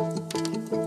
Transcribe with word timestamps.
Thank 0.00 0.72
you. 0.72 0.79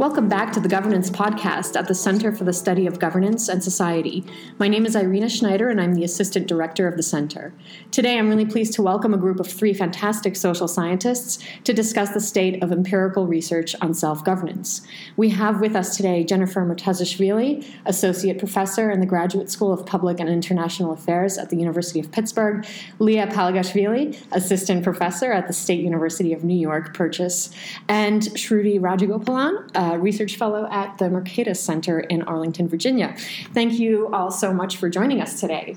Welcome 0.00 0.30
back 0.30 0.50
to 0.54 0.60
the 0.60 0.68
Governance 0.68 1.10
Podcast 1.10 1.78
at 1.78 1.86
the 1.86 1.94
Center 1.94 2.32
for 2.32 2.44
the 2.44 2.54
Study 2.54 2.86
of 2.86 2.98
Governance 2.98 3.50
and 3.50 3.62
Society. 3.62 4.24
My 4.58 4.66
name 4.66 4.86
is 4.86 4.96
Irina 4.96 5.28
Schneider, 5.28 5.68
and 5.68 5.78
I'm 5.78 5.92
the 5.92 6.04
Assistant 6.04 6.46
Director 6.46 6.88
of 6.88 6.96
the 6.96 7.02
Center. 7.02 7.52
Today, 7.90 8.18
I'm 8.18 8.30
really 8.30 8.46
pleased 8.46 8.72
to 8.76 8.82
welcome 8.82 9.12
a 9.12 9.18
group 9.18 9.40
of 9.40 9.46
three 9.46 9.74
fantastic 9.74 10.36
social 10.36 10.68
scientists 10.68 11.44
to 11.64 11.74
discuss 11.74 12.12
the 12.12 12.20
state 12.20 12.62
of 12.62 12.72
empirical 12.72 13.26
research 13.26 13.76
on 13.82 13.92
self 13.92 14.24
governance. 14.24 14.80
We 15.18 15.28
have 15.28 15.60
with 15.60 15.76
us 15.76 15.98
today 15.98 16.24
Jennifer 16.24 16.64
Murtazashvili, 16.64 17.70
Associate 17.84 18.38
Professor 18.38 18.90
in 18.90 19.00
the 19.00 19.06
Graduate 19.06 19.50
School 19.50 19.70
of 19.70 19.84
Public 19.84 20.18
and 20.18 20.30
International 20.30 20.92
Affairs 20.92 21.36
at 21.36 21.50
the 21.50 21.58
University 21.58 22.00
of 22.00 22.10
Pittsburgh, 22.10 22.64
Liya 23.00 23.30
Palagashvili, 23.30 24.18
Assistant 24.32 24.82
Professor 24.82 25.30
at 25.30 25.46
the 25.46 25.52
State 25.52 25.84
University 25.84 26.32
of 26.32 26.42
New 26.42 26.58
York, 26.58 26.94
Purchase, 26.94 27.50
and 27.86 28.22
Shruti 28.22 28.80
Rajagopalan, 28.80 29.68
uh, 29.74 29.89
Uh, 29.90 29.96
research 29.96 30.36
fellow 30.36 30.68
at 30.70 30.98
the 30.98 31.06
Mercatus 31.06 31.56
Center 31.56 31.98
in 31.98 32.22
Arlington, 32.22 32.68
Virginia. 32.68 33.16
Thank 33.52 33.72
you 33.80 34.08
all 34.12 34.30
so 34.30 34.52
much 34.52 34.76
for 34.76 34.88
joining 34.88 35.20
us 35.20 35.40
today. 35.40 35.76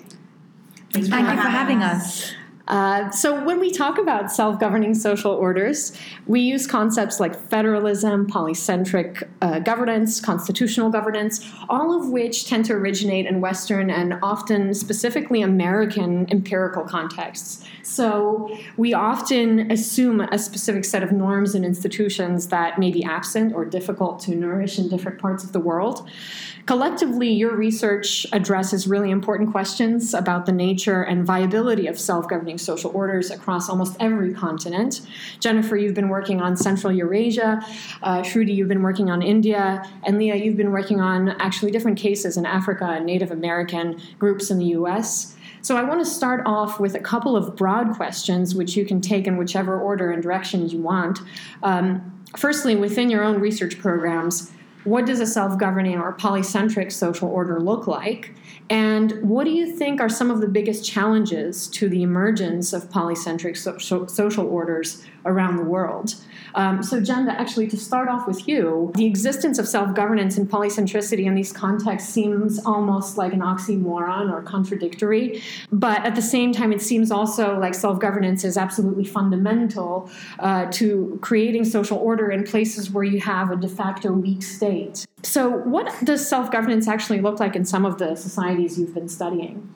Thank 0.92 1.06
you 1.08 1.12
for 1.12 1.50
having 1.50 1.82
us. 1.82 2.36
Uh, 2.68 3.12
so, 3.12 3.44
when 3.44 3.60
we 3.60 3.70
talk 3.70 3.98
about 3.98 4.32
self 4.32 4.58
governing 4.58 4.96
social 4.96 5.32
orders, 5.32 5.92
we 6.28 6.40
use 6.40 6.66
concepts 6.66 7.20
like 7.20 7.38
federalism, 7.50 8.26
polycentric 8.26 9.28
uh, 9.42 9.60
governance, 9.60 10.22
constitutional 10.22 10.90
governance, 10.90 11.46
all 11.68 11.94
of 11.94 12.08
which 12.10 12.48
tend 12.48 12.64
to 12.64 12.74
originate 12.74 13.26
in 13.26 13.42
Western 13.42 13.90
and 13.90 14.16
often 14.24 14.74
specifically 14.74 15.42
American 15.42 16.26
empirical 16.32 16.84
contexts. 16.84 17.66
So, 17.82 18.58
we 18.78 18.94
often 18.94 19.70
assume 19.70 20.22
a 20.22 20.40
specific 20.40 20.86
set 20.86 21.04
of 21.04 21.12
norms 21.12 21.56
and 21.56 21.66
institutions 21.66 22.48
that 22.48 22.80
may 22.80 22.92
be 22.92 23.04
absent 23.04 23.54
or 23.54 23.66
difficult 23.66 24.22
to 24.22 24.36
nourish 24.36 24.80
in 24.80 24.88
different 24.88 25.20
parts 25.20 25.44
of 25.44 25.52
the 25.52 25.60
world. 25.60 26.10
Collectively, 26.66 27.30
your 27.30 27.58
research 27.58 28.26
addresses 28.32 28.88
really 28.88 29.12
important 29.12 29.52
questions 29.52 30.14
about 30.14 30.46
the 30.46 30.54
nature 30.54 31.02
and 31.04 31.26
viability 31.26 31.88
of 31.88 32.00
self 32.00 32.30
governing 32.30 32.53
social 32.58 32.92
orders 32.94 33.32
across 33.32 33.70
almost 33.70 33.96
every 34.00 34.34
continent. 34.34 35.02
Jennifer, 35.40 35.76
you've 35.76 35.94
been 35.94 36.10
working 36.10 36.42
on 36.42 36.56
Central 36.56 36.92
Eurasia. 36.92 37.62
Uh, 38.02 38.22
Shruti, 38.22 38.56
you've 38.56 38.68
been 38.68 38.84
working 38.84 39.10
on 39.10 39.22
India. 39.22 39.84
And 40.04 40.18
Liya, 40.18 40.44
you've 40.44 40.58
been 40.58 40.72
working 40.72 41.00
on 41.00 41.30
actually 41.42 41.72
different 41.72 41.98
cases 41.98 42.38
in 42.38 42.46
Africa 42.46 42.86
and 42.86 43.06
Native 43.06 43.32
American 43.32 44.00
groups 44.20 44.52
in 44.52 44.60
the 44.60 44.66
US. 44.78 45.36
So 45.62 45.78
I 45.78 45.84
want 45.84 46.02
to 46.02 46.06
start 46.06 46.44
off 46.46 46.80
with 46.80 46.94
a 46.96 47.00
couple 47.00 47.38
of 47.38 47.56
broad 47.56 47.96
questions, 47.96 48.54
which 48.54 48.76
you 48.76 48.86
can 48.86 49.00
take 49.00 49.28
in 49.28 49.38
whichever 49.38 49.80
order 49.80 50.12
and 50.12 50.22
direction 50.22 50.68
you 50.68 50.80
want. 50.80 51.20
Um, 51.64 52.22
firstly, 52.36 52.76
within 52.76 53.10
your 53.10 53.24
own 53.24 53.40
research 53.40 53.80
programs, 53.80 54.52
what 54.84 55.06
does 55.06 55.20
a 55.20 55.26
self 55.26 55.58
governing 55.58 55.98
or 55.98 56.14
polycentric 56.14 56.92
social 56.92 57.30
order 57.30 57.60
look 57.60 57.88
like? 57.88 58.34
And 58.70 59.22
what 59.22 59.44
do 59.44 59.52
you 59.52 59.76
think 59.76 60.02
are 60.02 60.10
some 60.10 60.32
of 60.32 60.42
the 60.42 60.48
biggest 60.48 60.86
challenges 60.86 61.68
to 61.70 61.90
the 61.90 62.02
emergence 62.04 62.74
of 62.74 62.90
polycentric 62.90 63.58
so- 63.58 64.08
social 64.08 64.48
orders 64.48 65.04
around 65.26 65.58
the 65.58 65.64
world? 65.64 66.16
Um, 66.56 66.84
so, 66.84 67.02
Jen, 67.02 67.28
actually, 67.30 67.68
to 67.68 67.78
start 67.78 68.10
off 68.10 68.28
with 68.28 68.48
you, 68.48 68.92
the 68.96 69.06
existence 69.06 69.58
of 69.58 69.68
self 69.68 69.96
governance 69.96 70.38
and 70.38 70.50
polycentricity 70.50 71.26
in 71.26 71.36
these 71.36 71.52
contexts 71.52 72.10
seems 72.10 72.64
almost 72.66 73.18
like 73.18 73.34
an 73.34 73.40
oxymoron 73.40 74.32
or 74.32 74.42
contradictory. 74.42 75.42
But 75.72 76.06
at 76.06 76.16
the 76.16 76.22
same 76.22 76.52
time, 76.54 76.72
it 76.72 76.82
seems 76.82 77.12
also 77.12 77.58
like 77.60 77.74
self 77.74 78.00
governance 78.00 78.44
is 78.44 78.58
absolutely 78.58 79.06
fundamental 79.06 80.10
uh, 80.40 80.68
to 80.72 81.18
creating 81.22 81.66
social 81.66 81.98
order 81.98 82.32
in 82.32 82.44
places 82.44 82.92
where 82.92 83.04
you 83.04 83.20
have 83.22 83.52
a 83.52 83.56
de 83.56 83.68
facto 83.68 84.12
weak 84.12 84.44
state. 84.44 85.06
So, 85.24 85.50
what 85.50 85.92
does 86.04 86.28
self 86.28 86.52
governance 86.52 86.88
actually 86.88 87.22
look 87.22 87.40
like 87.40 87.56
in 87.56 87.66
some 87.66 87.86
of 87.86 87.98
the 87.98 88.16
societies 88.16 88.78
you've 88.78 88.94
been 88.94 89.10
studying? 89.10 89.74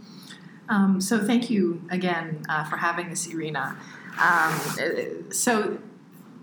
Um, 0.69 1.01
so, 1.01 1.25
thank 1.25 1.49
you 1.49 1.81
again 1.89 2.43
uh, 2.49 2.65
for 2.65 2.77
having 2.77 3.09
this, 3.09 3.27
Irina. 3.27 3.77
Um, 4.19 5.31
so, 5.31 5.79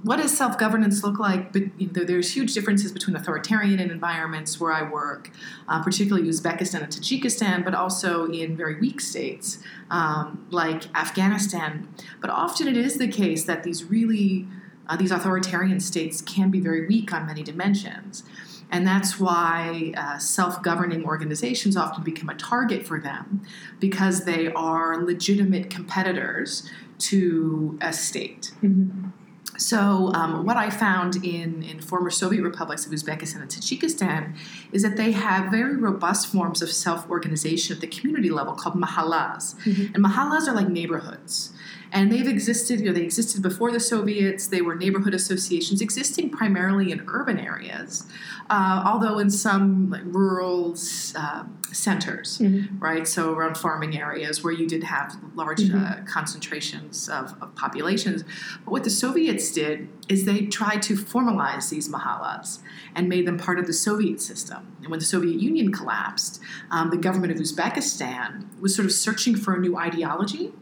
what 0.04 0.18
does 0.18 0.36
self 0.36 0.58
governance 0.58 1.02
look 1.02 1.18
like? 1.18 1.52
But 1.52 1.62
you 1.80 1.90
know, 1.90 2.04
there's 2.04 2.36
huge 2.36 2.52
differences 2.52 2.92
between 2.92 3.16
authoritarian 3.16 3.80
environments 3.80 4.60
where 4.60 4.70
I 4.70 4.88
work, 4.88 5.30
uh, 5.66 5.82
particularly 5.82 6.28
Uzbekistan 6.28 6.82
and 6.82 6.92
Tajikistan, 6.92 7.64
but 7.64 7.74
also 7.74 8.26
in 8.26 8.54
very 8.54 8.78
weak 8.78 9.00
states 9.00 9.58
um, 9.90 10.46
like 10.50 10.94
Afghanistan. 10.94 11.88
But 12.20 12.28
often 12.28 12.68
it 12.68 12.76
is 12.76 12.98
the 12.98 13.08
case 13.08 13.44
that 13.44 13.62
these 13.62 13.84
really 13.84 14.46
uh, 14.86 14.96
these 14.96 15.10
authoritarian 15.10 15.80
states 15.80 16.20
can 16.20 16.50
be 16.50 16.60
very 16.60 16.86
weak 16.86 17.12
on 17.12 17.26
many 17.26 17.42
dimensions. 17.42 18.24
And 18.70 18.86
that's 18.86 19.18
why 19.18 19.94
uh, 19.96 20.18
self 20.18 20.62
governing 20.62 21.06
organizations 21.06 21.78
often 21.78 22.04
become 22.04 22.28
a 22.28 22.34
target 22.34 22.86
for 22.86 23.00
them 23.00 23.42
because 23.80 24.26
they 24.26 24.52
are 24.52 25.02
legitimate 25.02 25.70
competitors 25.70 26.68
to 26.98 27.78
a 27.80 27.92
state. 27.92 28.52
Mm-hmm. 28.62 29.08
So, 29.56 30.12
um, 30.14 30.44
what 30.44 30.56
I 30.56 30.70
found 30.70 31.24
in, 31.24 31.62
in 31.62 31.80
former 31.80 32.10
Soviet 32.10 32.42
republics 32.42 32.86
of 32.86 32.92
Uzbekistan 32.92 33.40
and 33.40 33.50
Tajikistan 33.50 34.36
is 34.72 34.82
that 34.82 34.96
they 34.96 35.12
have 35.12 35.50
very 35.50 35.76
robust 35.76 36.26
forms 36.26 36.60
of 36.60 36.70
self 36.70 37.08
organization 37.08 37.76
at 37.76 37.80
the 37.80 37.86
community 37.86 38.30
level 38.30 38.54
called 38.54 38.74
mahallas. 38.74 39.54
Mm-hmm. 39.64 39.94
And 39.94 40.04
mahallas 40.04 40.48
are 40.48 40.54
like 40.54 40.68
neighborhoods 40.68 41.52
and 41.94 42.12
they've 42.12 42.28
existed 42.28 42.80
you 42.80 42.86
know 42.86 42.92
they 42.92 43.02
existed 43.02 43.40
before 43.40 43.70
the 43.72 43.80
soviets. 43.80 44.48
They 44.48 44.60
were 44.60 44.74
neighborhood 44.74 45.14
associations 45.14 45.80
existing 45.80 46.30
primarily 46.30 46.92
in 46.92 47.04
urban 47.08 47.38
areas 47.38 48.06
uh, 48.50 48.82
although 48.84 49.18
in 49.18 49.30
some 49.30 49.90
like, 49.90 50.02
rural 50.04 50.76
uh, 51.16 51.44
centers 51.72 52.38
mm-hmm. 52.38 52.78
right? 52.78 53.06
So 53.08 53.32
around 53.32 53.56
farming 53.56 53.98
areas 53.98 54.44
where 54.44 54.52
you 54.52 54.66
did 54.66 54.84
have 54.84 55.16
large 55.34 55.60
mm-hmm. 55.60 55.82
uh, 55.82 56.04
concentrations 56.06 57.08
of, 57.08 57.34
of, 57.40 57.54
populations. 57.54 58.24
But 58.64 58.70
what 58.70 58.84
the 58.84 58.90
soviets 58.90 59.50
did 59.52 59.88
is 60.08 60.24
they 60.24 60.46
tried 60.46 60.82
to 60.82 60.94
formalize 60.94 61.70
these 61.70 61.88
mahallas 61.88 62.58
and 62.94 63.08
made 63.08 63.26
them 63.26 63.38
part 63.38 63.58
of 63.58 63.66
the 63.66 63.72
soviet 63.72 64.20
system. 64.20 64.76
And 64.82 64.88
when 64.88 64.98
the 64.98 65.06
soviet 65.06 65.40
union 65.40 65.72
collapsed 65.72 66.40
um, 66.70 66.90
the 66.90 66.96
government 66.96 67.32
of 67.32 67.38
uzbekistan 67.38 68.60
was 68.60 68.74
sort 68.74 68.86
of 68.86 68.92
searching 68.92 69.36
for 69.36 69.54
a 69.54 69.58
new 69.58 69.76
ideology 69.76 70.52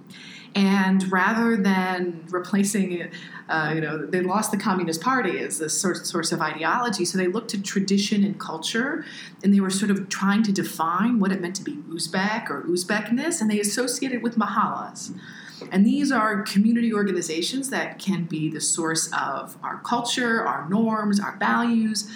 and 0.55 1.11
rather 1.11 1.57
than 1.57 2.25
replacing, 2.29 3.11
uh, 3.49 3.73
you 3.75 3.81
know, 3.81 4.05
they 4.05 4.21
lost 4.21 4.51
the 4.51 4.59
Communist 4.59 5.01
Party 5.01 5.39
as 5.39 5.61
a 5.61 5.71
source, 5.71 6.09
source 6.09 6.31
of 6.31 6.41
ideology. 6.41 7.05
So 7.05 7.17
they 7.17 7.27
looked 7.27 7.51
to 7.51 7.63
tradition 7.63 8.23
and 8.23 8.39
culture, 8.39 9.05
and 9.43 9.55
they 9.55 9.61
were 9.61 9.71
sort 9.71 9.91
of 9.91 10.09
trying 10.09 10.43
to 10.45 10.53
define 10.53 11.19
what 11.21 11.33
it 11.33 11.41
meant 11.41 11.57
to 11.57 11.63
be 11.63 11.77
Uzbek 11.89 12.51
or 12.51 12.63
Uzbekness, 12.65 13.41
and 13.41 13.51
they 13.51 13.61
associated 13.61 14.17
it 14.17 14.23
with 14.23 14.37
mahallas. 14.37 15.19
And 15.71 15.87
these 15.87 16.11
are 16.11 16.43
community 16.43 16.93
organizations 16.93 17.71
that 17.71 17.99
can 17.99 18.25
be 18.25 18.51
the 18.51 18.61
source 18.61 19.11
of 19.13 19.57
our 19.63 19.79
culture, 19.79 20.45
our 20.45 20.69
norms, 20.69 21.21
our 21.21 21.37
values. 21.37 22.11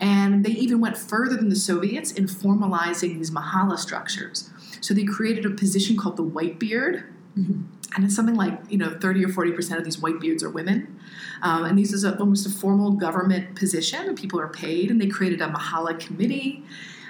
And 0.00 0.44
they 0.44 0.50
even 0.50 0.80
went 0.80 0.98
further 0.98 1.36
than 1.36 1.48
the 1.48 1.56
Soviets 1.56 2.10
in 2.10 2.26
formalizing 2.26 3.18
these 3.18 3.30
mahalla 3.30 3.78
structures. 3.78 4.50
So 4.80 4.94
they 4.94 5.04
created 5.04 5.46
a 5.46 5.50
position 5.50 5.96
called 5.96 6.16
the 6.16 6.24
whitebeard, 6.24 7.04
Mm-hmm. 7.36 7.62
And 7.94 8.04
it's 8.04 8.14
something 8.14 8.34
like 8.34 8.58
you 8.68 8.78
know 8.78 8.96
30 9.00 9.24
or 9.24 9.28
40 9.28 9.52
percent 9.52 9.78
of 9.78 9.84
these 9.84 9.98
white 9.98 10.20
beards 10.20 10.42
are 10.42 10.50
women, 10.50 10.98
um, 11.42 11.64
and 11.64 11.78
this 11.78 11.92
is 11.92 12.04
a, 12.04 12.18
almost 12.18 12.46
a 12.46 12.50
formal 12.50 12.92
government 12.92 13.54
position. 13.54 14.06
And 14.06 14.16
people 14.16 14.40
are 14.40 14.48
paid, 14.48 14.90
and 14.90 15.00
they 15.00 15.06
created 15.06 15.40
a 15.40 15.48
Mahalla 15.48 15.98
committee. 15.98 16.64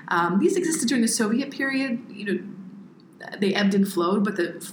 Um, 0.09 0.39
these 0.39 0.57
existed 0.57 0.89
during 0.89 1.03
the 1.03 1.09
Soviet 1.09 1.51
period. 1.51 2.05
You 2.09 2.25
know, 2.25 2.43
they 3.39 3.55
ebbed 3.55 3.75
and 3.75 3.87
flowed, 3.87 4.25
but 4.25 4.37
the 4.37 4.73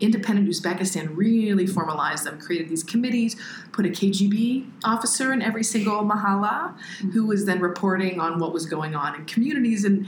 independent 0.00 0.48
Uzbekistan 0.48 1.14
really 1.14 1.66
formalized 1.66 2.24
them, 2.24 2.40
created 2.40 2.68
these 2.68 2.82
committees, 2.82 3.36
put 3.72 3.84
a 3.86 3.90
KGB 3.90 4.70
officer 4.84 5.32
in 5.32 5.42
every 5.42 5.62
single 5.62 6.02
mahalla 6.02 6.74
mm-hmm. 6.74 7.10
who 7.10 7.26
was 7.26 7.44
then 7.44 7.60
reporting 7.60 8.18
on 8.18 8.38
what 8.38 8.52
was 8.52 8.66
going 8.66 8.94
on 8.94 9.14
in 9.14 9.26
communities 9.26 9.84
and 9.84 10.06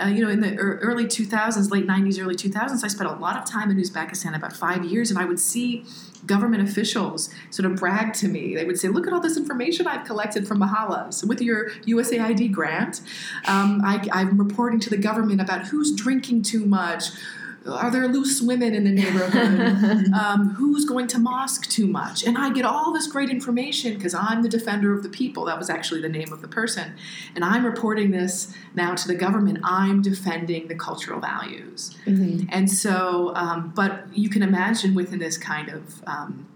uh, 0.00 0.06
you 0.06 0.24
know, 0.24 0.30
in 0.30 0.40
the 0.40 0.56
early 0.56 1.04
2000s, 1.04 1.70
late 1.70 1.86
90s, 1.86 2.22
early 2.22 2.34
2000s, 2.34 2.84
I 2.84 2.88
spent 2.88 3.10
a 3.10 3.14
lot 3.14 3.36
of 3.36 3.44
time 3.44 3.70
in 3.70 3.76
Uzbekistan, 3.76 4.34
about 4.34 4.52
five 4.52 4.84
years, 4.84 5.10
and 5.10 5.18
I 5.18 5.24
would 5.24 5.40
see 5.40 5.84
government 6.26 6.68
officials 6.68 7.30
sort 7.50 7.70
of 7.70 7.76
brag 7.76 8.14
to 8.14 8.28
me. 8.28 8.54
They 8.54 8.64
would 8.64 8.78
say, 8.78 8.88
"Look 8.88 9.06
at 9.06 9.12
all 9.12 9.20
this 9.20 9.36
information 9.36 9.86
I've 9.86 10.06
collected 10.06 10.46
from 10.46 10.60
mahallas 10.60 11.26
with 11.26 11.40
your 11.40 11.70
USAID 11.86 12.52
grant. 12.52 13.00
Um, 13.46 13.82
I, 13.84 14.06
I'm 14.12 14.38
reporting 14.38 14.78
to 14.80 14.90
the 14.90 14.96
government 14.96 15.40
about 15.40 15.66
who's 15.68 15.92
drinking 15.92 16.42
too 16.42 16.64
much." 16.64 17.10
Are 17.66 17.90
there 17.90 18.08
loose 18.08 18.40
women 18.40 18.74
in 18.74 18.84
the 18.84 18.90
neighborhood? 18.90 20.12
um, 20.14 20.50
who's 20.50 20.84
going 20.84 21.06
to 21.08 21.18
mosque 21.18 21.68
too 21.68 21.86
much? 21.86 22.24
And 22.24 22.36
I 22.36 22.50
get 22.52 22.64
all 22.64 22.92
this 22.92 23.06
great 23.06 23.30
information 23.30 23.94
because 23.94 24.14
I'm 24.14 24.42
the 24.42 24.48
defender 24.48 24.92
of 24.92 25.02
the 25.02 25.08
people. 25.08 25.44
That 25.44 25.58
was 25.58 25.70
actually 25.70 26.00
the 26.00 26.08
name 26.08 26.32
of 26.32 26.40
the 26.40 26.48
person. 26.48 26.94
And 27.34 27.44
I'm 27.44 27.64
reporting 27.64 28.10
this 28.10 28.54
now 28.74 28.94
to 28.94 29.08
the 29.08 29.14
government. 29.14 29.58
I'm 29.64 30.02
defending 30.02 30.68
the 30.68 30.74
cultural 30.74 31.20
values. 31.20 31.96
Mm-hmm. 32.06 32.48
And 32.50 32.70
so, 32.70 33.32
um, 33.34 33.72
but 33.74 34.06
you 34.12 34.28
can 34.28 34.42
imagine 34.42 34.94
within 34.94 35.18
this 35.18 35.38
kind 35.38 35.68
of 35.68 36.02
um, 36.06 36.46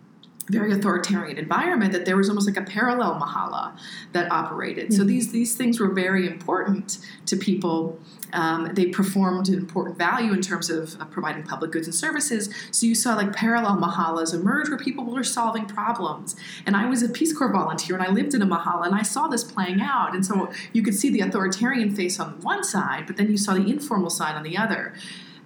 very 0.49 0.73
authoritarian 0.73 1.39
environment 1.39 1.93
that 1.93 2.05
there 2.05 2.17
was 2.17 2.29
almost 2.29 2.47
like 2.47 2.57
a 2.57 2.63
parallel 2.63 3.19
mahalla 3.21 3.77
that 4.13 4.31
operated. 4.31 4.89
Mm-hmm. 4.89 4.97
So 4.97 5.05
these 5.05 5.33
these 5.33 5.57
things 5.57 5.81
were 5.81 5.89
very 5.89 6.27
important 6.27 6.99
to 7.27 7.37
people. 7.37 7.99
Um, 8.33 8.71
they 8.75 8.87
performed 8.87 9.49
an 9.49 9.55
important 9.55 9.97
value 9.97 10.33
in 10.33 10.41
terms 10.43 10.69
of 10.69 11.01
uh, 11.01 11.05
providing 11.07 11.45
public 11.45 11.71
goods 11.71 11.87
and 11.87 11.95
services. 11.95 12.53
So 12.71 12.87
you 12.87 12.95
saw 12.95 13.15
like 13.15 13.33
parallel 13.33 13.77
mahallas 13.77 14.35
emerge 14.35 14.69
where 14.69 14.79
people 14.79 15.05
were 15.05 15.25
solving 15.25 15.65
problems. 15.65 16.37
And 16.67 16.77
I 16.77 16.87
was 16.87 17.03
a 17.03 17.09
Peace 17.09 17.37
Corps 17.37 17.53
volunteer 17.53 17.97
and 17.97 18.05
I 18.05 18.11
lived 18.11 18.35
in 18.35 18.43
a 18.43 18.47
mahalla 18.47 18.87
and 18.87 18.95
I 18.95 19.03
saw 19.03 19.29
this 19.29 19.45
playing 19.45 19.81
out. 19.81 20.15
And 20.15 20.27
so 20.27 20.51
you 20.73 20.83
could 20.83 20.95
see 20.95 21.09
the 21.09 21.21
authoritarian 21.21 21.95
face 21.95 22.19
on 22.19 22.41
one 22.41 22.65
side, 22.65 23.07
but 23.07 23.17
then 23.17 23.31
you 23.31 23.39
saw 23.39 23.55
the 23.55 23.69
informal 23.71 24.11
side 24.11 24.35
on 24.35 24.43
the 24.43 24.57
other 24.57 24.93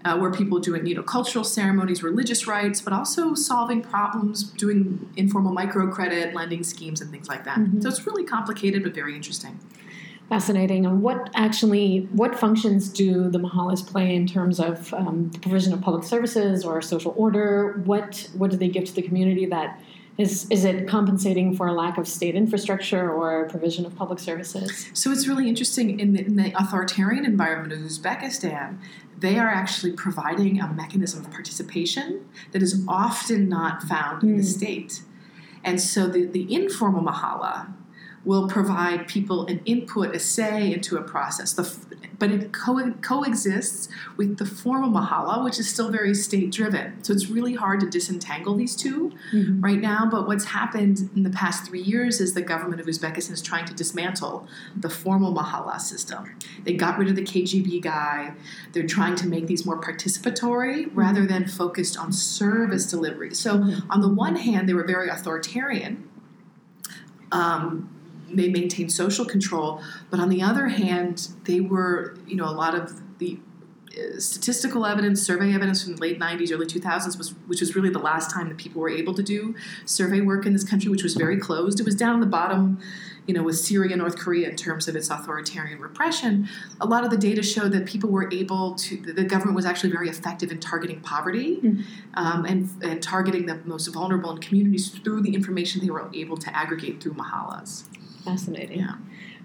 uh, 0.05 0.17
where 0.17 0.31
people 0.31 0.59
doing 0.59 0.87
you 0.87 0.95
know 0.95 1.03
cultural 1.03 1.45
ceremonies, 1.45 2.03
religious 2.03 2.47
rites, 2.47 2.81
but 2.81 2.93
also 2.93 3.35
solving 3.35 3.83
problems, 3.83 4.45
doing 4.45 5.09
informal 5.17 5.55
microcredit, 5.55 6.35
lending 6.35 6.63
schemes, 6.63 7.01
and 7.01 7.11
things 7.11 7.29
like 7.29 7.45
that. 7.45 7.59
Mm-hmm. 7.59 7.81
So 7.81 7.89
it's 7.89 8.07
really 8.07 8.25
complicated 8.25 8.83
but 8.83 8.95
very 8.95 9.15
interesting. 9.15 9.59
Fascinating. 10.31 10.87
And 10.87 11.03
what 11.03 11.29
actually, 11.35 12.09
what 12.13 12.39
functions 12.39 12.89
do 12.89 13.29
the 13.29 13.41
Mahallas 13.41 13.85
play 13.85 14.15
in 14.15 14.29
terms 14.29 14.61
of 14.61 14.95
um, 14.95 15.29
the 15.33 15.41
provision 15.41 15.73
of 15.73 15.81
public 15.81 16.05
services 16.05 16.65
or 16.65 16.81
social 16.81 17.13
order? 17.17 17.83
What 17.85 18.29
what 18.35 18.53
do 18.53 18.57
they 18.57 18.69
give 18.69 18.85
to 18.85 18.95
the 18.95 19.03
community 19.03 19.45
that 19.47 19.81
is, 20.21 20.47
is 20.51 20.65
it 20.65 20.87
compensating 20.87 21.57
for 21.57 21.67
a 21.67 21.73
lack 21.73 21.97
of 21.97 22.07
state 22.07 22.35
infrastructure 22.35 23.11
or 23.11 23.49
provision 23.49 23.87
of 23.87 23.97
public 23.97 24.19
services? 24.19 24.91
So 24.93 25.11
it's 25.11 25.27
really 25.27 25.49
interesting 25.49 25.99
in 25.99 26.13
the, 26.13 26.25
in 26.25 26.37
the 26.37 26.53
authoritarian 26.61 27.25
environment 27.25 27.73
of 27.73 27.79
Uzbekistan, 27.79 28.79
they 29.19 29.39
are 29.39 29.49
actually 29.49 29.93
providing 29.93 30.61
a 30.61 30.73
mechanism 30.73 31.25
of 31.25 31.31
participation 31.31 32.29
that 32.53 32.63
is 32.63 32.85
often 32.87 33.49
not 33.49 33.83
found 33.83 34.23
in 34.23 34.37
the 34.37 34.43
hmm. 34.43 34.49
state. 34.49 35.03
And 35.65 35.81
so 35.81 36.07
the, 36.07 36.27
the 36.27 36.53
informal 36.55 37.03
mahala 37.03 37.73
will 38.25 38.47
provide 38.49 39.09
people 39.09 39.47
an 39.47 39.61
input, 39.65 40.15
a 40.15 40.19
say 40.19 40.73
into 40.73 40.97
a 40.99 41.03
process. 41.03 41.55
The, 41.55 41.90
but 42.21 42.31
it 42.31 42.53
co- 42.53 42.93
coexists 43.01 43.89
with 44.17 44.37
the 44.37 44.45
formal 44.45 44.91
mahalla, 44.91 45.43
which 45.43 45.59
is 45.59 45.69
still 45.69 45.91
very 45.91 46.15
state 46.15 46.53
driven. 46.53 47.03
So 47.03 47.15
it's 47.15 47.29
really 47.29 47.55
hard 47.55 47.81
to 47.81 47.89
disentangle 47.89 48.55
these 48.55 48.77
2 48.77 49.13
mm-hmm. 49.33 49.61
right 49.61 49.81
now. 49.81 50.07
But 50.09 50.29
what's 50.29 50.45
happened 50.45 51.11
in 51.17 51.23
the 51.23 51.31
past 51.31 51.67
three 51.67 51.81
years 51.81 52.21
is 52.21 52.35
the 52.35 52.43
government 52.43 52.81
of 52.81 52.87
Uzbekistan 52.87 53.33
is 53.33 53.43
trying 53.43 53.65
to 53.65 53.75
dismantle 53.75 54.47
the 54.77 54.91
formal 54.91 55.35
mahalla 55.35 55.81
system. 55.81 56.37
They 56.63 56.75
got 56.75 56.99
rid 56.99 57.09
of 57.09 57.17
the 57.17 57.23
KGB 57.23 57.81
guy. 57.81 58.35
They're 58.73 58.87
trying 58.87 59.17
to 59.17 59.27
make 59.27 59.47
these 59.47 59.65
more 59.65 59.81
participatory 59.81 60.85
mm-hmm. 60.85 60.99
rather 60.99 61.27
than 61.27 61.49
focused 61.49 61.99
on 61.99 62.13
service 62.13 62.85
delivery. 62.85 63.35
So, 63.35 63.57
mm-hmm. 63.57 63.91
on 63.91 64.03
the 64.03 64.09
one 64.09 64.37
hand, 64.37 64.69
they 64.69 64.75
were 64.75 64.85
very 64.85 65.09
authoritarian. 65.09 66.07
Um, 67.33 68.00
they 68.33 68.49
maintained 68.49 68.93
social 68.93 69.25
control, 69.25 69.83
but 70.11 70.21
on 70.21 70.29
the 70.29 70.43
other 70.43 70.69
hand, 70.69 71.29
they 71.45 71.61
were, 71.61 72.17
you 72.27 72.37
know, 72.37 72.49
a 72.49 72.53
lot 72.53 72.75
of 72.75 73.01
the 73.19 73.39
uh, 73.91 74.21
statistical 74.21 74.87
evidence, 74.87 75.21
survey 75.21 75.53
evidence 75.53 75.83
from 75.83 75.97
the 75.97 76.01
late 76.01 76.19
90s, 76.21 76.53
early 76.53 76.67
2000s, 76.67 77.19
was, 77.19 77.35
which 77.49 77.61
was 77.61 77.75
really 77.75 77.91
the 77.91 77.99
last 77.99 78.31
time 78.31 78.49
that 78.49 78.57
people 78.57 78.81
were 78.81 78.89
able 78.89 79.13
to 79.15 79.23
do 79.23 79.55
survey 79.85 80.21
work 80.21 80.47
in 80.47 80.53
this 80.53 80.63
country, 80.63 80.89
which 80.89 81.03
was 81.03 81.15
very 81.15 81.37
closed. 81.37 81.81
It 81.81 81.87
was 81.87 81.97
down 81.97 82.21
the 82.21 82.27
bottom, 82.27 82.79
you 83.27 83.35
know, 83.35 83.43
with 83.43 83.59
Syria, 83.59 83.97
North 83.97 84.17
Korea 84.17 84.49
in 84.49 84.55
terms 84.55 84.87
of 84.87 84.95
its 84.95 85.11
authoritarian 85.11 85.81
repression. 85.81 86.49
A 86.81 86.87
lot 86.87 87.03
of 87.03 87.11
the 87.11 87.17
data 87.17 87.43
showed 87.43 87.73
that 87.73 87.85
people 87.85 88.11
were 88.11 88.33
able 88.33 88.77
to, 88.77 88.97
the 88.97 89.25
government 89.25 89.57
was 89.57 89.67
actually 89.67 89.91
very 89.91 90.09
effective 90.09 90.53
in 90.53 90.61
targeting 90.61 91.01
poverty 91.01 91.57
mm-hmm. 91.57 91.83
um, 92.15 92.45
and, 92.45 92.71
and 92.83 93.03
targeting 93.03 93.47
the 93.47 93.57
most 93.65 93.89
vulnerable 93.89 94.31
in 94.31 94.39
communities 94.39 94.91
through 94.91 95.21
the 95.23 95.35
information 95.35 95.81
they 95.81 95.91
were 95.91 96.09
able 96.15 96.37
to 96.37 96.57
aggregate 96.57 97.03
through 97.03 97.15
mahalas. 97.15 97.87
Fascinating. 98.25 98.81
Yeah. 98.81 98.95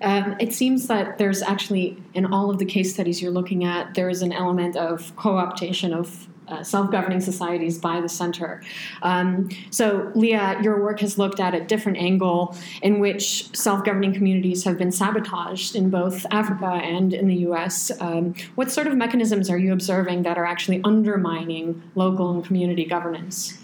Um, 0.02 0.36
it 0.40 0.54
seems 0.54 0.88
that 0.88 1.18
there's 1.18 1.42
actually, 1.42 1.98
in 2.14 2.26
all 2.26 2.50
of 2.50 2.60
the 2.60 2.66
case 2.66 2.94
studies 2.94 3.22
you're 3.22 3.32
looking 3.32 3.64
at, 3.64 3.94
there 3.96 4.10
is 4.10 4.22
an 4.22 4.34
element 4.34 4.76
of 4.76 5.16
co 5.16 5.32
optation 5.32 5.94
of 5.98 6.28
uh, 6.48 6.64
self 6.64 6.92
governing 6.92 7.22
societies 7.22 7.78
by 7.78 8.02
the 8.02 8.10
center. 8.10 8.62
Um, 9.02 9.50
so, 9.72 10.12
Liya, 10.16 10.64
your 10.64 10.82
work 10.84 11.00
has 11.00 11.18
looked 11.18 11.40
at 11.40 11.56
a 11.56 11.62
different 11.62 11.98
angle 11.98 12.56
in 12.82 13.00
which 13.00 13.56
self 13.56 13.84
governing 13.84 14.14
communities 14.14 14.64
have 14.64 14.78
been 14.78 14.92
sabotaged 14.92 15.76
in 15.76 15.90
both 15.90 16.26
Africa 16.32 16.68
and 16.68 17.14
in 17.14 17.28
the 17.28 17.38
US. 17.48 17.92
Um, 18.00 18.36
what 18.56 18.72
sort 18.72 18.88
of 18.88 18.96
mechanisms 18.96 19.50
are 19.50 19.58
you 19.58 19.74
observing 19.74 20.24
that 20.24 20.38
are 20.38 20.46
actually 20.46 20.82
undermining 20.84 21.82
local 21.96 22.32
and 22.32 22.46
community 22.46 22.86
governance? 22.86 23.58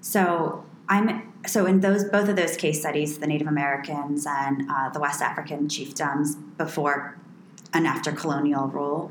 So, 0.00 0.64
I'm 0.88 1.25
so 1.46 1.66
in 1.66 1.80
those 1.80 2.04
both 2.04 2.28
of 2.28 2.36
those 2.36 2.56
case 2.56 2.80
studies, 2.80 3.18
the 3.18 3.26
Native 3.26 3.46
Americans 3.46 4.26
and 4.28 4.62
uh, 4.70 4.90
the 4.90 5.00
West 5.00 5.22
African 5.22 5.68
chiefdoms 5.68 6.36
before 6.56 7.16
and 7.72 7.86
after 7.86 8.12
colonial 8.12 8.68
rule, 8.68 9.10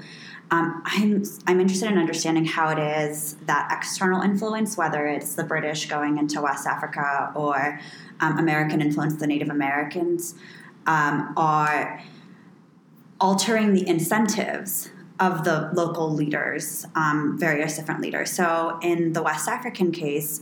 um, 0.52 0.82
I'm 0.86 1.24
I'm 1.48 1.60
interested 1.60 1.92
in 1.92 1.98
understanding 1.98 2.46
how 2.46 2.70
it 2.70 2.80
is 2.80 3.36
that 3.46 3.70
external 3.72 4.22
influence, 4.22 4.78
whether 4.78 5.08
it's 5.08 5.36
the 5.36 5.44
British 5.44 5.88
going 5.88 6.18
into 6.18 6.42
West 6.42 6.68
Africa 6.68 7.32
or 7.36 7.80
um, 8.20 8.38
American 8.38 8.82
influence, 8.82 9.16
the 9.16 9.28
Native 9.28 9.50
Americans, 9.50 10.36
um, 10.86 11.34
are 11.36 12.02
altering 13.20 13.74
the 13.74 13.88
incentives 13.88 14.90
of 15.20 15.46
the 15.46 15.72
local 15.74 16.12
leaders, 16.14 16.86
um, 16.96 17.38
various 17.40 17.78
different 17.78 18.02
leaders. 18.02 18.32
So 18.32 18.78
in 18.82 19.14
the 19.14 19.24
West 19.24 19.48
African 19.48 19.92
case 19.92 20.42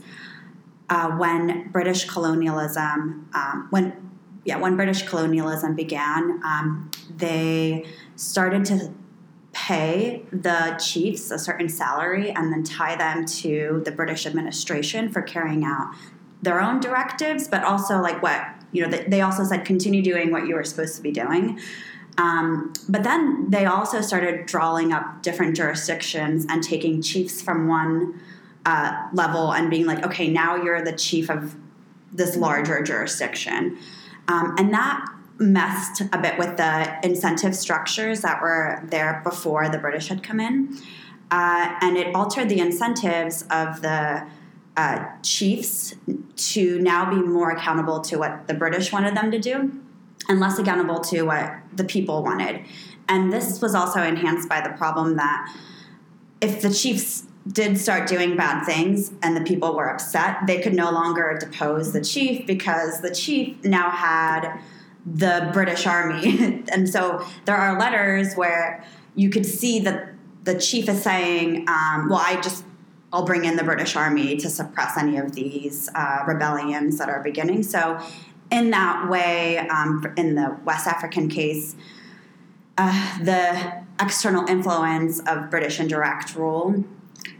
uh, 0.94 1.10
when 1.18 1.70
British 1.72 2.06
colonialism, 2.06 3.28
um, 3.34 3.68
when 3.72 4.12
yeah, 4.46 4.58
when 4.58 4.76
British 4.76 5.02
colonialism 5.04 5.74
began, 5.74 6.40
um, 6.46 6.92
they 7.16 7.86
started 8.16 8.64
to 8.66 8.94
pay 9.54 10.24
the 10.32 10.80
chiefs 10.84 11.32
a 11.32 11.40
certain 11.40 11.68
salary 11.68 12.30
and 12.30 12.52
then 12.52 12.62
tie 12.64 12.96
them 12.96 13.26
to 13.26 13.82
the 13.86 13.92
British 13.92 14.28
administration 14.28 15.10
for 15.10 15.22
carrying 15.22 15.64
out 15.64 15.96
their 16.44 16.62
own 16.62 16.80
directives, 16.80 17.48
but 17.48 17.64
also 17.64 18.00
like 18.00 18.22
what 18.22 18.46
you 18.72 18.86
know. 18.86 18.96
They 18.96 19.22
also 19.22 19.44
said 19.46 19.66
continue 19.66 20.04
doing 20.04 20.32
what 20.32 20.46
you 20.46 20.54
were 20.54 20.64
supposed 20.64 20.96
to 20.98 21.02
be 21.02 21.12
doing. 21.12 21.60
Um, 22.20 22.74
but 22.88 23.04
then 23.04 23.50
they 23.50 23.66
also 23.66 24.02
started 24.02 24.46
drawing 24.46 24.94
up 24.94 25.24
different 25.24 25.56
jurisdictions 25.56 26.46
and 26.48 26.62
taking 26.62 27.02
chiefs 27.02 27.42
from 27.42 27.68
one 27.68 28.22
uh, 28.66 29.08
level 29.14 29.54
and 29.54 29.70
being 29.70 29.86
like, 29.86 30.06
okay, 30.06 30.30
now 30.30 30.56
you're 30.56 30.84
the 30.84 30.94
chief 30.94 31.30
of 31.30 31.56
this 32.12 32.36
larger 32.36 32.82
jurisdiction. 32.82 33.78
Um, 34.28 34.56
and 34.58 34.74
that 34.74 35.06
messed 35.40 36.02
a 36.14 36.18
bit 36.18 36.38
with 36.38 36.58
the 36.58 37.06
incentive 37.06 37.56
structures 37.56 38.22
that 38.22 38.42
were 38.42 38.84
there 38.90 39.22
before 39.24 39.70
the 39.70 39.78
British 39.78 40.08
had 40.08 40.24
come 40.24 40.40
in. 40.40 40.78
Uh, 41.32 41.76
and 41.82 41.98
it 41.98 42.14
altered 42.16 42.48
the 42.48 42.60
incentives 42.60 43.42
of 43.50 43.82
the 43.82 44.26
uh, 44.78 45.06
chiefs 45.22 45.96
to 46.36 46.80
now 46.80 47.10
be 47.10 47.16
more 47.16 47.52
accountable 47.52 48.00
to 48.02 48.18
what 48.18 48.48
the 48.48 48.54
British 48.54 48.92
wanted 48.92 49.16
them 49.16 49.32
to 49.32 49.40
do 49.40 49.72
and 50.30 50.40
less 50.40 50.58
accountable 50.58 51.00
to 51.00 51.24
what 51.24 51.54
the 51.74 51.84
people 51.84 52.24
wanted. 52.24 52.64
And 53.10 53.34
this 53.34 53.62
was 53.62 53.76
also 53.76 54.02
enhanced 54.02 54.48
by 54.48 54.62
the 54.62 54.70
problem 54.78 55.18
that 55.18 55.54
if 56.40 56.62
the 56.62 56.72
chiefs 56.72 57.26
did 57.52 57.78
start 57.78 58.08
doing 58.08 58.38
bad 58.38 58.64
things 58.64 59.12
and 59.22 59.36
the 59.36 59.42
people 59.42 59.76
were 59.76 59.90
upset, 59.90 60.48
they 60.48 60.62
could 60.62 60.74
no 60.74 60.92
longer 60.92 61.38
depose 61.40 61.92
the 61.92 62.02
chief 62.02 62.48
because 62.48 63.02
the 63.02 63.14
chief 63.14 63.62
now 63.64 63.90
had 63.90 64.60
the 65.06 65.50
British 65.52 65.86
army. 65.86 66.64
and 66.72 66.88
so 66.90 67.26
there 67.46 67.58
are 67.58 67.78
letters 67.78 68.36
where 68.36 68.84
you 69.16 69.30
could 69.30 69.46
see 69.46 69.80
that 69.80 70.14
the 70.44 70.58
chief 70.58 70.88
is 70.88 71.02
saying, 71.02 71.68
um, 71.68 72.10
well, 72.10 72.22
I 72.24 72.40
just 72.42 72.64
I'll 73.12 73.26
bring 73.26 73.46
in 73.46 73.58
the 73.58 73.64
British 73.64 73.96
Army 73.96 74.38
to 74.38 74.50
suppress 74.50 74.98
any 74.98 75.18
of 75.18 75.36
these 75.36 75.88
uh, 75.94 76.24
rebellions 76.28 76.98
that 76.98 77.10
are 77.10 77.22
beginning. 77.22 77.62
So, 77.62 78.00
in 78.50 78.72
that 78.72 79.08
way, 79.08 79.60
um, 79.60 80.12
in 80.18 80.34
the 80.34 80.58
West 80.66 80.88
African 80.88 81.30
case, 81.30 81.76
uh, 82.76 83.20
the 83.20 83.84
external 84.00 84.48
influence 84.48 85.20
of 85.28 85.52
British 85.52 85.80
indirect 85.80 86.36
rule 86.36 86.84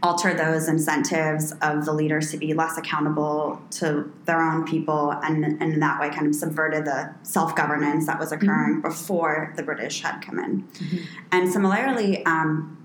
alter 0.04 0.34
those 0.34 0.68
incentives 0.68 1.52
of 1.62 1.84
the 1.84 1.92
leaders 1.92 2.30
to 2.30 2.36
be 2.36 2.54
less 2.54 2.78
accountable 2.78 3.60
to 3.70 4.12
their 4.26 4.40
own 4.40 4.64
people 4.64 5.10
and, 5.24 5.44
and 5.44 5.62
in 5.62 5.80
that 5.80 5.98
way 6.00 6.10
kind 6.10 6.26
of 6.26 6.34
subverted 6.34 6.84
the 6.84 7.12
self-governance 7.22 8.06
that 8.06 8.18
was 8.18 8.30
occurring 8.30 8.74
mm-hmm. 8.74 8.88
before 8.88 9.52
the 9.56 9.62
british 9.62 10.02
had 10.02 10.20
come 10.20 10.38
in 10.38 10.62
mm-hmm. 10.62 11.04
and 11.32 11.50
similarly 11.50 12.24
um, 12.26 12.76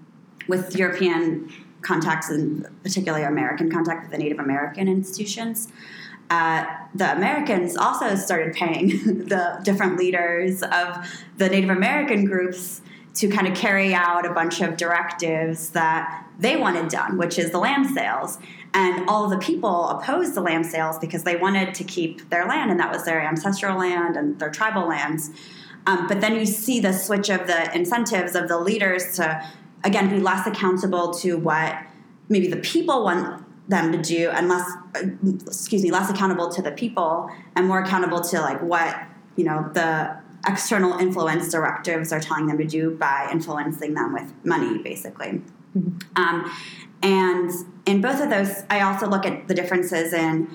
with 0.48 0.76
european 0.76 1.52
contacts, 1.82 2.30
and 2.30 2.68
particularly 2.84 3.24
American 3.24 3.72
contact 3.72 4.04
with 4.04 4.12
the 4.12 4.18
Native 4.18 4.40
American 4.40 4.88
institutions. 4.88 5.70
Uh, 6.30 6.66
the 6.94 7.12
Americans 7.16 7.76
also 7.76 8.16
started 8.16 8.54
paying 8.54 8.88
the 9.28 9.60
different 9.64 9.98
leaders 9.98 10.62
of 10.62 11.08
the 11.38 11.50
Native 11.50 11.70
American 11.70 12.26
groups 12.26 12.82
to 13.16 13.28
kind 13.28 13.48
of 13.48 13.56
carry 13.56 13.94
out 13.94 14.26
a 14.26 14.34
bunch 14.34 14.62
of 14.62 14.78
directives 14.78 15.72
that 15.72 16.26
they 16.40 16.56
wanted 16.56 16.90
done, 16.90 17.18
which 17.18 17.38
is 17.38 17.52
the 17.52 17.60
land 17.60 17.90
sales. 17.94 18.40
And 18.74 19.08
all 19.10 19.28
the 19.28 19.38
people 19.38 19.90
opposed 19.90 20.36
the 20.36 20.42
land 20.42 20.66
sales 20.66 20.98
because 21.00 21.24
they 21.24 21.36
wanted 21.36 21.74
to 21.76 21.84
keep 21.84 22.30
their 22.30 22.48
land, 22.48 22.72
and 22.72 22.80
that 22.80 22.92
was 22.92 23.04
their 23.04 23.22
ancestral 23.22 23.78
land 23.78 24.16
and 24.16 24.40
their 24.40 24.50
tribal 24.50 24.88
lands. 24.88 25.32
Um, 25.86 26.08
but 26.08 26.22
then 26.22 26.36
you 26.36 26.46
see 26.46 26.80
the 26.80 26.94
switch 26.94 27.30
of 27.30 27.48
the 27.48 27.76
incentives 27.76 28.36
of 28.36 28.48
the 28.48 28.58
leaders 28.58 29.16
to, 29.16 29.44
again, 29.84 30.10
be 30.10 30.20
less 30.20 30.48
accountable 30.48 31.14
to 31.16 31.38
what 31.38 31.78
maybe 32.30 32.48
the 32.48 32.58
people 32.58 33.04
want 33.04 33.44
them 33.68 33.92
to 33.92 34.02
do 34.02 34.30
and 34.32 34.50
less 34.50 34.68
excuse 35.46 35.84
me 35.84 35.92
less 35.92 36.10
accountable 36.10 36.50
to 36.50 36.60
the 36.62 36.72
people 36.72 37.30
and 37.56 37.68
more 37.68 37.80
accountable 37.80 38.20
to 38.20 38.42
like 38.42 38.60
what 38.64 39.00
you 39.36 39.44
know 39.44 39.70
the 39.74 40.18
external 40.48 40.98
influence 40.98 41.52
directives 41.52 42.12
are 42.12 42.20
telling 42.20 42.48
them 42.48 42.58
to 42.58 42.66
do 42.66 42.90
by 42.90 43.30
influencing 43.32 43.94
them 43.94 44.12
with 44.12 44.34
money 44.44 44.80
basically 44.80 45.40
um, 46.16 46.52
and 47.02 47.52
in 47.86 48.02
both 48.02 48.22
of 48.22 48.30
those 48.30 48.64
i 48.70 48.82
also 48.82 49.08
look 49.08 49.26
at 49.26 49.48
the 49.48 49.54
differences 49.54 50.14
in 50.14 50.50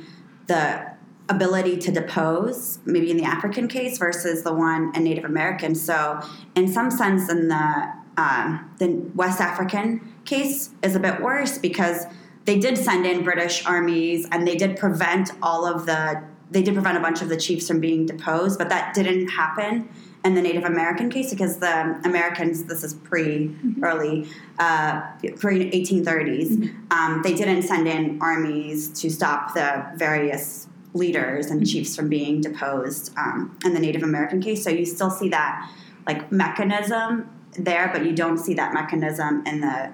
the 0.46 0.94
ability 1.28 1.78
to 1.78 1.90
depose 1.90 2.78
maybe 2.84 3.10
in 3.10 3.16
the 3.16 3.24
african 3.24 3.66
case 3.66 3.96
versus 3.98 4.42
the 4.42 4.52
one 4.52 4.92
in 4.94 5.04
native 5.04 5.24
american. 5.24 5.74
So 5.74 6.20
in 6.54 6.68
some 6.68 6.90
sense 6.90 7.30
in 7.30 7.48
the 7.48 7.92
um, 8.16 8.70
the 8.78 8.88
west 9.14 9.40
african 9.40 10.12
case 10.24 10.70
is 10.82 10.94
a 10.94 11.00
bit 11.00 11.20
worse 11.20 11.58
because 11.58 12.06
they 12.44 12.58
did 12.58 12.76
send 12.76 13.06
in 13.06 13.24
British 13.24 13.64
armies 13.64 14.26
and 14.30 14.46
they 14.46 14.54
did 14.54 14.76
prevent 14.76 15.30
all 15.42 15.64
of 15.64 15.86
the 15.86 16.22
they 16.50 16.62
did 16.62 16.74
prevent 16.74 16.96
a 16.96 17.00
bunch 17.00 17.22
of 17.22 17.28
the 17.30 17.38
chiefs 17.38 17.66
from 17.66 17.80
being 17.80 18.04
deposed, 18.06 18.58
but 18.58 18.68
that 18.68 18.94
didn't 18.94 19.28
happen 19.28 19.88
in 20.24 20.34
the 20.34 20.40
Native 20.40 20.64
American 20.64 21.10
case 21.10 21.30
because 21.30 21.58
the 21.58 22.00
Americans, 22.04 22.64
this 22.64 22.82
is 22.82 22.94
pre 22.94 23.48
mm-hmm. 23.48 23.84
early, 23.84 24.26
uh, 24.58 25.02
pre 25.36 25.70
1830s, 25.70 26.48
mm-hmm. 26.48 26.92
um, 26.92 27.22
they 27.22 27.34
didn't 27.34 27.62
send 27.62 27.86
in 27.86 28.18
armies 28.22 28.88
to 29.00 29.10
stop 29.10 29.52
the 29.54 29.84
various 29.96 30.66
leaders 30.94 31.50
and 31.50 31.60
mm-hmm. 31.60 31.72
chiefs 31.72 31.94
from 31.94 32.08
being 32.08 32.40
deposed 32.40 33.12
um, 33.18 33.58
in 33.64 33.74
the 33.74 33.80
Native 33.80 34.02
American 34.02 34.40
case. 34.40 34.64
So 34.64 34.70
you 34.70 34.86
still 34.86 35.10
see 35.10 35.28
that 35.28 35.70
like 36.06 36.32
mechanism 36.32 37.30
there, 37.58 37.90
but 37.92 38.04
you 38.06 38.12
don't 38.12 38.38
see 38.38 38.54
that 38.54 38.72
mechanism 38.72 39.44
in 39.46 39.60
the 39.60 39.92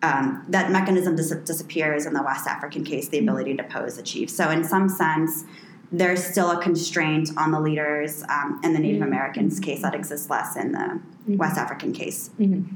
um, 0.00 0.44
that 0.48 0.70
mechanism 0.70 1.16
dis- 1.16 1.30
disappears 1.44 2.06
in 2.06 2.12
the 2.12 2.22
West 2.22 2.46
African 2.46 2.84
case, 2.84 3.08
the 3.08 3.18
ability 3.18 3.56
to 3.56 3.64
pose 3.64 3.98
a 3.98 4.02
chief. 4.02 4.30
So, 4.30 4.48
in 4.48 4.62
some 4.62 4.88
sense, 4.88 5.44
there's 5.90 6.24
still 6.24 6.50
a 6.50 6.62
constraint 6.62 7.30
on 7.36 7.50
the 7.50 7.60
leaders 7.60 8.22
um, 8.28 8.60
in 8.62 8.72
the 8.72 8.78
Native 8.78 9.00
mm-hmm. 9.00 9.08
Americans 9.08 9.58
case 9.58 9.82
that 9.82 9.94
exists 9.94 10.28
less 10.28 10.56
in 10.56 10.72
the 10.72 10.78
mm-hmm. 10.78 11.36
West 11.36 11.56
African 11.56 11.92
case. 11.92 12.30
Mm-hmm. 12.38 12.74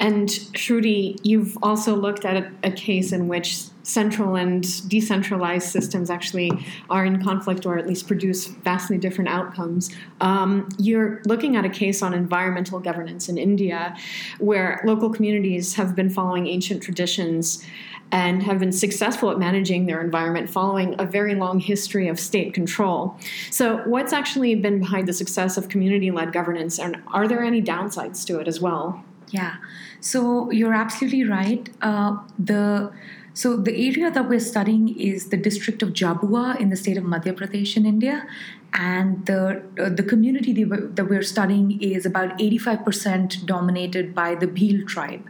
And 0.00 0.28
Shruti, 0.28 1.18
you've 1.24 1.58
also 1.62 1.96
looked 1.96 2.24
at 2.24 2.36
a, 2.36 2.52
a, 2.62 2.70
case 2.70 3.12
in 3.12 3.26
which 3.26 3.56
central 3.82 4.36
and 4.36 4.88
decentralized 4.88 5.68
systems 5.68 6.08
actually 6.08 6.52
are 6.88 7.04
in 7.04 7.22
conflict 7.22 7.66
or 7.66 7.78
at 7.78 7.86
least 7.86 8.06
produce 8.06 8.46
vastly 8.46 8.96
different 8.96 9.28
outcomes. 9.28 9.90
Um, 10.20 10.68
you're 10.78 11.20
looking 11.24 11.56
at 11.56 11.64
a 11.64 11.68
case 11.68 12.02
on 12.02 12.14
environmental 12.14 12.78
governance 12.78 13.28
in 13.28 13.38
India 13.38 13.96
where 14.38 14.80
local 14.84 15.10
communities 15.10 15.74
have 15.74 15.96
been 15.96 16.10
following 16.10 16.46
ancient 16.46 16.82
traditions 16.82 17.64
and 18.12 18.42
have 18.42 18.58
been 18.58 18.72
successful 18.72 19.30
at 19.30 19.38
managing 19.38 19.86
their 19.86 20.00
environment 20.00 20.48
following 20.48 20.94
a 20.98 21.04
very 21.04 21.34
long 21.34 21.58
history 21.58 22.08
of 22.08 22.18
state 22.18 22.54
control. 22.54 23.16
So, 23.50 23.78
what's 23.84 24.12
actually 24.12 24.54
been 24.54 24.78
behind 24.78 25.06
the 25.08 25.12
success 25.12 25.56
of 25.58 25.68
community 25.68 26.10
led 26.10 26.32
governance, 26.32 26.78
and 26.78 27.02
are 27.08 27.28
there 27.28 27.44
any 27.44 27.60
downsides 27.60 28.24
to 28.26 28.38
it 28.38 28.48
as 28.48 28.60
well? 28.60 29.04
Yeah, 29.30 29.56
so 30.00 30.50
you're 30.50 30.74
absolutely 30.74 31.24
right. 31.24 31.68
Uh, 31.82 32.18
the 32.38 32.92
so 33.34 33.56
the 33.56 33.72
area 33.72 34.10
that 34.10 34.28
we're 34.28 34.40
studying 34.40 34.98
is 34.98 35.28
the 35.28 35.36
district 35.36 35.80
of 35.80 35.90
Jhabua 35.90 36.58
in 36.60 36.70
the 36.70 36.76
state 36.76 36.96
of 36.96 37.04
Madhya 37.04 37.32
Pradesh 37.34 37.76
in 37.76 37.86
India, 37.86 38.26
and 38.72 39.24
the 39.26 39.62
uh, 39.78 39.88
the 39.88 40.02
community 40.02 40.64
that 40.64 41.06
we're 41.08 41.22
studying 41.22 41.80
is 41.80 42.04
about 42.04 42.36
85% 42.38 43.46
dominated 43.46 44.14
by 44.14 44.34
the 44.34 44.46
Bhil 44.46 44.86
tribe. 44.86 45.28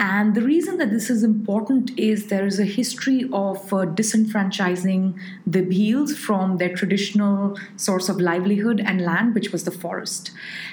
And 0.00 0.34
the 0.34 0.40
reason 0.40 0.78
that 0.78 0.88
this 0.88 1.10
is 1.10 1.22
important 1.22 1.90
is 1.98 2.28
there 2.28 2.46
is 2.46 2.58
a 2.58 2.64
history 2.64 3.24
of 3.34 3.58
uh, 3.70 3.84
disenfranchising 3.84 5.20
the 5.46 5.60
Bhils 5.60 6.16
from 6.16 6.56
their 6.56 6.74
traditional 6.74 7.58
source 7.76 8.08
of 8.08 8.18
livelihood 8.18 8.80
and 8.82 9.02
land, 9.02 9.34
which 9.34 9.52
was 9.52 9.64
the 9.64 9.70
forest. 9.70 10.30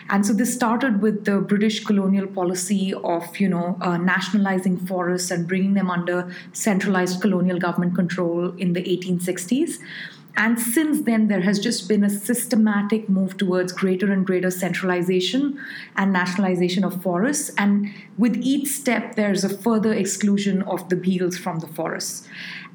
And 0.10 0.26
so 0.26 0.32
this 0.32 0.54
started 0.54 1.02
with 1.02 1.26
the 1.26 1.42
British 1.42 1.84
colonial 1.84 2.26
policy 2.26 2.94
of, 2.94 3.38
you 3.38 3.50
know, 3.50 3.78
uh, 3.82 3.98
nationalizing 3.98 4.78
forests 4.78 5.30
and 5.30 5.46
bringing 5.46 5.74
them 5.74 5.92
under 5.92 6.34
centralized 6.54 7.20
colonial 7.20 7.60
government 7.60 7.96
control 7.96 8.56
in 8.56 8.72
the 8.72 8.82
1860s. 8.82 9.80
And 10.40 10.60
since 10.60 11.02
then, 11.02 11.30
there 11.30 11.42
has 11.42 11.60
just 11.60 11.90
been 11.90 12.04
a 12.04 12.12
systematic 12.12 13.10
move 13.10 13.38
towards 13.38 13.74
greater 13.74 14.12
and 14.12 14.24
greater 14.24 14.52
centralization 14.52 15.60
and 15.96 16.14
nationalization 16.14 16.84
of 16.84 17.02
forests. 17.02 17.50
And 17.58 17.92
with 18.20 18.38
each 18.38 18.68
step, 18.68 19.16
there's 19.16 19.44
a 19.44 19.50
further 19.50 19.92
exclusion 19.94 20.62
of 20.62 20.90
the 20.90 20.96
Bhils 20.96 21.40
from 21.40 21.58
the 21.58 21.68
forests. 21.68 22.28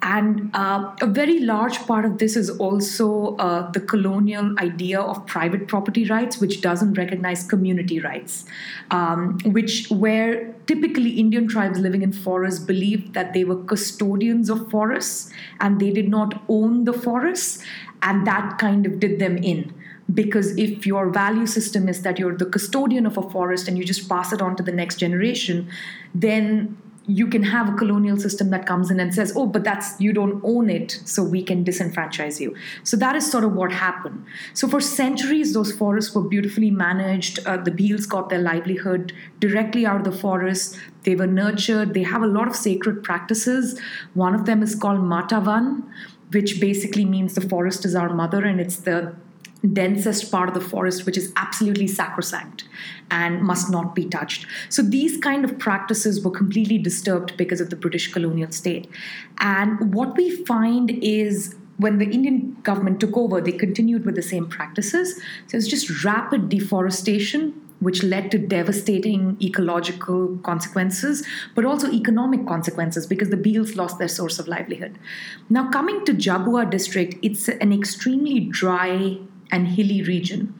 And 0.02 0.50
uh, 0.52 0.94
a 1.00 1.06
very 1.06 1.38
large 1.38 1.78
part 1.86 2.04
of 2.04 2.18
this 2.18 2.34
is 2.34 2.50
also 2.50 3.36
uh, 3.36 3.70
the 3.70 3.80
colonial 3.80 4.58
idea 4.58 5.00
of 5.00 5.24
private 5.26 5.68
property 5.68 6.04
rights, 6.06 6.40
which 6.40 6.60
doesn't 6.60 6.94
recognize 6.94 7.44
community 7.44 8.00
rights, 8.00 8.44
um, 8.90 9.38
which 9.44 9.88
where 9.90 10.52
typically 10.66 11.10
Indian 11.20 11.46
tribes 11.46 11.78
living 11.78 12.02
in 12.02 12.12
forests 12.12 12.58
believed 12.58 13.14
that 13.14 13.32
they 13.32 13.44
were 13.44 13.62
custodians 13.62 14.50
of 14.50 14.68
forests 14.70 15.30
and 15.60 15.80
they 15.80 15.92
did 15.92 16.08
not 16.08 16.42
own 16.48 16.84
the 16.84 16.92
forests, 16.92 17.62
and 18.02 18.26
that 18.26 18.58
kind 18.58 18.86
of 18.86 18.98
did 18.98 19.20
them 19.20 19.36
in. 19.36 19.72
Because 20.12 20.58
if 20.58 20.84
your 20.84 21.10
value 21.10 21.46
system 21.46 21.88
is 21.88 22.02
that 22.02 22.18
you're 22.18 22.36
the 22.36 22.46
custodian 22.46 23.06
of 23.06 23.16
a 23.16 23.22
forest 23.30 23.68
and 23.68 23.78
you 23.78 23.84
just 23.84 24.08
pass 24.08 24.32
it 24.32 24.42
on 24.42 24.56
to 24.56 24.62
the 24.62 24.72
next 24.72 24.96
generation 24.96 25.70
then 26.14 26.76
you 27.06 27.26
can 27.26 27.42
have 27.42 27.68
a 27.68 27.76
colonial 27.76 28.16
system 28.16 28.50
that 28.50 28.64
comes 28.64 28.90
in 28.90 29.00
and 29.00 29.12
says, 29.12 29.32
oh, 29.34 29.46
but 29.46 29.64
that's, 29.64 30.00
you 30.00 30.12
don't 30.12 30.40
own 30.44 30.70
it, 30.70 31.00
so 31.04 31.22
we 31.22 31.42
can 31.42 31.64
disenfranchise 31.64 32.38
you. 32.38 32.54
So 32.84 32.96
that 32.98 33.16
is 33.16 33.28
sort 33.28 33.42
of 33.42 33.54
what 33.54 33.72
happened. 33.72 34.24
So 34.54 34.68
for 34.68 34.80
centuries, 34.80 35.52
those 35.52 35.72
forests 35.72 36.14
were 36.14 36.22
beautifully 36.22 36.70
managed. 36.70 37.40
Uh, 37.44 37.56
the 37.56 37.72
Bhils 37.72 38.08
got 38.08 38.28
their 38.28 38.38
livelihood 38.38 39.12
directly 39.40 39.84
out 39.84 39.96
of 39.96 40.04
the 40.04 40.16
forest. 40.16 40.78
They 41.02 41.16
were 41.16 41.26
nurtured. 41.26 41.94
They 41.94 42.04
have 42.04 42.22
a 42.22 42.26
lot 42.28 42.46
of 42.46 42.54
sacred 42.54 43.02
practices. 43.02 43.80
One 44.14 44.34
of 44.34 44.46
them 44.46 44.62
is 44.62 44.76
called 44.76 45.00
Matavan, 45.00 45.82
which 46.30 46.60
basically 46.60 47.04
means 47.04 47.34
the 47.34 47.40
forest 47.40 47.84
is 47.84 47.96
our 47.96 48.14
mother, 48.14 48.44
and 48.44 48.60
it's 48.60 48.76
the 48.76 49.14
densest 49.66 50.30
part 50.30 50.48
of 50.48 50.54
the 50.54 50.60
forest, 50.60 51.06
which 51.06 51.16
is 51.16 51.32
absolutely 51.36 51.86
sacrosanct 51.86 52.64
and 53.10 53.42
must 53.42 53.70
not 53.70 53.94
be 53.94 54.04
touched. 54.06 54.46
So 54.68 54.82
these 54.82 55.16
kind 55.18 55.44
of 55.44 55.58
practices 55.58 56.24
were 56.24 56.30
completely 56.30 56.78
disturbed 56.78 57.36
because 57.36 57.60
of 57.60 57.70
the 57.70 57.76
British 57.76 58.12
colonial 58.12 58.50
state. 58.50 58.88
And 59.38 59.94
what 59.94 60.16
we 60.16 60.44
find 60.44 60.90
is 60.90 61.54
when 61.78 61.98
the 61.98 62.06
Indian 62.06 62.56
government 62.62 63.00
took 63.00 63.16
over, 63.16 63.40
they 63.40 63.52
continued 63.52 64.04
with 64.04 64.14
the 64.14 64.22
same 64.22 64.48
practices. 64.48 65.20
So 65.46 65.56
it's 65.56 65.66
just 65.66 66.04
rapid 66.04 66.48
deforestation, 66.48 67.54
which 67.80 68.02
led 68.04 68.30
to 68.30 68.38
devastating 68.38 69.36
ecological 69.42 70.38
consequences, 70.44 71.26
but 71.54 71.64
also 71.64 71.90
economic 71.90 72.46
consequences 72.46 73.06
because 73.06 73.30
the 73.30 73.36
Bhils 73.36 73.74
lost 73.74 73.98
their 73.98 74.08
source 74.08 74.38
of 74.38 74.46
livelihood. 74.46 74.98
Now, 75.50 75.70
coming 75.70 76.04
to 76.04 76.14
Jhabua 76.14 76.70
district, 76.70 77.16
it's 77.22 77.48
an 77.48 77.72
extremely 77.72 78.40
dry 78.40 79.18
and 79.52 79.68
hilly 79.68 80.02
region 80.02 80.54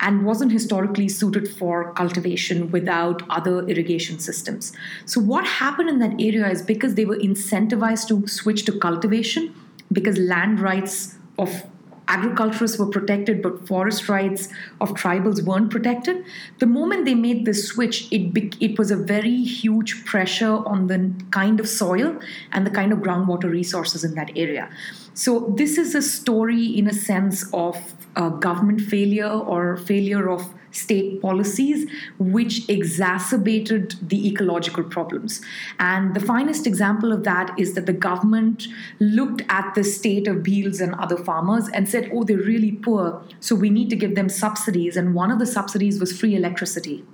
and 0.00 0.24
wasn't 0.24 0.52
historically 0.52 1.08
suited 1.08 1.48
for 1.48 1.92
cultivation 1.94 2.70
without 2.70 3.22
other 3.28 3.66
irrigation 3.68 4.18
systems. 4.18 4.72
So, 5.04 5.20
what 5.20 5.44
happened 5.44 5.88
in 5.88 5.98
that 5.98 6.12
area 6.12 6.48
is 6.48 6.62
because 6.62 6.94
they 6.94 7.04
were 7.04 7.16
incentivized 7.16 8.08
to 8.08 8.26
switch 8.28 8.64
to 8.66 8.78
cultivation, 8.78 9.54
because 9.92 10.18
land 10.18 10.60
rights 10.60 11.16
of 11.38 11.64
agriculturists 12.08 12.78
were 12.78 12.86
protected, 12.86 13.42
but 13.42 13.68
forest 13.68 14.08
rights 14.08 14.48
of 14.80 14.94
tribals 14.94 15.42
weren't 15.42 15.70
protected. 15.70 16.24
The 16.58 16.66
moment 16.66 17.04
they 17.04 17.14
made 17.14 17.44
this 17.44 17.68
switch, 17.68 18.10
it, 18.10 18.32
be- 18.32 18.52
it 18.60 18.78
was 18.78 18.90
a 18.90 18.96
very 18.96 19.42
huge 19.44 20.06
pressure 20.06 20.64
on 20.66 20.86
the 20.86 21.12
kind 21.30 21.60
of 21.60 21.68
soil 21.68 22.18
and 22.52 22.66
the 22.66 22.70
kind 22.70 22.92
of 22.92 23.00
groundwater 23.00 23.50
resources 23.50 24.04
in 24.04 24.14
that 24.14 24.30
area. 24.36 24.70
So, 25.12 25.52
this 25.56 25.76
is 25.76 25.94
a 25.94 26.02
story, 26.02 26.64
in 26.64 26.86
a 26.86 26.94
sense, 26.94 27.44
of 27.52 27.76
uh, 28.18 28.28
government 28.28 28.80
failure 28.80 29.30
or 29.30 29.76
failure 29.76 30.28
of 30.28 30.52
state 30.70 31.22
policies 31.22 31.90
which 32.18 32.68
exacerbated 32.68 33.94
the 34.02 34.28
ecological 34.28 34.84
problems. 34.84 35.40
And 35.78 36.14
the 36.14 36.20
finest 36.20 36.66
example 36.66 37.12
of 37.12 37.24
that 37.24 37.58
is 37.58 37.74
that 37.74 37.86
the 37.86 37.92
government 37.92 38.66
looked 39.00 39.42
at 39.48 39.74
the 39.74 39.84
state 39.84 40.26
of 40.28 40.38
Bhils 40.38 40.80
and 40.80 40.94
other 40.96 41.16
farmers 41.16 41.68
and 41.68 41.88
said, 41.88 42.10
oh, 42.12 42.24
they're 42.24 42.36
really 42.36 42.72
poor, 42.72 43.22
so 43.40 43.54
we 43.54 43.70
need 43.70 43.88
to 43.90 43.96
give 43.96 44.14
them 44.14 44.28
subsidies. 44.28 44.96
And 44.96 45.14
one 45.14 45.30
of 45.30 45.38
the 45.38 45.46
subsidies 45.46 46.00
was 46.00 46.18
free 46.18 46.36
electricity, 46.36 47.04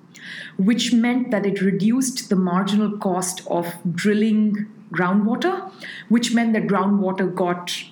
which 0.56 0.92
meant 0.92 1.30
that 1.30 1.46
it 1.46 1.61
reduced 1.61 2.30
the 2.30 2.37
marginal 2.37 2.99
cost 2.99 3.46
of 3.46 3.73
drilling 3.94 4.66
groundwater, 4.90 5.70
which 6.08 6.34
meant 6.34 6.54
that 6.54 6.66
groundwater 6.66 7.32
got 7.32 7.84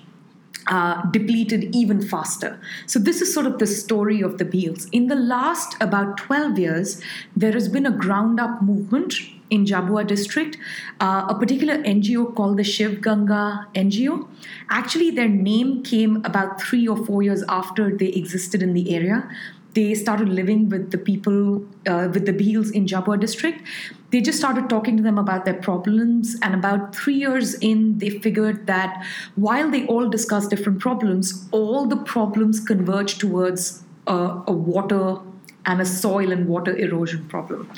uh, 0.67 1.01
depleted 1.11 1.75
even 1.75 2.01
faster. 2.01 2.59
So, 2.85 2.99
this 2.99 3.21
is 3.21 3.33
sort 3.33 3.45
of 3.45 3.59
the 3.59 3.67
story 3.67 4.21
of 4.21 4.37
the 4.37 4.45
Bhils. 4.45 4.87
In 4.91 5.07
the 5.07 5.15
last 5.15 5.75
about 5.81 6.17
12 6.17 6.59
years, 6.59 7.01
there 7.35 7.51
has 7.51 7.67
been 7.67 7.85
a 7.85 7.91
ground 7.91 8.39
up 8.39 8.61
movement 8.61 9.15
in 9.49 9.65
Jhabua 9.65 10.07
district, 10.07 10.57
uh, 10.99 11.25
a 11.29 11.35
particular 11.35 11.77
NGO 11.83 12.35
called 12.35 12.57
the 12.57 12.63
Shiv 12.63 13.01
Ganga 13.01 13.67
NGO. 13.75 14.27
Actually, 14.69 15.11
their 15.11 15.27
name 15.27 15.83
came 15.83 16.17
about 16.25 16.61
three 16.61 16.87
or 16.87 16.97
four 17.05 17.21
years 17.21 17.43
after 17.47 17.95
they 17.95 18.07
existed 18.07 18.63
in 18.63 18.73
the 18.73 18.95
area 18.95 19.29
they 19.73 19.93
started 19.95 20.29
living 20.29 20.69
with 20.69 20.91
the 20.91 20.97
people, 20.97 21.65
uh, 21.87 22.09
with 22.13 22.25
the 22.25 22.33
Bhils 22.33 22.71
in 22.71 22.85
Jhabua 22.85 23.19
district. 23.19 23.63
They 24.11 24.21
just 24.21 24.37
started 24.37 24.69
talking 24.69 24.97
to 24.97 25.03
them 25.03 25.17
about 25.17 25.45
their 25.45 25.55
problems. 25.55 26.35
And 26.41 26.53
about 26.53 26.95
three 26.95 27.15
years 27.15 27.55
in, 27.55 27.97
they 27.97 28.09
figured 28.09 28.67
that 28.67 29.03
while 29.35 29.69
they 29.71 29.85
all 29.87 30.09
discussed 30.09 30.49
different 30.49 30.79
problems, 30.79 31.47
all 31.51 31.85
the 31.85 31.97
problems 31.97 32.59
converged 32.59 33.19
towards 33.19 33.83
uh, 34.07 34.41
a 34.45 34.51
water 34.51 35.17
and 35.65 35.81
a 35.81 35.85
soil 35.85 36.31
and 36.31 36.47
water 36.47 36.75
erosion 36.75 37.25
problem. 37.27 37.69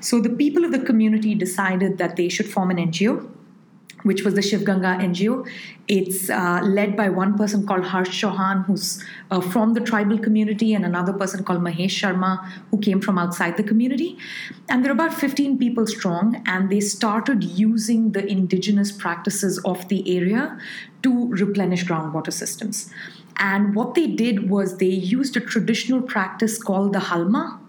So 0.00 0.20
the 0.20 0.30
people 0.30 0.64
of 0.64 0.72
the 0.72 0.78
community 0.78 1.34
decided 1.34 1.98
that 1.98 2.16
they 2.16 2.28
should 2.28 2.48
form 2.48 2.70
an 2.70 2.76
NGO 2.76 3.28
which 4.02 4.24
was 4.24 4.34
the 4.34 4.42
Shiv 4.42 4.64
Ganga 4.64 4.96
NGO. 5.00 5.48
It's 5.88 6.30
uh, 6.30 6.60
led 6.62 6.96
by 6.96 7.08
one 7.08 7.36
person 7.36 7.66
called 7.66 7.84
Harsh 7.84 8.22
Chauhan, 8.22 8.64
who's 8.66 9.04
uh, 9.30 9.40
from 9.40 9.74
the 9.74 9.80
tribal 9.80 10.18
community, 10.18 10.74
and 10.74 10.84
another 10.84 11.12
person 11.12 11.44
called 11.44 11.60
Mahesh 11.60 11.96
Sharma, 12.00 12.50
who 12.70 12.78
came 12.78 13.00
from 13.00 13.18
outside 13.18 13.56
the 13.56 13.62
community. 13.62 14.18
And 14.68 14.84
they're 14.84 14.92
about 14.92 15.14
15 15.14 15.58
people 15.58 15.86
strong, 15.86 16.42
and 16.46 16.70
they 16.70 16.80
started 16.80 17.44
using 17.44 18.12
the 18.12 18.26
indigenous 18.26 18.92
practices 18.92 19.58
of 19.64 19.88
the 19.88 20.16
area 20.16 20.58
to 21.02 21.28
replenish 21.28 21.84
groundwater 21.84 22.32
systems. 22.32 22.90
And 23.36 23.74
what 23.74 23.94
they 23.94 24.06
did 24.06 24.50
was 24.50 24.76
they 24.78 24.86
used 24.86 25.36
a 25.36 25.40
traditional 25.40 26.02
practice 26.02 26.62
called 26.62 26.92
the 26.92 27.00
halma, 27.00 27.60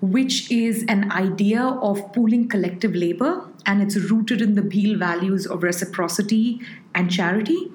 which 0.00 0.50
is 0.50 0.84
an 0.88 1.12
idea 1.12 1.62
of 1.62 2.12
pooling 2.12 2.48
collective 2.48 2.94
labor, 2.94 3.49
and 3.66 3.82
it's 3.82 3.96
rooted 3.96 4.40
in 4.40 4.54
the 4.54 4.62
Bhil 4.62 4.98
values 4.98 5.46
of 5.46 5.62
reciprocity 5.62 6.60
and 6.94 7.10
charity. 7.10 7.70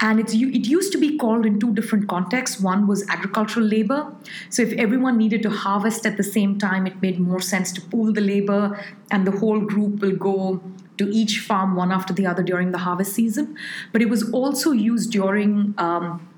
And 0.00 0.20
it's, 0.20 0.34
it 0.34 0.66
used 0.66 0.92
to 0.92 0.98
be 0.98 1.16
called 1.16 1.46
in 1.46 1.58
two 1.58 1.72
different 1.72 2.08
contexts. 2.08 2.60
One 2.60 2.86
was 2.86 3.08
agricultural 3.08 3.66
labor. 3.66 4.14
So, 4.50 4.62
if 4.62 4.72
everyone 4.72 5.16
needed 5.16 5.42
to 5.42 5.50
harvest 5.50 6.04
at 6.06 6.16
the 6.16 6.22
same 6.22 6.58
time, 6.58 6.86
it 6.86 7.00
made 7.00 7.18
more 7.18 7.40
sense 7.40 7.72
to 7.72 7.80
pool 7.80 8.12
the 8.12 8.20
labor, 8.20 8.82
and 9.10 9.26
the 9.26 9.32
whole 9.32 9.60
group 9.60 10.00
will 10.00 10.16
go 10.16 10.62
to 10.98 11.08
each 11.10 11.40
farm 11.40 11.76
one 11.76 11.92
after 11.92 12.12
the 12.12 12.26
other 12.26 12.42
during 12.42 12.72
the 12.72 12.78
harvest 12.78 13.12
season. 13.12 13.56
But 13.92 14.02
it 14.02 14.08
was 14.08 14.30
also 14.30 14.72
used 14.72 15.12
during 15.12 15.74
um, 15.78 16.28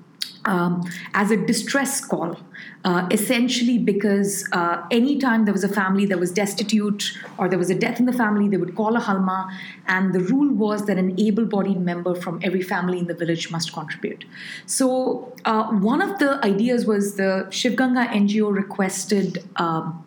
um, 0.45 0.89
as 1.13 1.31
a 1.31 1.37
distress 1.37 2.03
call, 2.03 2.37
uh, 2.85 3.07
essentially 3.11 3.77
because 3.77 4.47
uh, 4.53 4.81
anytime 4.89 5.45
there 5.45 5.53
was 5.53 5.63
a 5.63 5.69
family 5.69 6.05
that 6.05 6.17
was 6.17 6.31
destitute 6.31 7.17
or 7.37 7.49
there 7.49 7.59
was 7.59 7.69
a 7.69 7.75
death 7.75 7.99
in 7.99 8.05
the 8.05 8.13
family, 8.13 8.47
they 8.47 8.57
would 8.57 8.75
call 8.75 8.95
a 8.95 8.99
halma, 8.99 9.51
and 9.87 10.13
the 10.13 10.19
rule 10.21 10.53
was 10.53 10.85
that 10.85 10.97
an 10.97 11.19
able 11.19 11.45
bodied 11.45 11.79
member 11.79 12.15
from 12.15 12.39
every 12.41 12.61
family 12.61 12.99
in 12.99 13.07
the 13.07 13.13
village 13.13 13.51
must 13.51 13.73
contribute. 13.73 14.23
So, 14.65 15.33
uh, 15.45 15.67
one 15.71 16.01
of 16.01 16.19
the 16.19 16.39
ideas 16.45 16.85
was 16.85 17.15
the 17.15 17.47
Shivganga 17.49 18.07
NGO 18.07 18.53
requested 18.53 19.43
um, 19.57 20.05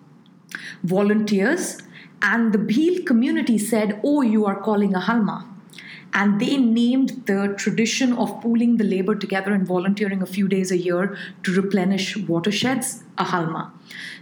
volunteers, 0.83 1.83
and 2.23 2.53
the 2.53 2.59
Bhil 2.59 3.05
community 3.05 3.59
said, 3.59 4.01
Oh, 4.03 4.23
you 4.23 4.47
are 4.47 4.59
calling 4.59 4.95
a 4.95 5.01
halma 5.01 5.52
and 6.15 6.41
they 6.41 6.57
named 6.57 7.23
the 7.27 7.55
tradition 7.57 8.13
of 8.13 8.41
pooling 8.43 8.77
the 8.77 8.85
labor 8.85 9.15
together 9.15 9.53
and 9.53 9.67
volunteering 9.67 10.23
a 10.23 10.27
few 10.27 10.47
days 10.47 10.71
a 10.71 10.77
year 10.77 11.17
to 11.43 11.53
replenish 11.53 12.17
watersheds 12.17 13.03
a 13.19 13.25
halma. 13.25 13.73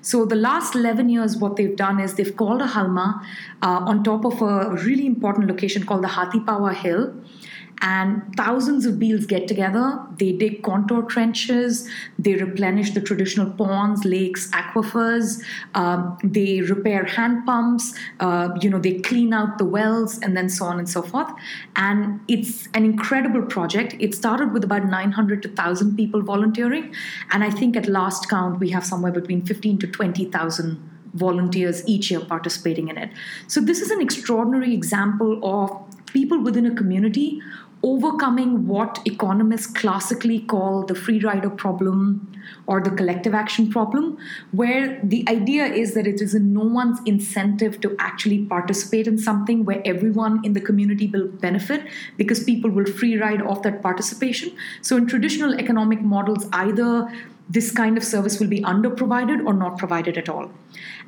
So 0.03 0.25
the 0.25 0.37
last 0.37 0.75
11 0.75 1.09
years, 1.09 1.37
what 1.37 1.57
they've 1.57 1.77
done 1.77 2.01
is 2.01 2.15
they've 2.15 2.37
called 2.37 2.63
a 2.63 2.67
halma 2.67 3.27
uh, 3.63 3.67
on 3.67 4.05
top 4.05 4.25
of 4.25 4.41
a 4.41 4.71
really 4.85 5.07
important 5.07 5.49
location 5.49 5.85
called 5.85 6.05
the 6.05 6.09
Hathipawa 6.09 6.75
Hill 6.75 7.15
and 7.83 8.23
thousands 8.37 8.85
of 8.85 8.95
Bhils 8.95 9.27
get 9.27 9.49
together. 9.49 9.99
They 10.19 10.33
dig 10.33 10.63
contour 10.63 11.03
trenches, 11.03 11.89
they 12.19 12.35
replenish 12.35 12.93
the 12.93 13.01
traditional 13.01 13.51
ponds, 13.51 14.05
lakes, 14.05 14.51
aquifers, 14.51 15.43
um, 15.75 16.19
they 16.23 16.61
repair 16.61 17.05
hand 17.05 17.47
pumps, 17.47 17.95
uh, 18.21 18.51
you 18.61 18.69
know, 18.69 18.79
they 18.79 19.01
clean 19.01 19.33
out 19.33 19.59
the 19.59 19.65
wells, 19.65 20.19
and 20.19 20.37
then 20.37 20.49
so 20.49 20.67
on 20.67 20.79
and 20.79 20.89
so 20.89 21.03
forth. 21.03 21.33
And 21.77 22.21
it's 22.29 22.69
an 22.75 22.85
incredible 22.85 23.43
project. 23.43 23.95
It 23.99 24.15
started 24.15 24.53
with 24.53 24.65
about 24.65 24.85
900 24.85 25.43
to 25.43 25.49
1,000 25.49 25.97
people 25.97 26.23
volunteering, 26.23 26.95
and 27.33 27.43
I 27.43 27.51
think 27.51 27.77
at 27.77 27.87
last 27.87 28.29
count, 28.29 28.61
we 28.61 28.71
have 28.71 28.85
somewhere 28.85 29.13
between 29.13 29.45
15 29.47 29.79
to 29.79 29.87
20,000 29.87 30.91
volunteers 31.15 31.87
each 31.89 32.11
year 32.11 32.21
participating 32.21 32.89
in 32.89 32.97
it. 32.97 33.11
So, 33.49 33.61
this 33.61 33.81
is 33.81 33.91
an 33.91 34.01
extraordinary 34.01 34.75
example 34.75 35.41
of 35.43 35.71
people 36.13 36.41
within 36.43 36.67
a 36.67 36.75
community 36.75 37.41
overcoming 37.83 38.67
what 38.67 39.01
economists 39.07 39.67
classically 39.67 40.41
call 40.41 40.85
the 40.85 40.95
free 40.95 41.21
rider 41.21 41.49
problem 41.49 42.31
or 42.67 42.81
the 42.81 42.91
collective 42.91 43.35
action 43.35 43.71
problem, 43.71 44.19
where 44.53 45.01
the 45.03 45.25
idea 45.29 45.65
is 45.65 45.95
that 45.95 46.07
it 46.07 46.21
is 46.21 46.35
in 46.35 46.53
no 46.53 46.61
one's 46.61 46.99
incentive 47.07 47.81
to 47.81 47.97
actually 47.99 48.45
participate 48.45 49.07
in 49.07 49.17
something 49.17 49.65
where 49.65 49.81
everyone 49.85 50.45
in 50.45 50.53
the 50.53 50.61
community 50.61 51.07
will 51.07 51.29
benefit 51.29 51.87
because 52.17 52.45
people 52.45 52.71
will 52.71 52.85
free 52.87 53.17
ride 53.17 53.41
off 53.43 53.63
that 53.63 53.83
participation. 53.83 54.53
So, 54.83 54.97
in 54.97 55.07
traditional 55.07 55.59
economic 55.59 56.03
models, 56.03 56.47
either 56.53 57.11
this 57.51 57.73
kind 57.73 57.99
of 57.99 58.05
service 58.05 58.39
will 58.39 58.47
be 58.47 58.61
underprovided 58.63 59.45
or 59.45 59.53
not 59.53 59.77
provided 59.77 60.17
at 60.17 60.29
all. 60.29 60.51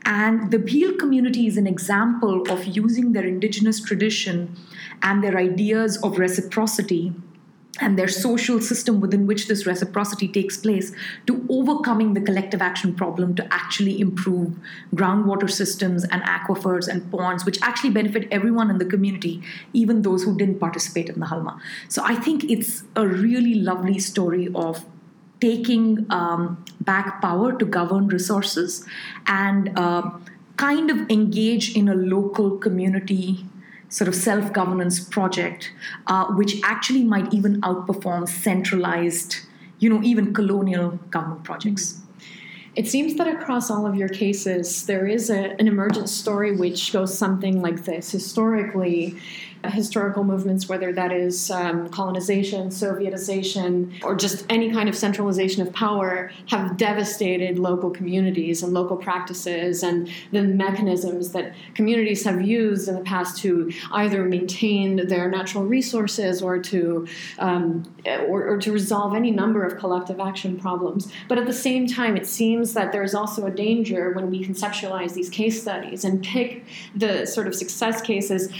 And 0.05 0.50
the 0.50 0.59
Bhil 0.59 0.98
community 0.98 1.46
is 1.46 1.57
an 1.57 1.68
example 1.68 2.42
of 2.50 2.64
using 2.64 3.12
their 3.12 3.24
indigenous 3.24 3.81
tradition 3.81 4.57
and 5.02 5.22
their 5.22 5.37
ideas 5.37 5.98
of 6.02 6.18
reciprocity 6.18 7.12
and 7.81 7.98
their 7.98 8.09
social 8.09 8.61
system 8.61 9.00
within 9.00 9.26
which 9.26 9.46
this 9.48 9.66
reciprocity 9.66 10.28
takes 10.28 10.57
place 10.57 10.92
to 11.26 11.46
overcoming 11.48 12.12
the 12.12 12.20
collective 12.20 12.61
action 12.61 12.94
problem 12.94 13.35
to 13.35 13.46
actually 13.55 14.00
improve 14.00 14.55
groundwater 14.94 15.50
systems 15.50 16.05
and 16.05 16.22
aquifers 16.22 16.87
and 16.87 17.11
ponds, 17.11 17.46
which 17.46 17.59
actually 17.62 17.90
benefit 17.90 18.28
everyone 18.31 18.68
in 18.68 18.78
the 18.78 18.85
community, 18.85 19.42
even 19.72 20.02
those 20.02 20.24
who 20.24 20.37
didn't 20.37 20.59
participate 20.59 21.09
in 21.09 21.20
the 21.20 21.26
Halma. 21.26 21.61
So 21.88 22.02
I 22.05 22.16
think 22.16 22.44
it's 22.50 22.83
a 22.94 23.07
really 23.07 23.55
lovely 23.55 23.98
story 23.98 24.48
of 24.55 24.85
taking 25.42 26.07
um, 26.11 26.64
back 26.81 27.20
power 27.20 27.52
to 27.59 27.64
govern 27.64 28.07
resources 28.07 28.87
and 29.26 29.76
uh, 29.76 30.09
kind 30.57 30.88
of 30.88 30.98
engage 31.11 31.76
in 31.76 31.88
a 31.88 31.94
local 31.94 32.57
community 32.59 33.44
sort 33.88 34.09
of 34.09 34.14
self 34.14 34.52
governance 34.52 35.00
project, 35.00 35.72
uh, 36.07 36.26
which 36.38 36.61
actually 36.62 37.02
might 37.02 37.35
even 37.35 37.61
outperform 37.62 38.28
centralized, 38.28 39.37
you 39.81 39.90
know, 39.90 40.00
even 40.02 40.33
colonial 40.33 40.90
government 41.11 41.42
projects. 41.42 41.98
It 42.74 42.87
seems 42.88 43.16
that 43.16 43.26
across 43.26 43.70
all 43.70 43.85
of 43.87 43.96
your 43.96 44.09
cases, 44.09 44.87
there 44.87 45.07
is 45.07 45.28
a, 45.28 45.50
an 45.61 45.66
emergent 45.68 46.09
story 46.09 46.57
which 46.57 46.92
goes 46.92 47.18
something 47.18 47.61
like 47.61 47.85
this. 47.85 48.12
Historically, 48.12 49.18
historical 49.70 50.25
movements, 50.25 50.68
whether 50.68 50.92
that 50.92 51.12
is 51.12 51.51
um, 51.51 51.88
colonization, 51.90 52.68
Sovietization, 52.68 54.03
or 54.03 54.14
just 54.14 54.44
any 54.51 54.70
kind 54.70 54.88
of 54.88 54.96
centralization 54.96 55.62
of 55.62 55.72
power, 55.72 56.31
have 56.48 56.77
devastated 56.77 57.59
local 57.59 57.90
communities 57.90 58.62
and 58.62 58.72
local 58.72 58.96
practices 58.96 59.83
and 59.83 60.11
the 60.33 60.42
mechanisms 60.42 61.33
that 61.33 61.55
communities 61.75 62.25
have 62.25 62.42
used 62.42 62.88
in 62.88 62.94
the 62.94 63.03
past 63.03 63.38
to 63.38 63.70
either 63.92 64.25
maintain 64.25 65.07
their 65.07 65.31
natural 65.31 65.64
resources 65.64 66.42
or 66.42 66.59
to 66.59 67.07
um, 67.38 67.85
or, 68.29 68.46
or 68.46 68.59
to 68.59 68.72
resolve 68.72 69.14
any 69.14 69.31
number 69.31 69.64
of 69.64 69.79
collective 69.79 70.18
action 70.18 70.59
problems. 70.59 71.12
But 71.29 71.38
at 71.38 71.46
the 71.46 71.53
same 71.53 71.87
time, 71.87 72.16
it 72.16 72.27
seems 72.27 72.72
that 72.75 72.92
there 72.92 73.03
is 73.03 73.14
also 73.14 73.46
a 73.46 73.51
danger 73.51 74.12
when 74.12 74.31
we 74.31 74.44
conceptualize 74.44 75.14
these 75.14 75.31
case 75.31 75.61
studies 75.62 76.05
and 76.05 76.22
pick 76.22 76.64
the 76.94 77.27
sort 77.27 77.46
of 77.46 77.55
success 77.55 78.01
cases 78.01 78.53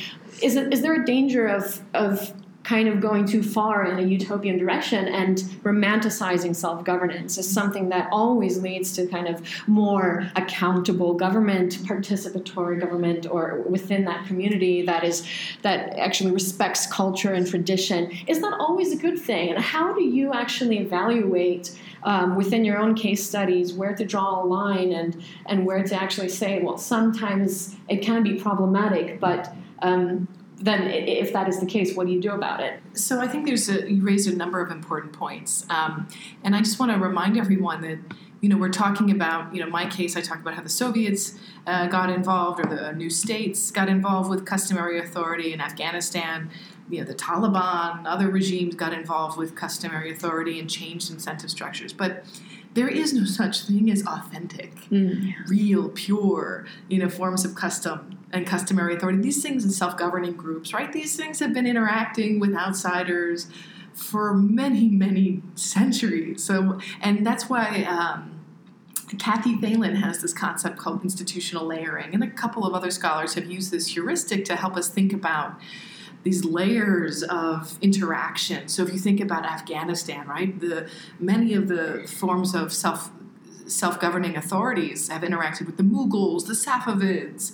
is, 0.43 0.57
it, 0.57 0.73
is 0.73 0.83
there 0.83 1.01
a 1.01 1.05
danger 1.05 1.47
of, 1.47 1.81
of 1.95 2.33
kind 2.65 2.89
of 2.89 3.01
going 3.01 3.27
too 3.27 3.43
far 3.43 3.85
in 3.85 3.99
a 3.99 4.03
utopian 4.03 4.57
direction 4.57 5.09
and 5.09 5.39
romanticizing 5.63 6.55
self 6.55 6.85
governance 6.85 7.37
is 7.39 7.51
something 7.51 7.89
that 7.89 8.09
always 8.13 8.59
leads 8.59 8.93
to 8.93 9.07
kind 9.07 9.27
of 9.27 9.43
more 9.67 10.31
accountable 10.37 11.15
government, 11.15 11.79
participatory 11.85 12.79
government, 12.79 13.27
or 13.27 13.63
within 13.63 14.05
that 14.05 14.27
community 14.27 14.83
that 14.83 15.03
is 15.05 15.27
that 15.63 15.99
actually 15.99 16.31
respects 16.31 16.87
culture 16.87 17.33
and 17.33 17.47
tradition 17.47 18.11
is 18.27 18.39
not 18.39 18.59
always 18.61 18.93
a 18.93 18.97
good 18.97 19.19
thing. 19.19 19.51
And 19.51 19.59
how 19.59 19.93
do 19.93 20.03
you 20.03 20.33
actually 20.33 20.79
evaluate? 20.79 21.79
Um, 22.05 22.35
within 22.35 22.65
your 22.65 22.79
own 22.79 22.97
case 22.97 23.25
studies, 23.25 23.75
where 23.75 23.95
to 23.95 24.05
draw 24.05 24.43
a 24.43 24.45
line 24.45 24.91
and 24.91 25.23
and 25.47 25.65
where 25.65 25.85
to 25.85 25.95
actually 25.95 26.31
say, 26.31 26.61
well, 26.61 26.77
sometimes 26.77 27.77
it 27.89 27.99
can 27.99 28.25
be 28.25 28.41
problematic, 28.41 29.21
but 29.21 29.55
um, 29.83 30.29
then 30.63 30.83
if 30.87 31.33
that 31.33 31.49
is 31.49 31.59
the 31.59 31.67
case, 31.67 31.97
what 31.97 32.07
do 32.07 32.13
you 32.13 32.21
do 32.21 32.31
about 32.31 32.61
it? 32.61 32.81
So 32.95 33.21
I 33.21 33.27
think 33.27 33.47
there's 33.47 33.69
a, 33.69 33.91
you 33.91 34.03
raised 34.03 34.29
a 34.29 34.37
number 34.37 34.61
of 34.61 34.71
important 34.71 35.13
points, 35.13 35.67
um, 35.69 36.09
and 36.45 36.55
I 36.55 36.61
just 36.61 36.79
want 36.79 36.93
to 36.93 36.99
remind 36.99 37.37
everyone 37.37 37.81
that 37.83 37.99
you 38.41 38.49
know 38.49 38.57
we're 38.57 38.71
talking 38.71 39.11
about 39.11 39.53
you 39.53 39.61
know 39.61 39.69
my 39.69 39.87
case. 39.87 40.17
I 40.17 40.21
talked 40.21 40.41
about 40.41 40.55
how 40.55 40.63
the 40.63 40.69
Soviets 40.69 41.37
uh, 41.67 41.89
got 41.89 42.11
involved, 42.11 42.61
or 42.61 42.69
the 42.69 42.93
new 42.93 43.11
states 43.11 43.73
got 43.73 43.89
involved 43.89 44.31
with 44.31 44.47
customary 44.47 45.01
authority 45.01 45.53
in 45.53 45.61
Afghanistan. 45.61 46.49
You 46.89 47.01
know 47.01 47.07
the 47.07 47.15
Taliban, 47.15 48.07
other 48.07 48.29
regimes 48.29 48.77
got 48.77 48.93
involved 48.93 49.37
with 49.37 49.57
customary 49.57 50.13
authority 50.13 50.61
and 50.61 50.71
changed 50.71 51.11
incentive 51.11 51.51
structures, 51.51 51.93
but 51.93 52.25
there 52.75 52.89
is 52.89 53.13
no 53.13 53.25
such 53.25 53.65
thing 53.65 53.91
as 53.91 54.07
authentic, 54.07 54.77
mm. 54.91 55.35
real, 55.47 55.91
pure, 55.91 56.67
you 56.89 56.99
know, 56.99 57.09
forms 57.09 57.45
of 57.45 57.55
custom 57.55 58.19
and 58.33 58.47
customary 58.47 58.95
authority. 58.95 59.21
These 59.21 59.43
things 59.43 59.65
in 59.65 59.71
self-governing 59.71 60.35
groups, 60.35 60.73
right? 60.73 60.93
These 60.93 61.17
things 61.17 61.39
have 61.41 61.53
been 61.53 61.67
interacting 61.67 62.41
with 62.41 62.55
outsiders 62.55 63.49
for 63.93 64.35
many, 64.35 64.89
many 64.89 65.43
centuries. 65.55 66.43
So, 66.43 66.81
and 67.01 67.27
that's 67.27 67.49
why. 67.49 67.85
Um, 67.85 68.29
Cathy 69.19 69.57
Thelen 69.57 69.97
has 69.97 70.23
this 70.23 70.33
concept 70.33 70.79
called 70.79 71.03
institutional 71.03 71.67
layering, 71.67 72.15
and 72.15 72.25
a 72.25 72.31
couple 72.31 72.67
of 72.67 72.73
other 72.73 72.91
scholars 72.91 73.35
have 73.35 73.45
used 73.45 73.71
this 73.71 73.89
heuristic 73.89 74.47
to 74.47 74.57
help 74.57 74.75
us 74.75 74.89
think 74.89 75.13
about 75.13 75.61
these 76.23 76.45
layers 76.45 77.23
of 77.25 77.79
interaction. 77.83 78.69
So 78.69 78.83
if 78.85 78.93
you 78.93 78.99
think 78.99 79.21
about 79.21 79.45
Afghanistan, 79.45 80.27
right, 80.27 80.59
the 80.59 80.89
many 81.19 81.55
of 81.55 81.69
the 81.69 82.09
forms 82.19 82.55
of 82.55 82.73
self 82.73 83.11
self-governing 83.67 84.37
authorities 84.37 85.09
have 85.09 85.23
interacted 85.23 85.67
with 85.67 85.77
the 85.77 85.83
Mughals, 85.83 86.47
the 86.47 86.53
Safavids, 86.53 87.53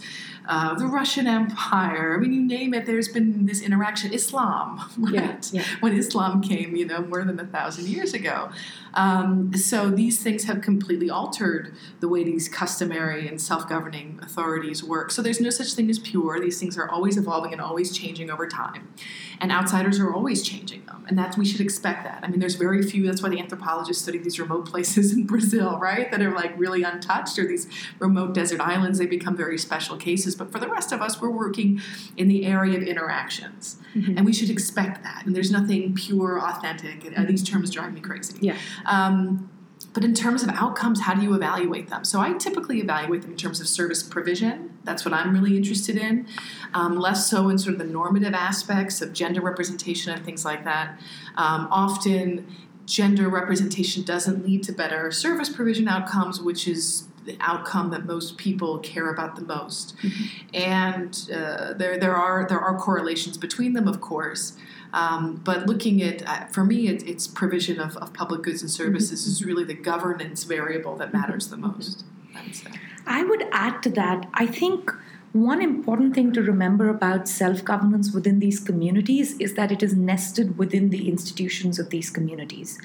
uh, 0.48 0.74
the 0.74 0.86
Russian 0.86 1.26
Empire. 1.26 2.14
I 2.16 2.18
mean, 2.18 2.32
you 2.32 2.42
name 2.42 2.72
it. 2.72 2.86
There's 2.86 3.08
been 3.08 3.44
this 3.44 3.60
interaction. 3.60 4.12
Islam, 4.14 4.80
right? 4.98 5.14
Yeah, 5.14 5.36
yeah. 5.52 5.64
When 5.80 5.94
Islam 5.96 6.40
came, 6.42 6.74
you 6.74 6.86
know, 6.86 7.02
more 7.02 7.22
than 7.22 7.38
a 7.38 7.46
thousand 7.46 7.86
years 7.86 8.14
ago. 8.14 8.50
Um, 8.98 9.54
so 9.54 9.90
these 9.90 10.20
things 10.20 10.44
have 10.44 10.60
completely 10.60 11.08
altered 11.08 11.72
the 12.00 12.08
way 12.08 12.24
these 12.24 12.48
customary 12.48 13.28
and 13.28 13.40
self-governing 13.40 14.18
authorities 14.24 14.82
work. 14.82 15.12
So 15.12 15.22
there's 15.22 15.40
no 15.40 15.50
such 15.50 15.72
thing 15.74 15.88
as 15.88 16.00
pure. 16.00 16.40
These 16.40 16.58
things 16.58 16.76
are 16.76 16.90
always 16.90 17.16
evolving 17.16 17.52
and 17.52 17.60
always 17.60 17.96
changing 17.96 18.28
over 18.28 18.48
time, 18.48 18.92
and 19.40 19.52
outsiders 19.52 20.00
are 20.00 20.12
always 20.12 20.42
changing 20.42 20.84
them, 20.86 21.04
and 21.08 21.16
that's 21.16 21.38
we 21.38 21.44
should 21.44 21.60
expect 21.60 22.02
that. 22.04 22.24
I 22.24 22.26
mean, 22.26 22.40
there's 22.40 22.56
very 22.56 22.82
few. 22.82 23.06
That's 23.06 23.22
why 23.22 23.28
the 23.28 23.38
anthropologists 23.38 24.02
study 24.02 24.18
these 24.18 24.40
remote 24.40 24.66
places 24.66 25.12
in 25.16 25.26
Brazil, 25.26 25.78
right, 25.78 26.10
that 26.10 26.20
are 26.20 26.34
like 26.34 26.58
really 26.58 26.82
untouched, 26.82 27.38
or 27.38 27.46
these 27.46 27.68
remote 28.00 28.34
desert 28.34 28.60
islands. 28.60 28.98
They 28.98 29.06
become 29.06 29.36
very 29.36 29.58
special 29.58 29.96
cases. 29.96 30.34
But 30.34 30.50
for 30.50 30.58
the 30.58 30.68
rest 30.68 30.90
of 30.90 31.00
us, 31.00 31.20
we're 31.20 31.30
working 31.30 31.80
in 32.16 32.26
the 32.26 32.46
area 32.46 32.76
of 32.76 32.82
interactions, 32.82 33.76
mm-hmm. 33.94 34.16
and 34.16 34.26
we 34.26 34.32
should 34.32 34.50
expect 34.50 35.04
that. 35.04 35.24
And 35.24 35.36
there's 35.36 35.52
nothing 35.52 35.94
pure, 35.94 36.40
authentic. 36.42 37.04
And, 37.04 37.28
these 37.28 37.42
terms 37.42 37.70
drive 37.70 37.92
me 37.92 38.00
crazy. 38.00 38.38
Yeah. 38.40 38.56
Um, 38.88 39.50
but 39.94 40.04
in 40.04 40.14
terms 40.14 40.42
of 40.42 40.50
outcomes, 40.50 41.00
how 41.00 41.14
do 41.14 41.22
you 41.22 41.34
evaluate 41.34 41.88
them? 41.88 42.04
So 42.04 42.20
I 42.20 42.32
typically 42.34 42.80
evaluate 42.80 43.22
them 43.22 43.32
in 43.32 43.36
terms 43.36 43.60
of 43.60 43.68
service 43.68 44.02
provision. 44.02 44.78
That's 44.84 45.04
what 45.04 45.14
I'm 45.14 45.32
really 45.32 45.56
interested 45.56 45.96
in. 45.96 46.26
Um, 46.74 46.96
less 46.96 47.28
so 47.30 47.48
in 47.48 47.58
sort 47.58 47.74
of 47.74 47.78
the 47.78 47.86
normative 47.86 48.34
aspects 48.34 49.00
of 49.00 49.12
gender 49.12 49.40
representation 49.40 50.12
and 50.12 50.24
things 50.24 50.44
like 50.44 50.64
that. 50.64 51.00
Um, 51.36 51.68
often, 51.70 52.46
gender 52.86 53.28
representation 53.28 54.02
doesn't 54.02 54.44
lead 54.44 54.62
to 54.64 54.72
better 54.72 55.10
service 55.10 55.48
provision 55.48 55.88
outcomes, 55.88 56.40
which 56.40 56.66
is 56.66 57.04
the 57.24 57.36
outcome 57.40 57.90
that 57.90 58.06
most 58.06 58.38
people 58.38 58.78
care 58.78 59.10
about 59.10 59.36
the 59.36 59.42
most. 59.42 59.96
Mm-hmm. 59.98 60.54
And 60.54 61.30
uh, 61.32 61.74
there, 61.74 61.98
there 61.98 62.16
are 62.16 62.46
there 62.48 62.60
are 62.60 62.78
correlations 62.78 63.36
between 63.36 63.74
them, 63.74 63.86
of 63.86 64.00
course. 64.00 64.56
Um, 64.92 65.40
but 65.44 65.66
looking 65.66 66.02
at, 66.02 66.26
uh, 66.26 66.46
for 66.46 66.64
me, 66.64 66.88
it, 66.88 67.06
it's 67.06 67.26
provision 67.26 67.80
of, 67.80 67.96
of 67.98 68.12
public 68.12 68.42
goods 68.42 68.62
and 68.62 68.70
services 68.70 69.22
mm-hmm. 69.22 69.30
is 69.30 69.44
really 69.44 69.64
the 69.64 69.74
governance 69.74 70.44
variable 70.44 70.96
that 70.96 71.12
matters 71.12 71.48
the 71.48 71.56
most. 71.56 72.04
I 72.34 72.42
would. 72.42 72.54
I 73.06 73.24
would 73.24 73.44
add 73.52 73.82
to 73.84 73.90
that. 73.90 74.28
I 74.34 74.46
think 74.46 74.90
one 75.32 75.60
important 75.60 76.14
thing 76.14 76.32
to 76.32 76.42
remember 76.42 76.88
about 76.88 77.28
self 77.28 77.64
governance 77.64 78.12
within 78.12 78.40
these 78.40 78.60
communities 78.60 79.38
is 79.38 79.54
that 79.54 79.70
it 79.70 79.82
is 79.82 79.94
nested 79.94 80.56
within 80.56 80.90
the 80.90 81.08
institutions 81.08 81.78
of 81.78 81.90
these 81.90 82.10
communities. 82.10 82.78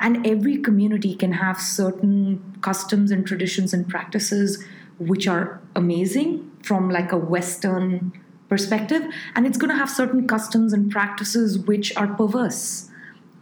And 0.00 0.26
every 0.26 0.58
community 0.58 1.14
can 1.14 1.32
have 1.32 1.60
certain 1.60 2.58
customs 2.62 3.10
and 3.10 3.26
traditions 3.26 3.74
and 3.74 3.88
practices 3.88 4.64
which 4.98 5.26
are 5.26 5.60
amazing 5.74 6.50
from 6.62 6.90
like 6.90 7.10
a 7.10 7.16
Western 7.16 8.12
perspective, 8.50 9.02
and 9.34 9.46
it's 9.46 9.56
going 9.56 9.70
to 9.70 9.76
have 9.76 9.88
certain 9.88 10.28
customs 10.28 10.74
and 10.74 10.90
practices 10.90 11.58
which 11.58 11.96
are 11.96 12.08
perverse 12.08 12.90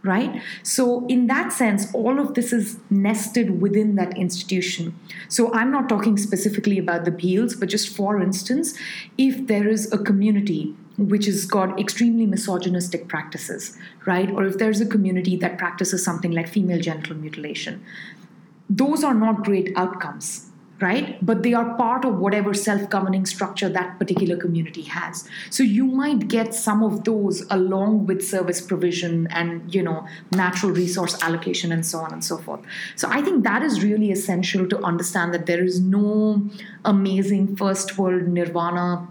right? 0.03 0.41
So, 0.63 1.05
in 1.07 1.27
that 1.27 1.51
sense, 1.51 1.93
all 1.93 2.19
of 2.19 2.33
this 2.33 2.53
is 2.53 2.77
nested 2.89 3.61
within 3.61 3.95
that 3.95 4.17
institution. 4.17 4.97
So, 5.27 5.53
I'm 5.53 5.71
not 5.71 5.89
talking 5.89 6.17
specifically 6.17 6.77
about 6.77 7.05
the 7.05 7.11
Bhils, 7.11 7.59
but 7.59 7.67
just 7.67 7.93
for 7.95 8.21
instance, 8.21 8.77
if 9.17 9.47
there 9.47 9.67
is 9.67 9.91
a 9.91 9.97
community 9.97 10.73
which 10.97 11.25
has 11.25 11.45
got 11.45 11.79
extremely 11.79 12.25
misogynistic 12.25 13.07
practices, 13.07 13.77
right? 14.05 14.29
Or 14.31 14.45
if 14.45 14.57
there's 14.57 14.81
a 14.81 14.85
community 14.85 15.35
that 15.37 15.57
practices 15.57 16.03
something 16.03 16.31
like 16.31 16.47
female 16.47 16.79
genital 16.79 17.15
mutilation, 17.15 17.83
those 18.69 19.03
are 19.03 19.13
not 19.13 19.43
great 19.43 19.73
outcomes 19.75 20.48
right? 20.81 21.23
But 21.25 21.43
they 21.43 21.53
are 21.53 21.75
part 21.75 22.05
of 22.05 22.19
whatever 22.19 22.53
self 22.53 22.89
governing 22.89 23.25
structure 23.25 23.69
that 23.69 23.99
particular 23.99 24.37
community 24.37 24.83
has. 24.83 25.27
So 25.49 25.63
you 25.63 25.85
might 25.85 26.27
get 26.27 26.53
some 26.53 26.83
of 26.83 27.03
those 27.03 27.45
along 27.49 28.05
with 28.05 28.25
service 28.25 28.61
provision 28.61 29.27
and, 29.27 29.73
you 29.73 29.83
know, 29.83 30.07
natural 30.31 30.71
resource 30.71 31.21
allocation 31.21 31.71
and 31.71 31.85
so 31.85 31.99
on 31.99 32.13
and 32.13 32.23
so 32.23 32.37
forth. 32.37 32.61
So 32.95 33.07
I 33.11 33.21
think 33.21 33.43
that 33.43 33.61
is 33.61 33.83
really 33.83 34.11
essential 34.11 34.67
to 34.69 34.79
understand 34.83 35.33
that 35.33 35.45
there 35.45 35.63
is 35.63 35.79
no 35.79 36.49
amazing 36.85 37.55
first 37.55 37.97
world 37.97 38.27
nirvana 38.27 39.07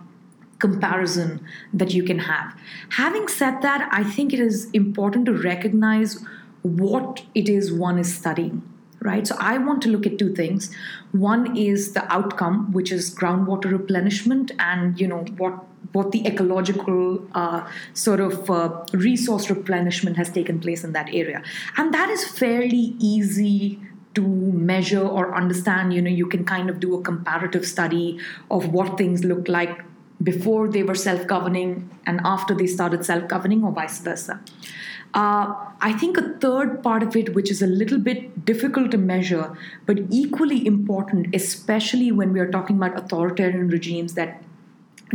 comparison 0.59 1.41
that 1.73 1.95
you 1.95 2.03
can 2.03 2.19
have. 2.19 2.59
Having 2.91 3.29
said 3.29 3.63
that, 3.63 3.89
I 3.93 4.03
think 4.03 4.33
it 4.33 4.41
is 4.41 4.69
important 4.73 5.27
to 5.27 5.33
recognize 5.33 6.25
what 6.63 7.23
it 7.35 7.49
is 7.49 7.73
one 7.73 7.99
is 7.99 8.13
studying 8.13 8.63
right? 9.01 9.27
So 9.27 9.37
I 9.39 9.59
want 9.59 9.83
to 9.83 9.89
look 9.89 10.07
at 10.07 10.19
two 10.19 10.35
things. 10.35 10.75
One 11.13 11.57
is 11.57 11.93
the 11.93 12.11
outcome, 12.13 12.73
which 12.73 12.93
is 12.93 13.15
groundwater 13.15 13.71
replenishment, 13.71 14.53
and 14.59 15.01
you 15.01 15.07
know 15.07 15.25
what 15.37 15.65
what 15.93 16.13
the 16.13 16.27
ecological 16.27 17.27
uh, 17.35 17.67
sort 17.95 18.21
of 18.21 18.51
uh, 18.51 18.85
resource 18.93 19.49
replenishment 19.49 20.17
has 20.17 20.31
taken 20.31 20.61
place 20.61 20.85
in 20.85 20.93
that 20.93 21.09
area, 21.15 21.43
and 21.77 21.95
that 21.95 22.11
is 22.11 22.25
fairly 22.25 22.95
easy 22.99 23.81
to 24.15 24.23
measure 24.23 25.07
or 25.07 25.35
understand. 25.35 25.95
You 25.95 26.03
know, 26.03 26.11
you 26.11 26.27
can 26.27 26.45
kind 26.45 26.69
of 26.69 26.81
do 26.81 26.95
a 26.95 27.03
comparative 27.03 27.65
study 27.65 28.19
of 28.51 28.73
what 28.73 28.99
things 28.99 29.25
look 29.25 29.49
like 29.49 29.85
before 30.21 30.69
they 30.69 30.83
were 30.83 30.97
self-governing 30.97 31.89
and 32.05 32.21
after 32.25 32.53
they 32.53 32.67
started 32.67 33.05
self-governing, 33.05 33.63
or 33.63 33.71
vice 33.71 34.01
versa. 34.01 34.41
Uh, 35.15 35.55
I 35.81 35.93
think 35.93 36.17
a 36.19 36.35
third 36.39 36.83
part 36.83 37.03
of 37.03 37.17
it, 37.17 37.35
which 37.35 37.51
is 37.51 37.63
a 37.63 37.67
little 37.67 37.99
bit 37.99 38.45
difficult 38.45 38.91
to 38.91 38.99
measure, 38.99 39.57
but 39.87 39.99
equally 40.11 40.67
important, 40.67 41.35
especially 41.35 42.13
when 42.13 42.33
we 42.33 42.41
are 42.41 42.51
talking 42.51 42.77
about 42.77 42.97
authoritarian 42.97 43.69
regimes 43.69 44.15
that 44.15 44.43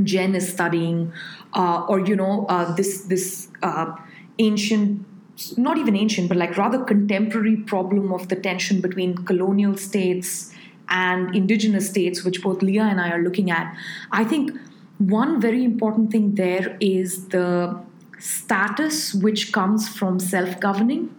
Jen 0.02 0.34
is 0.34 0.52
studying, 0.52 1.14
uh, 1.54 1.86
or 1.88 2.00
you 2.00 2.16
know, 2.16 2.46
uh, 2.48 2.74
this 2.74 3.04
this 3.04 3.50
uh, 3.62 3.96
ancient, 4.40 5.06
not 5.58 5.78
even 5.78 5.96
ancient, 5.96 6.28
but 6.30 6.38
like 6.38 6.58
rather 6.58 6.84
contemporary 6.84 7.58
problem 7.58 8.12
of 8.12 8.30
the 8.30 8.36
tension 8.36 8.82
between 8.82 9.16
colonial 9.26 9.78
states 9.78 10.52
and 10.90 11.36
indigenous 11.36 11.90
states, 11.90 12.24
which 12.24 12.42
both 12.42 12.60
Liya 12.60 12.90
and 12.90 13.00
I 13.00 13.12
are 13.12 13.22
looking 13.22 13.52
at. 13.52 13.76
I 14.12 14.24
think 14.24 14.52
one 14.98 15.40
very 15.40 15.64
important 15.64 16.12
thing 16.12 16.36
there 16.36 16.78
is 16.80 17.28
the 17.28 17.80
status 18.24 19.14
which 19.14 19.52
comes 19.52 19.90
from 19.90 20.18
self 20.18 20.60
governing, 20.60 21.14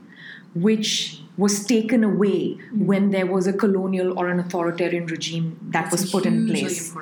which 0.55 1.21
was 1.37 1.67
taken 1.67 2.05
away 2.05 2.57
when 2.73 3.11
there 3.11 3.27
was 3.27 3.47
a 3.47 3.53
colonial 3.53 4.17
or 4.19 4.29
an 4.29 4.39
authoritarian 4.39 5.05
regime 5.07 5.59
that 5.71 5.91
That's 5.91 6.03
was 6.03 6.11
put 6.11 6.27
in 6.27 6.47
place. 6.47 6.95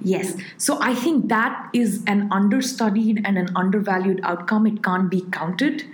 Yes. 0.00 0.36
So 0.56 0.78
I 0.80 0.94
think 0.94 1.28
that 1.28 1.68
is 1.74 2.02
an 2.06 2.28
understudied 2.30 3.22
and 3.24 3.36
an 3.36 3.48
undervalued 3.56 4.20
outcome. 4.22 4.66
It 4.66 4.82
can't 4.82 5.10
be 5.10 5.22
counted. 5.32 5.84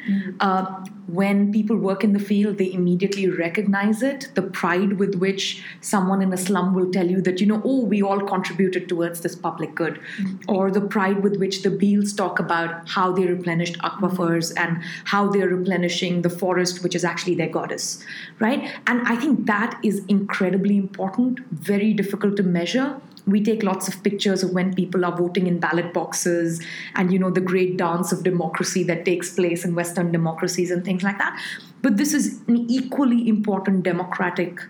Uh, 0.40 0.84
when 1.06 1.52
people 1.52 1.76
work 1.76 2.02
in 2.02 2.12
the 2.12 2.18
field, 2.18 2.58
they 2.58 2.72
immediately 2.72 3.28
recognize 3.28 4.02
it. 4.02 4.28
The 4.34 4.42
pride 4.42 4.98
with 4.98 5.14
which 5.16 5.62
someone 5.80 6.20
in 6.20 6.32
a 6.32 6.36
slum 6.36 6.74
will 6.74 6.90
tell 6.90 7.08
you 7.08 7.20
that, 7.22 7.40
you 7.40 7.46
know, 7.46 7.62
oh, 7.64 7.84
we 7.84 8.02
all 8.02 8.20
contributed 8.20 8.88
towards 8.88 9.20
this 9.20 9.36
public 9.36 9.74
good. 9.74 10.00
Mm-hmm. 10.18 10.50
Or 10.50 10.70
the 10.70 10.80
pride 10.80 11.22
with 11.22 11.36
which 11.36 11.62
the 11.62 11.70
Bhils 11.70 12.16
talk 12.16 12.40
about 12.40 12.88
how 12.88 13.12
they 13.12 13.26
replenished 13.26 13.78
aquifers 13.78 14.52
mm-hmm. 14.52 14.64
and 14.64 14.82
how 15.04 15.30
they're 15.30 15.48
replenishing 15.48 16.22
the 16.22 16.30
forest, 16.30 16.82
which 16.82 16.94
is 16.94 17.04
actually 17.04 17.36
their 17.36 17.48
goddess, 17.48 18.04
right? 18.40 18.68
And 18.86 19.06
I 19.06 19.16
think 19.16 19.46
that 19.46 19.78
is 19.84 20.04
incredibly 20.08 20.76
important, 20.76 21.40
very 21.50 21.92
difficult 21.92 22.36
to 22.36 22.42
measure 22.42 23.00
we 23.26 23.42
take 23.42 23.62
lots 23.62 23.88
of 23.88 24.02
pictures 24.02 24.42
of 24.42 24.52
when 24.52 24.74
people 24.74 25.04
are 25.04 25.16
voting 25.16 25.46
in 25.46 25.58
ballot 25.58 25.92
boxes 25.92 26.62
and 26.94 27.12
you 27.12 27.18
know 27.18 27.30
the 27.30 27.40
great 27.40 27.76
dance 27.76 28.12
of 28.12 28.22
democracy 28.22 28.82
that 28.84 29.04
takes 29.04 29.34
place 29.34 29.64
in 29.64 29.74
western 29.74 30.12
democracies 30.12 30.70
and 30.70 30.84
things 30.84 31.02
like 31.02 31.18
that 31.18 31.38
but 31.82 31.96
this 31.96 32.14
is 32.14 32.40
an 32.48 32.58
equally 32.70 33.28
important 33.28 33.82
democratic 33.82 34.60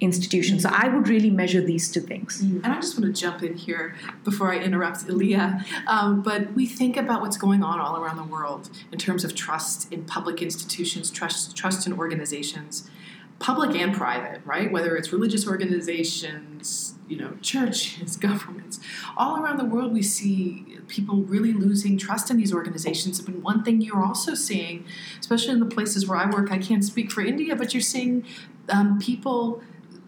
institution 0.00 0.60
so 0.60 0.68
i 0.72 0.88
would 0.88 1.08
really 1.08 1.30
measure 1.30 1.60
these 1.60 1.90
two 1.90 2.00
things 2.00 2.42
And 2.64 2.66
I 2.66 2.80
just 2.80 2.98
want 2.98 3.14
to 3.14 3.18
jump 3.18 3.42
in 3.42 3.54
here 3.56 3.94
before 4.24 4.52
I 4.52 4.58
interrupt 4.58 5.08
Ilya. 5.08 5.64
Um, 5.86 6.22
but 6.22 6.52
we 6.52 6.66
think 6.66 6.96
about 6.96 7.22
what's 7.22 7.38
going 7.38 7.62
on 7.62 7.80
all 7.80 7.96
around 7.96 8.16
the 8.16 8.24
world 8.24 8.68
in 8.92 8.98
terms 8.98 9.24
of 9.24 9.34
trust 9.34 9.90
in 9.92 10.04
public 10.04 10.42
institutions, 10.42 11.10
trust, 11.10 11.56
trust 11.56 11.86
in 11.86 11.92
organizations, 11.94 12.90
public 13.38 13.74
and 13.76 13.94
private, 13.94 14.40
right? 14.44 14.70
Whether 14.70 14.96
it's 14.96 15.12
religious 15.12 15.46
organizations, 15.46 16.95
you 17.08 17.16
know, 17.16 17.32
churches, 17.42 18.16
governments. 18.28 18.80
All 19.16 19.42
around 19.42 19.58
the 19.58 19.64
world, 19.64 19.92
we 19.92 20.02
see 20.02 20.78
people 20.88 21.22
really 21.22 21.52
losing 21.52 21.98
trust 21.98 22.30
in 22.30 22.36
these 22.36 22.52
organizations. 22.52 23.20
But 23.20 23.36
one 23.36 23.62
thing 23.62 23.80
you're 23.80 24.04
also 24.04 24.34
seeing, 24.34 24.84
especially 25.20 25.52
in 25.52 25.60
the 25.60 25.66
places 25.66 26.06
where 26.06 26.18
I 26.18 26.26
work, 26.26 26.50
I 26.50 26.58
can't 26.58 26.84
speak 26.84 27.10
for 27.10 27.20
India, 27.20 27.56
but 27.56 27.74
you're 27.74 27.80
seeing 27.80 28.24
um, 28.68 28.98
people 28.98 29.62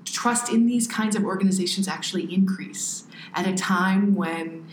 trust 0.04 0.50
in 0.52 0.66
these 0.66 0.86
kinds 0.86 1.14
of 1.16 1.24
organizations 1.24 1.86
actually 1.86 2.32
increase 2.32 3.04
at 3.34 3.46
a 3.46 3.54
time 3.54 4.14
when 4.14 4.66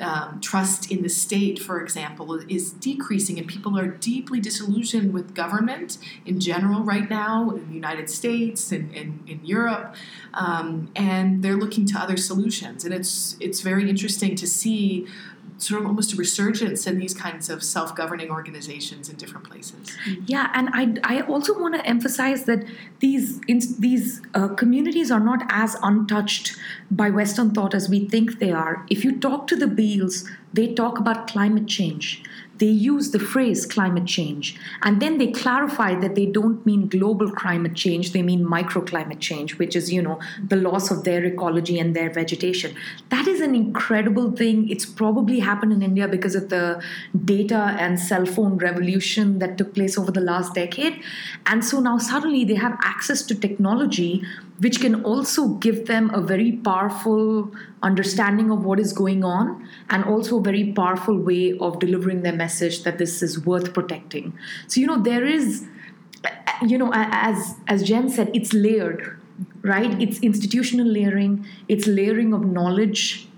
um, 0.00 0.40
trust 0.40 0.90
in 0.90 1.02
the 1.02 1.08
state, 1.08 1.58
for 1.58 1.80
example, 1.80 2.32
is 2.48 2.72
decreasing, 2.72 3.38
and 3.38 3.46
people 3.46 3.78
are 3.78 3.88
deeply 3.88 4.40
disillusioned 4.40 5.12
with 5.12 5.34
government 5.34 5.98
in 6.24 6.40
general 6.40 6.82
right 6.82 7.08
now 7.10 7.50
in 7.50 7.68
the 7.68 7.74
United 7.74 8.08
States 8.10 8.72
and 8.72 8.94
in, 8.94 9.40
Europe, 9.44 9.94
um, 10.34 10.90
and 10.94 11.42
they're 11.42 11.56
looking 11.56 11.86
to 11.86 11.98
other 11.98 12.16
solutions. 12.16 12.84
And 12.84 12.92
it's 12.92 13.36
it's 13.40 13.60
very 13.60 13.88
interesting 13.88 14.34
to 14.36 14.46
see 14.46 15.06
sort 15.58 15.80
of 15.80 15.86
almost 15.86 16.12
a 16.12 16.16
resurgence 16.16 16.86
in 16.86 16.98
these 16.98 17.12
kinds 17.12 17.50
of 17.50 17.62
self-governing 17.62 18.30
organizations 18.30 19.08
in 19.08 19.16
different 19.16 19.48
places. 19.48 19.96
Yeah, 20.26 20.50
and 20.54 20.68
I, 20.72 20.94
I 21.02 21.22
also 21.22 21.58
want 21.60 21.74
to 21.74 21.84
emphasize 21.84 22.44
that 22.44 22.64
these 23.00 23.40
in, 23.48 23.60
these 23.78 24.22
uh, 24.34 24.48
communities 24.48 25.10
are 25.10 25.20
not 25.20 25.42
as 25.50 25.76
untouched 25.82 26.56
by 26.90 27.10
Western 27.10 27.50
thought 27.50 27.74
as 27.74 27.88
we 27.88 28.08
think 28.08 28.38
they 28.38 28.52
are. 28.52 28.86
If 28.88 29.04
you 29.04 29.18
talk 29.18 29.46
to 29.48 29.56
the 29.56 29.66
Bhils, 29.66 30.28
they 30.52 30.74
talk 30.74 30.98
about 30.98 31.26
climate 31.26 31.66
change. 31.66 32.22
They 32.58 32.66
use 32.66 33.10
the 33.10 33.18
phrase 33.18 33.66
climate 33.66 34.06
change, 34.06 34.56
and 34.82 35.00
then 35.00 35.18
they 35.18 35.30
clarify 35.32 35.94
that 36.00 36.14
they 36.14 36.26
don't 36.26 36.64
mean 36.66 36.88
global 36.88 37.30
climate 37.30 37.74
change; 37.74 38.12
they 38.12 38.22
mean 38.22 38.44
microclimate 38.44 39.20
change, 39.20 39.58
which 39.58 39.76
is 39.76 39.92
you 39.92 40.02
know 40.02 40.18
the 40.46 40.56
loss 40.56 40.90
of 40.90 41.04
their 41.04 41.24
ecology 41.24 41.78
and 41.78 41.94
their 41.94 42.10
vegetation. 42.10 42.74
That 43.10 43.26
is 43.28 43.40
an 43.40 43.54
incredible 43.54 44.32
thing. 44.32 44.68
It's 44.68 44.84
probably 44.84 45.40
happened 45.40 45.72
in 45.72 45.82
India 45.82 46.08
because 46.08 46.34
of 46.34 46.48
the 46.48 46.82
data 47.24 47.76
and 47.78 47.98
cell 47.98 48.26
phone 48.26 48.58
revolution 48.58 49.38
that 49.38 49.56
took 49.58 49.74
place 49.74 49.96
over 49.98 50.10
the 50.10 50.20
last 50.20 50.54
decade. 50.54 51.00
And 51.46 51.64
so 51.64 51.80
now 51.80 51.98
suddenly 51.98 52.44
they 52.44 52.54
have 52.54 52.78
access 52.82 53.22
to 53.22 53.34
technology 53.34 54.22
which 54.58 54.80
can 54.80 55.04
also 55.04 55.48
give 55.48 55.86
them 55.86 56.10
a 56.14 56.20
very 56.20 56.52
powerful 56.52 57.52
understanding 57.82 58.50
of 58.50 58.64
what 58.64 58.80
is 58.80 58.92
going 58.92 59.24
on 59.24 59.68
and 59.90 60.04
also 60.04 60.38
a 60.38 60.42
very 60.42 60.72
powerful 60.72 61.16
way 61.16 61.56
of 61.58 61.78
delivering 61.78 62.22
their 62.22 62.32
message 62.32 62.82
that 62.82 62.98
this 62.98 63.22
is 63.22 63.44
worth 63.44 63.72
protecting. 63.72 64.36
So, 64.66 64.80
you 64.80 64.86
know, 64.86 65.00
there 65.00 65.24
is, 65.24 65.66
you 66.66 66.76
know, 66.76 66.90
as, 66.94 67.54
as 67.68 67.84
Jen 67.84 68.08
said, 68.08 68.30
it's 68.34 68.52
layered, 68.52 69.20
right? 69.62 70.00
It's 70.02 70.18
institutional 70.20 70.86
layering, 70.86 71.46
it's 71.68 71.86
layering 71.86 72.32
of 72.32 72.44
knowledge 72.44 73.28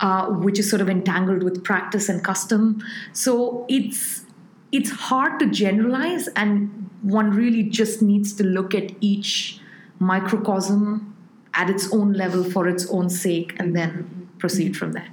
uh, 0.00 0.26
which 0.26 0.58
is 0.58 0.68
sort 0.68 0.80
of 0.80 0.88
entangled 0.88 1.42
with 1.42 1.62
practice 1.62 2.08
and 2.08 2.24
custom. 2.24 2.82
So 3.12 3.66
it's 3.68 4.24
it's 4.72 4.90
hard 4.90 5.38
to 5.40 5.46
generalize, 5.46 6.28
and 6.28 6.90
one 7.02 7.30
really 7.30 7.64
just 7.64 8.02
needs 8.02 8.32
to 8.34 8.44
look 8.44 8.74
at 8.74 8.92
each 9.00 9.59
microcosm 10.00 11.16
at 11.54 11.70
its 11.70 11.92
own 11.92 12.12
level 12.14 12.42
for 12.42 12.66
its 12.68 12.90
own 12.90 13.08
sake, 13.08 13.54
and 13.58 13.76
then 13.76 14.28
proceed 14.38 14.76
from 14.76 14.92
there. 14.92 15.12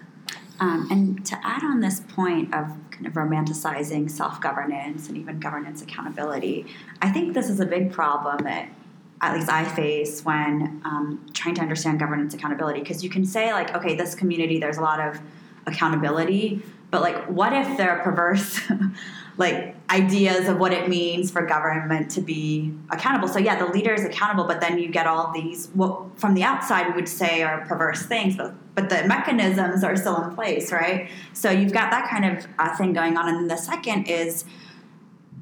Um, 0.60 0.88
and 0.90 1.26
to 1.28 1.38
add 1.44 1.64
on 1.64 1.82
this 1.82 2.00
point 2.00 2.54
of 2.54 2.76
kind 2.90 3.06
of 3.06 3.14
romanticizing 3.14 4.10
self 4.10 4.42
governance 4.42 5.08
and 5.08 5.18
even 5.18 5.40
governance 5.40 5.82
accountability, 5.84 6.66
I 7.02 7.12
think 7.12 7.34
this 7.36 7.50
is 7.50 7.60
a 7.60 7.66
big 7.66 7.92
problem 7.92 8.44
that 8.44 8.70
at 9.22 9.36
least 9.36 9.50
I 9.50 9.66
face 9.66 10.24
when 10.24 10.82
um, 10.86 11.26
trying 11.34 11.56
to 11.56 11.62
understand 11.62 12.00
governance 12.00 12.34
accountability. 12.34 12.80
Because 12.80 13.04
you 13.04 13.10
can 13.10 13.26
say, 13.26 13.52
like, 13.52 13.76
okay, 13.76 13.96
this 13.96 14.16
community, 14.16 14.60
there's 14.60 14.78
a 14.78 14.82
lot 14.82 15.00
of 15.00 15.20
accountability, 15.66 16.64
but 16.92 17.02
like, 17.02 17.26
what 17.26 17.54
if 17.54 17.78
they're 17.78 18.00
perverse, 18.04 18.60
like, 19.38 19.76
ideas 19.90 20.48
of 20.48 20.58
what 20.58 20.74
it 20.74 20.90
means 20.90 21.32
for 21.32 21.44
government 21.46 22.12
to 22.12 22.22
be 22.22 22.74
accountable? 22.92 23.28
So, 23.28 23.40
yeah, 23.40 23.58
the 23.58 23.72
leader 23.72 23.94
is 23.94 24.04
accountable, 24.04 24.46
but 24.46 24.60
then 24.60 24.78
you 24.78 24.90
get 24.90 25.08
all 25.08 25.32
these, 25.32 25.70
what 25.74 26.20
from 26.20 26.34
the 26.34 26.44
outside 26.44 26.88
we 26.88 26.94
would 26.94 27.08
say 27.08 27.44
are 27.44 27.66
perverse 27.66 28.04
things, 28.04 28.36
but, 28.36 28.54
but 28.76 28.90
the 28.90 29.08
mechanisms 29.08 29.84
are 29.84 29.96
still 29.96 30.22
in 30.24 30.36
place, 30.36 30.72
right? 30.72 31.10
So, 31.34 31.50
you've 31.50 31.74
got 31.74 31.92
that 31.92 32.10
kind 32.10 32.38
of 32.38 32.48
uh, 32.60 32.76
thing 32.76 32.94
going 32.94 33.18
on. 33.18 33.30
And 33.30 33.38
then 33.38 33.48
the 33.48 33.58
second 33.58 34.08
is, 34.08 34.44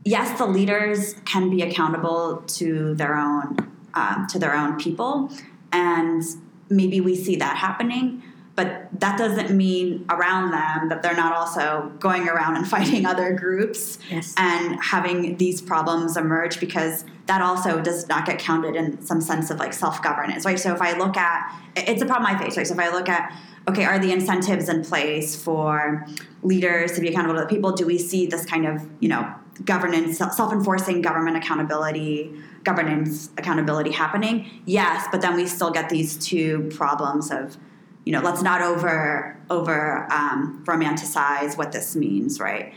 yes, 0.04 0.38
the 0.38 0.46
leaders 0.46 1.16
can 1.26 1.50
be 1.50 1.62
accountable 1.64 2.44
to 2.48 2.94
their 2.96 3.16
own 3.16 3.58
um, 3.96 4.28
to 4.30 4.38
their 4.38 4.54
own 4.54 4.78
people, 4.78 5.32
and 5.72 6.22
maybe 6.70 7.00
we 7.02 7.16
see 7.16 7.38
that 7.38 7.58
happening. 7.58 8.22
But 8.56 8.88
that 9.02 9.18
doesn't 9.18 9.56
mean 9.56 10.06
around 10.10 10.52
them 10.52 10.88
that 10.90 11.02
they're 11.04 11.16
not 11.16 11.34
also 11.34 11.92
going 12.00 12.30
around 12.30 12.56
and 12.56 12.68
fighting 12.76 13.06
other 13.06 13.34
groups 13.34 14.00
Yes. 14.10 14.34
and 14.38 14.80
having 14.82 15.38
these 15.38 15.62
problems 15.62 16.16
emerge 16.16 16.60
because 16.60 17.04
that 17.26 17.42
also 17.42 17.82
does 17.82 18.08
not 18.08 18.26
get 18.26 18.40
counted 18.40 18.76
in 18.76 19.02
some 19.06 19.20
sense 19.20 19.50
of 19.50 19.58
like 19.60 19.74
self 19.74 20.02
governance, 20.02 20.46
right? 20.46 20.60
So 20.60 20.74
if 20.74 20.82
I 20.82 20.98
look 20.98 21.18
at 21.18 21.54
it's 21.76 22.02
a 22.02 22.06
problem 22.06 22.34
I 22.34 22.38
face, 22.40 22.56
right? 22.56 22.66
So 22.68 22.74
if 22.74 22.80
I 22.80 22.90
look 22.92 23.10
at 23.10 23.34
okay, 23.68 23.84
are 23.84 23.98
the 23.98 24.12
incentives 24.12 24.70
in 24.70 24.84
place 24.84 25.36
for 25.36 26.06
leaders 26.44 26.92
to 26.94 27.02
be 27.02 27.08
accountable 27.08 27.34
to 27.36 27.42
the 27.42 27.48
people? 27.48 27.72
Do 27.72 27.86
we 27.86 27.98
see 27.98 28.28
this 28.28 28.46
kind 28.46 28.66
of 28.68 28.88
you 29.00 29.10
know 29.10 29.34
governance, 29.66 30.18
self 30.18 30.54
enforcing 30.54 31.02
government 31.02 31.36
accountability, 31.36 32.32
governance 32.64 33.32
accountability 33.38 33.92
happening? 33.92 34.62
Yes, 34.66 35.08
but 35.12 35.22
then 35.22 35.36
we 35.36 35.48
still 35.48 35.72
get 35.72 35.90
these 35.90 36.18
two 36.18 36.70
problems 36.76 37.32
of 37.32 37.58
you 38.06 38.12
know 38.12 38.22
let's 38.22 38.42
not 38.42 38.62
over 38.62 39.38
over 39.50 40.08
um, 40.12 40.64
romanticize 40.66 41.58
what 41.58 41.72
this 41.72 41.96
means, 41.96 42.40
right? 42.40 42.74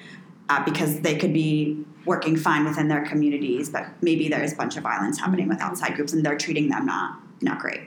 Uh, 0.49 0.65
because 0.65 1.01
they 1.01 1.17
could 1.17 1.33
be 1.33 1.85
working 2.07 2.37
fine 2.37 2.65
within 2.65 2.89
their 2.89 3.05
communities, 3.05 3.69
but 3.69 3.87
maybe 4.01 4.29
there's 4.29 4.55
a 4.55 4.57
bunch 4.57 4.77
of 4.79 4.83
violence 4.83 5.21
happening 5.21 5.47
with 5.47 5.61
outside 5.61 5.95
groups, 5.95 6.13
and 6.13 6.25
they're 6.25 6.39
treating 6.39 6.69
them 6.71 6.87
not 6.87 7.21
not 7.41 7.59
great. 7.59 7.83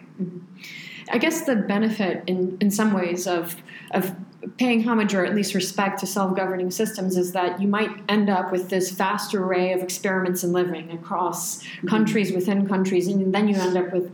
I 1.10 1.18
guess 1.18 1.42
the 1.42 1.56
benefit 1.56 2.24
in, 2.28 2.58
in 2.62 2.72
some 2.72 2.94
ways 2.94 3.28
of 3.28 3.56
of 3.92 4.16
paying 4.58 4.84
homage 4.84 5.14
or 5.14 5.24
at 5.26 5.36
least 5.36 5.54
respect 5.54 6.00
to 6.00 6.08
self-governing 6.08 6.72
systems 6.72 7.16
is 7.16 7.32
that 7.34 7.62
you 7.62 7.68
might 7.68 7.92
end 8.10 8.30
up 8.30 8.52
with 8.52 8.70
this 8.70 8.90
vast 8.92 9.36
array 9.36 9.72
of 9.72 9.84
experiments 9.84 10.44
in 10.44 10.52
living 10.52 10.92
across 10.92 11.64
countries 11.88 12.32
within 12.32 12.68
countries 12.68 13.08
and 13.08 13.34
then 13.34 13.48
you 13.48 13.56
end 13.56 13.78
up 13.78 13.94
with 13.94 14.12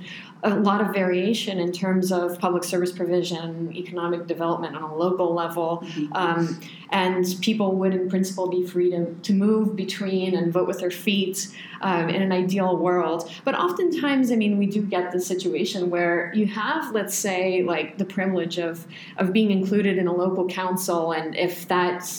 a 0.51 0.55
lot 0.55 0.81
of 0.81 0.93
variation 0.93 1.59
in 1.59 1.71
terms 1.71 2.11
of 2.11 2.39
public 2.39 2.63
service 2.63 2.91
provision, 2.91 3.71
economic 3.75 4.27
development 4.27 4.75
on 4.75 4.83
a 4.83 4.95
local 4.95 5.33
level, 5.33 5.85
um, 6.13 6.59
and 6.91 7.25
people 7.41 7.75
would, 7.75 7.93
in 7.93 8.09
principle, 8.09 8.47
be 8.49 8.65
free 8.65 8.89
to, 8.91 9.13
to 9.13 9.33
move 9.33 9.75
between 9.75 10.35
and 10.35 10.51
vote 10.51 10.67
with 10.67 10.79
their 10.79 10.91
feet 10.91 11.47
um, 11.81 12.09
in 12.09 12.21
an 12.21 12.31
ideal 12.31 12.77
world. 12.77 13.29
But 13.43 13.55
oftentimes, 13.55 14.31
I 14.31 14.35
mean, 14.35 14.57
we 14.57 14.65
do 14.67 14.81
get 14.81 15.11
the 15.11 15.19
situation 15.19 15.89
where 15.89 16.31
you 16.33 16.45
have, 16.47 16.93
let's 16.93 17.15
say, 17.15 17.63
like 17.63 17.97
the 17.97 18.05
privilege 18.05 18.57
of 18.57 18.87
of 19.17 19.33
being 19.33 19.51
included 19.51 19.97
in 19.97 20.07
a 20.07 20.13
local 20.13 20.47
council, 20.47 21.11
and 21.11 21.35
if 21.35 21.67
that 21.67 22.09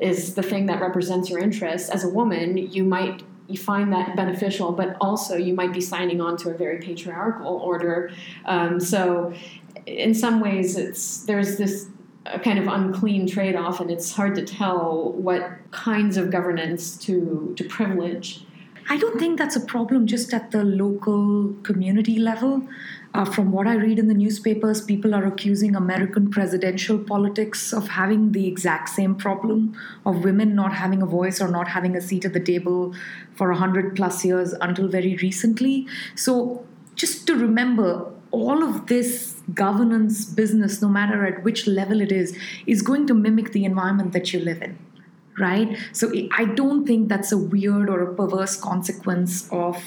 is 0.00 0.34
the 0.34 0.42
thing 0.42 0.66
that 0.66 0.80
represents 0.80 1.28
your 1.28 1.40
interests 1.40 1.88
as 1.88 2.04
a 2.04 2.08
woman, 2.08 2.56
you 2.56 2.84
might 2.84 3.22
you 3.48 3.58
find 3.58 3.92
that 3.92 4.14
beneficial, 4.14 4.72
but 4.72 4.96
also 5.00 5.36
you 5.36 5.54
might 5.54 5.72
be 5.72 5.80
signing 5.80 6.20
on 6.20 6.36
to 6.36 6.50
a 6.50 6.54
very 6.54 6.78
patriarchal 6.78 7.56
order. 7.56 8.10
Um, 8.44 8.78
so, 8.78 9.32
in 9.86 10.14
some 10.14 10.40
ways, 10.40 10.76
it's 10.76 11.24
there's 11.24 11.56
this 11.56 11.88
kind 12.44 12.58
of 12.58 12.66
unclean 12.66 13.26
trade-off, 13.26 13.80
and 13.80 13.90
it's 13.90 14.12
hard 14.12 14.34
to 14.34 14.44
tell 14.44 15.12
what 15.12 15.42
kinds 15.70 16.16
of 16.16 16.30
governance 16.30 16.96
to 17.06 17.54
to 17.56 17.64
privilege. 17.64 18.44
I 18.90 18.96
don't 18.96 19.18
think 19.18 19.38
that's 19.38 19.56
a 19.56 19.60
problem 19.60 20.06
just 20.06 20.32
at 20.32 20.50
the 20.50 20.64
local 20.64 21.52
community 21.62 22.18
level. 22.18 22.66
Uh, 23.18 23.24
from 23.24 23.50
what 23.50 23.66
I 23.66 23.74
read 23.74 23.98
in 23.98 24.06
the 24.06 24.14
newspapers, 24.14 24.80
people 24.80 25.12
are 25.12 25.26
accusing 25.26 25.74
American 25.74 26.30
presidential 26.30 27.00
politics 27.00 27.72
of 27.72 27.88
having 27.88 28.30
the 28.30 28.46
exact 28.46 28.90
same 28.90 29.16
problem 29.16 29.76
of 30.06 30.22
women 30.22 30.54
not 30.54 30.72
having 30.72 31.02
a 31.02 31.06
voice 31.06 31.40
or 31.40 31.48
not 31.48 31.66
having 31.66 31.96
a 31.96 32.00
seat 32.00 32.24
at 32.24 32.32
the 32.32 32.38
table 32.38 32.94
for 33.34 33.48
100 33.50 33.96
plus 33.96 34.24
years 34.24 34.52
until 34.60 34.86
very 34.86 35.16
recently. 35.16 35.84
So, 36.14 36.64
just 36.94 37.26
to 37.26 37.34
remember, 37.34 38.08
all 38.30 38.62
of 38.62 38.86
this 38.86 39.42
governance 39.52 40.24
business, 40.24 40.80
no 40.80 40.86
matter 40.88 41.26
at 41.26 41.42
which 41.42 41.66
level 41.66 42.00
it 42.00 42.12
is, 42.12 42.38
is 42.68 42.82
going 42.82 43.08
to 43.08 43.14
mimic 43.14 43.50
the 43.50 43.64
environment 43.64 44.12
that 44.12 44.32
you 44.32 44.38
live 44.38 44.62
in 44.62 44.78
right? 45.40 45.78
So 45.92 46.12
I 46.32 46.46
don't 46.46 46.84
think 46.84 47.08
that's 47.08 47.30
a 47.30 47.38
weird 47.38 47.88
or 47.88 48.02
a 48.02 48.12
perverse 48.12 48.56
consequence 48.56 49.48
of 49.52 49.80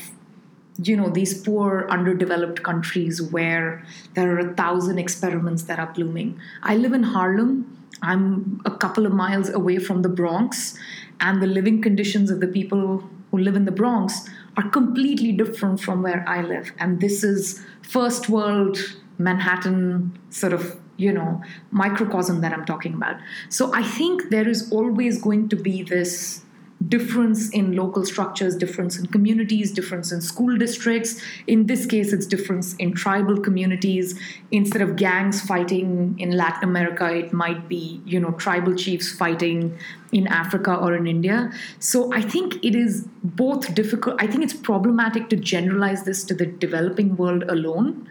you 0.78 0.96
know 0.96 1.10
these 1.10 1.42
poor 1.42 1.88
underdeveloped 1.90 2.64
countries 2.64 3.22
where 3.22 3.84
there 4.14 4.36
are 4.36 4.40
a 4.40 4.54
thousand 4.54 5.00
experiments 5.00 5.64
that 5.64 5.80
are 5.80 5.92
blooming. 5.94 6.40
I 6.64 6.76
live 6.76 6.94
in 6.94 7.04
harlem. 7.04 7.78
I'm 8.02 8.62
a 8.66 8.72
couple 8.72 9.06
of 9.06 9.14
miles 9.14 9.50
away 9.50 9.78
from 9.78 10.02
the 10.02 10.10
bronx 10.10 10.78
and 11.20 11.42
the 11.42 11.48
living 11.48 11.82
conditions 11.82 12.32
of 12.32 12.40
the 12.40 12.48
people 12.48 13.04
who 13.30 13.38
live 13.38 13.56
in 13.56 13.66
the 13.66 13.72
bronx 13.72 14.28
are 14.58 14.68
completely 14.70 15.32
different 15.32 15.80
from 15.80 16.02
where 16.02 16.24
i 16.28 16.42
live. 16.42 16.72
And 16.80 17.00
this 17.00 17.24
is 17.24 17.64
first 17.82 18.30
world 18.30 18.78
manhattan 19.18 20.18
sort 20.30 20.54
of 20.54 20.80
you 20.98 21.12
know 21.12 21.42
microcosm 21.72 22.42
that 22.42 22.54
i'm 22.54 22.66
talking 22.66 22.94
about. 22.94 23.18
So 23.50 23.74
i 23.74 23.84
think 23.84 24.30
there 24.30 24.48
is 24.48 24.72
always 24.72 25.22
going 25.22 25.50
to 25.50 25.56
be 25.56 25.84
this 25.84 26.44
difference 26.88 27.50
in 27.50 27.76
local 27.76 28.06
structures 28.06 28.56
difference 28.56 28.98
in 28.98 29.06
communities 29.08 29.72
difference 29.72 30.12
in 30.12 30.22
school 30.22 30.58
districts. 30.58 31.22
In 31.48 31.68
this 31.68 31.86
case 31.86 32.14
it's 32.14 32.26
difference 32.26 32.76
in 32.76 32.94
tribal 32.94 33.40
communities. 33.40 34.20
Instead 34.52 34.82
of 34.82 34.96
gangs 34.96 35.42
fighting 35.42 36.16
in 36.18 36.32
latin 36.32 36.64
america 36.64 37.14
it 37.14 37.34
might 37.34 37.68
be 37.68 38.02
you 38.06 38.20
know 38.20 38.32
tribal 38.32 38.76
chiefs 38.76 39.12
fighting 39.12 39.78
in 40.12 40.28
africa 40.28 40.76
or 40.76 40.96
in 40.96 41.08
india. 41.08 41.52
So 41.80 42.12
i 42.14 42.22
think 42.22 42.64
it 42.64 42.76
is 42.76 43.08
both 43.24 43.74
difficult 43.76 44.22
i 44.22 44.28
think 44.28 44.44
it's 44.44 44.54
problematic 44.54 45.30
to 45.30 45.36
generalize 45.36 46.04
this 46.04 46.24
to 46.26 46.34
the 46.34 46.46
developing 46.46 47.16
world 47.16 47.44
alone. 47.44 48.08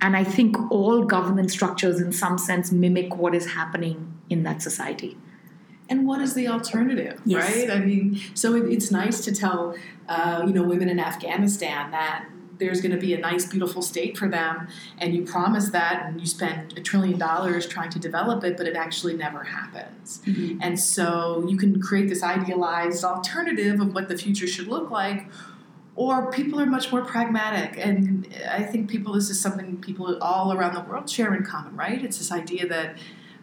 And 0.00 0.16
I 0.16 0.22
think 0.22 0.56
all 0.70 1.02
governance 1.02 1.52
structures, 1.52 2.00
in 2.00 2.12
some 2.12 2.38
sense, 2.38 2.70
mimic 2.70 3.16
what 3.16 3.34
is 3.34 3.46
happening 3.46 4.14
in 4.30 4.44
that 4.44 4.62
society. 4.62 5.16
And 5.88 6.06
what 6.06 6.20
is 6.20 6.34
the 6.34 6.48
alternative, 6.48 7.20
yes. 7.24 7.48
right? 7.48 7.70
I 7.70 7.78
mean, 7.80 8.20
so 8.34 8.54
it, 8.54 8.70
it's 8.70 8.90
nice 8.90 9.24
to 9.24 9.34
tell, 9.34 9.74
uh, 10.08 10.44
you 10.46 10.52
know, 10.52 10.62
women 10.62 10.88
in 10.88 11.00
Afghanistan 11.00 11.90
that 11.92 12.26
there's 12.58 12.80
going 12.80 12.92
to 12.92 12.98
be 12.98 13.14
a 13.14 13.18
nice, 13.18 13.46
beautiful 13.46 13.82
state 13.82 14.18
for 14.18 14.28
them, 14.28 14.68
and 14.98 15.14
you 15.14 15.24
promise 15.24 15.70
that, 15.70 16.06
and 16.06 16.20
you 16.20 16.26
spend 16.26 16.76
a 16.76 16.80
trillion 16.80 17.18
dollars 17.18 17.66
trying 17.66 17.90
to 17.90 17.98
develop 17.98 18.44
it, 18.44 18.56
but 18.56 18.66
it 18.66 18.76
actually 18.76 19.16
never 19.16 19.44
happens. 19.44 20.20
Mm-hmm. 20.26 20.58
And 20.60 20.78
so 20.78 21.46
you 21.48 21.56
can 21.56 21.80
create 21.80 22.08
this 22.08 22.22
idealized 22.22 23.04
alternative 23.04 23.80
of 23.80 23.94
what 23.94 24.08
the 24.08 24.18
future 24.18 24.46
should 24.46 24.66
look 24.66 24.90
like, 24.90 25.28
or 25.98 26.30
people 26.30 26.60
are 26.60 26.66
much 26.66 26.92
more 26.92 27.04
pragmatic 27.04 27.76
and 27.76 28.28
i 28.48 28.62
think 28.62 28.88
people 28.88 29.12
this 29.14 29.28
is 29.30 29.40
something 29.40 29.76
people 29.78 30.16
all 30.22 30.52
around 30.52 30.72
the 30.72 30.80
world 30.82 31.10
share 31.10 31.34
in 31.34 31.44
common 31.44 31.74
right 31.74 32.04
it's 32.04 32.18
this 32.18 32.30
idea 32.30 32.68
that 32.68 32.96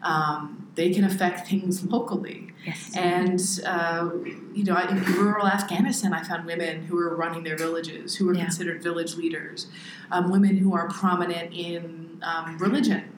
um, 0.06 0.70
they 0.76 0.92
can 0.92 1.04
affect 1.04 1.48
things 1.48 1.84
locally 1.86 2.52
yes. 2.66 2.92
and 2.96 3.42
uh, 3.66 4.10
you 4.54 4.64
know 4.64 4.78
in 4.78 5.04
rural 5.14 5.48
afghanistan 5.48 6.14
i 6.14 6.24
found 6.24 6.46
women 6.46 6.86
who 6.86 6.96
were 6.96 7.16
running 7.16 7.44
their 7.44 7.58
villages 7.58 8.16
who 8.16 8.26
were 8.26 8.34
yeah. 8.34 8.44
considered 8.44 8.82
village 8.82 9.16
leaders 9.16 9.68
um, 10.12 10.32
women 10.32 10.58
who 10.58 10.74
are 10.74 10.88
prominent 10.90 11.54
in 11.54 12.22
um, 12.24 12.58
religion 12.60 13.12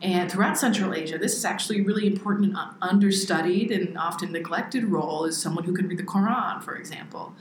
and 0.00 0.30
throughout 0.30 0.56
Central 0.56 0.94
Asia, 0.94 1.18
this 1.18 1.36
is 1.36 1.44
actually 1.44 1.80
a 1.80 1.82
really 1.82 2.06
important 2.06 2.56
and 2.56 2.70
understudied 2.80 3.72
and 3.72 3.98
often 3.98 4.30
neglected 4.30 4.84
role 4.84 5.24
is 5.24 5.36
someone 5.36 5.64
who 5.64 5.74
can 5.74 5.88
read 5.88 5.98
the 5.98 6.04
Quran, 6.04 6.62
for 6.62 6.76
example. 6.76 7.34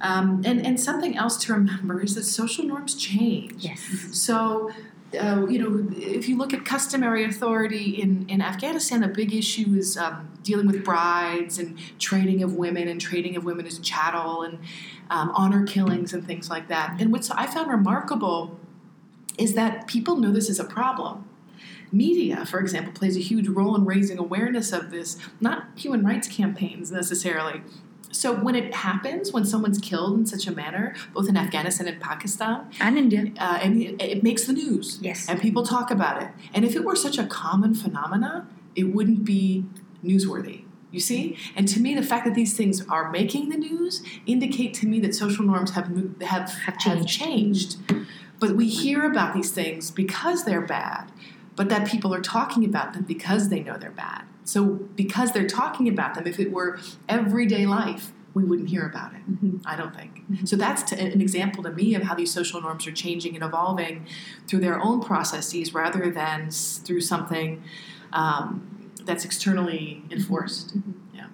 Um, 0.00 0.42
and, 0.44 0.64
and 0.64 0.80
something 0.80 1.16
else 1.16 1.36
to 1.44 1.52
remember 1.52 2.00
is 2.00 2.14
that 2.14 2.24
social 2.24 2.64
norms 2.64 2.94
change. 2.94 3.64
Yes. 3.64 3.80
So, 4.12 4.70
uh, 5.14 5.46
you 5.48 5.58
know, 5.58 5.90
if 5.96 6.28
you 6.28 6.36
look 6.36 6.52
at 6.52 6.64
customary 6.64 7.24
authority 7.24 8.00
in, 8.00 8.26
in 8.28 8.42
Afghanistan, 8.42 9.02
a 9.02 9.08
big 9.08 9.34
issue 9.34 9.74
is 9.74 9.96
um, 9.96 10.30
dealing 10.42 10.66
with 10.66 10.84
brides 10.84 11.58
and 11.58 11.78
trading 11.98 12.42
of 12.42 12.54
women 12.54 12.88
and 12.88 13.00
trading 13.00 13.34
of 13.36 13.44
women 13.44 13.66
as 13.66 13.78
chattel 13.78 14.42
and 14.42 14.58
um, 15.08 15.30
honor 15.34 15.66
killings 15.66 16.12
and 16.12 16.26
things 16.26 16.50
like 16.50 16.68
that. 16.68 16.96
And 17.00 17.10
what 17.10 17.28
I 17.34 17.46
found 17.46 17.70
remarkable 17.70 18.58
is 19.38 19.54
that 19.54 19.86
people 19.86 20.16
know 20.16 20.30
this 20.30 20.50
is 20.50 20.60
a 20.60 20.64
problem. 20.64 21.24
Media, 21.90 22.44
for 22.44 22.60
example, 22.60 22.92
plays 22.92 23.16
a 23.16 23.20
huge 23.20 23.48
role 23.48 23.74
in 23.74 23.86
raising 23.86 24.18
awareness 24.18 24.72
of 24.72 24.90
this, 24.90 25.16
not 25.40 25.68
human 25.74 26.04
rights 26.04 26.28
campaigns 26.28 26.92
necessarily, 26.92 27.62
so 28.10 28.32
when 28.34 28.54
it 28.54 28.74
happens, 28.74 29.32
when 29.32 29.44
someone's 29.44 29.78
killed 29.78 30.18
in 30.18 30.26
such 30.26 30.46
a 30.46 30.52
manner, 30.52 30.94
both 31.12 31.28
in 31.28 31.36
Afghanistan 31.36 31.88
and 31.88 32.00
Pakistan, 32.00 32.70
and 32.80 32.98
India, 32.98 33.32
uh, 33.38 33.58
and 33.62 33.82
it, 33.82 34.00
it, 34.00 34.22
makes 34.22 34.44
the 34.44 34.52
news. 34.52 34.98
Yes, 35.00 35.28
and 35.28 35.40
people 35.40 35.64
talk 35.64 35.90
about 35.90 36.22
it. 36.22 36.30
And 36.54 36.64
if 36.64 36.74
it 36.74 36.84
were 36.84 36.96
such 36.96 37.18
a 37.18 37.26
common 37.26 37.74
phenomena, 37.74 38.46
it 38.74 38.94
wouldn't 38.94 39.24
be 39.24 39.64
newsworthy. 40.04 40.64
You 40.90 41.00
see, 41.00 41.36
and 41.54 41.68
to 41.68 41.80
me, 41.80 41.94
the 41.94 42.02
fact 42.02 42.24
that 42.24 42.34
these 42.34 42.56
things 42.56 42.86
are 42.88 43.10
making 43.10 43.50
the 43.50 43.58
news 43.58 44.02
indicate 44.24 44.72
to 44.74 44.86
me 44.86 45.00
that 45.00 45.14
social 45.14 45.44
norms 45.44 45.72
have 45.72 45.88
have 46.22 46.50
have 46.50 46.78
changed. 46.78 46.98
Have 46.98 47.06
changed. 47.06 47.76
But 48.40 48.56
we 48.56 48.68
hear 48.68 49.04
about 49.04 49.34
these 49.34 49.50
things 49.50 49.90
because 49.90 50.44
they're 50.44 50.66
bad, 50.66 51.10
but 51.56 51.68
that 51.68 51.88
people 51.88 52.14
are 52.14 52.20
talking 52.20 52.64
about 52.64 52.94
them 52.94 53.02
because 53.02 53.48
they 53.48 53.60
know 53.60 53.76
they're 53.76 53.90
bad. 53.90 54.24
So, 54.48 54.64
because 54.64 55.32
they're 55.32 55.46
talking 55.46 55.88
about 55.88 56.14
them, 56.14 56.26
if 56.26 56.40
it 56.40 56.50
were 56.50 56.80
everyday 57.06 57.66
life, 57.66 58.12
we 58.32 58.44
wouldn't 58.44 58.70
hear 58.70 58.86
about 58.86 59.12
it. 59.12 59.20
Mm-hmm. 59.30 59.58
I 59.66 59.76
don't 59.76 59.94
think. 59.94 60.22
Mm-hmm. 60.22 60.46
So, 60.46 60.56
that's 60.56 60.82
to, 60.84 60.98
an 60.98 61.20
example 61.20 61.62
to 61.64 61.70
me 61.70 61.94
of 61.94 62.02
how 62.04 62.14
these 62.14 62.32
social 62.32 62.58
norms 62.62 62.86
are 62.86 62.92
changing 62.92 63.34
and 63.34 63.44
evolving 63.44 64.06
through 64.46 64.60
their 64.60 64.82
own 64.82 65.02
processes 65.02 65.74
rather 65.74 66.10
than 66.10 66.50
through 66.50 67.02
something 67.02 67.62
um, 68.14 68.90
that's 69.04 69.26
externally 69.26 70.02
enforced. 70.10 70.78
Mm-hmm. 70.78 70.92
Yeah. 71.14 71.26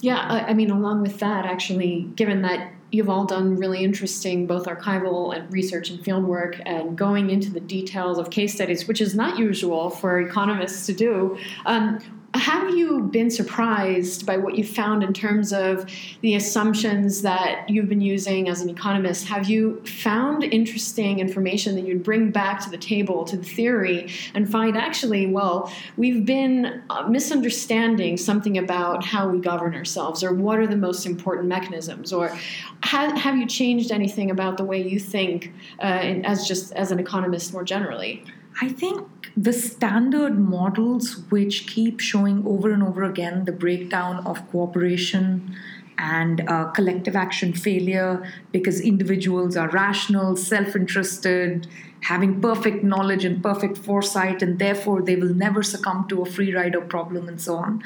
Yeah, 0.00 0.18
I, 0.20 0.50
I 0.50 0.54
mean, 0.54 0.70
along 0.70 1.02
with 1.02 1.18
that, 1.18 1.44
actually, 1.44 2.10
given 2.16 2.40
that 2.42 2.72
you've 2.94 3.10
all 3.10 3.24
done 3.24 3.56
really 3.56 3.82
interesting 3.82 4.46
both 4.46 4.66
archival 4.66 5.36
and 5.36 5.52
research 5.52 5.90
and 5.90 6.02
field 6.04 6.24
work 6.24 6.60
and 6.64 6.96
going 6.96 7.30
into 7.30 7.50
the 7.50 7.60
details 7.60 8.18
of 8.18 8.30
case 8.30 8.54
studies, 8.54 8.86
which 8.86 9.00
is 9.00 9.14
not 9.14 9.38
usual 9.38 9.90
for 9.90 10.20
economists 10.20 10.86
to 10.86 10.92
do. 10.92 11.36
Um, 11.66 11.98
have 12.34 12.74
you 12.74 13.00
been 13.00 13.30
surprised 13.30 14.26
by 14.26 14.36
what 14.36 14.56
you 14.56 14.64
found 14.64 15.04
in 15.04 15.12
terms 15.12 15.52
of 15.52 15.88
the 16.20 16.34
assumptions 16.34 17.22
that 17.22 17.68
you've 17.70 17.88
been 17.88 18.00
using 18.00 18.48
as 18.48 18.60
an 18.60 18.68
economist? 18.68 19.28
Have 19.28 19.48
you 19.48 19.80
found 19.84 20.42
interesting 20.42 21.20
information 21.20 21.76
that 21.76 21.86
you'd 21.86 22.02
bring 22.02 22.32
back 22.32 22.58
to 22.64 22.70
the 22.70 22.76
table, 22.76 23.24
to 23.24 23.36
the 23.36 23.44
theory, 23.44 24.10
and 24.34 24.50
find 24.50 24.76
actually, 24.76 25.26
well, 25.26 25.72
we've 25.96 26.26
been 26.26 26.82
uh, 26.90 27.06
misunderstanding 27.08 28.16
something 28.16 28.58
about 28.58 29.04
how 29.04 29.28
we 29.28 29.38
govern 29.38 29.74
ourselves, 29.74 30.24
or 30.24 30.34
what 30.34 30.58
are 30.58 30.66
the 30.66 30.76
most 30.76 31.06
important 31.06 31.46
mechanisms, 31.46 32.12
or 32.12 32.36
have, 32.82 33.16
have 33.16 33.36
you 33.36 33.46
changed 33.46 33.92
anything 33.92 34.32
about 34.32 34.56
the 34.56 34.64
way 34.64 34.82
you 34.82 34.98
think 34.98 35.52
uh, 35.78 35.84
as 36.24 36.48
just 36.48 36.72
as 36.72 36.90
an 36.90 36.98
economist 36.98 37.52
more 37.52 37.62
generally? 37.62 38.24
I 38.60 38.68
think 38.68 39.08
the 39.36 39.52
standard 39.52 40.38
models 40.38 41.22
which 41.28 41.66
keep 41.66 42.00
showing 42.00 42.46
over 42.46 42.70
and 42.70 42.82
over 42.82 43.02
again 43.02 43.44
the 43.46 43.52
breakdown 43.52 44.24
of 44.26 44.48
cooperation 44.50 45.56
and 45.98 46.48
uh, 46.48 46.66
collective 46.70 47.16
action 47.16 47.52
failure 47.52 48.28
because 48.52 48.80
individuals 48.80 49.56
are 49.56 49.68
rational, 49.70 50.36
self 50.36 50.76
interested, 50.76 51.66
having 52.00 52.40
perfect 52.40 52.84
knowledge 52.84 53.24
and 53.24 53.42
perfect 53.42 53.78
foresight, 53.78 54.42
and 54.42 54.58
therefore 54.58 55.02
they 55.02 55.16
will 55.16 55.34
never 55.34 55.62
succumb 55.62 56.06
to 56.08 56.22
a 56.22 56.26
free 56.26 56.54
rider 56.54 56.80
problem 56.80 57.28
and 57.28 57.40
so 57.40 57.56
on. 57.56 57.82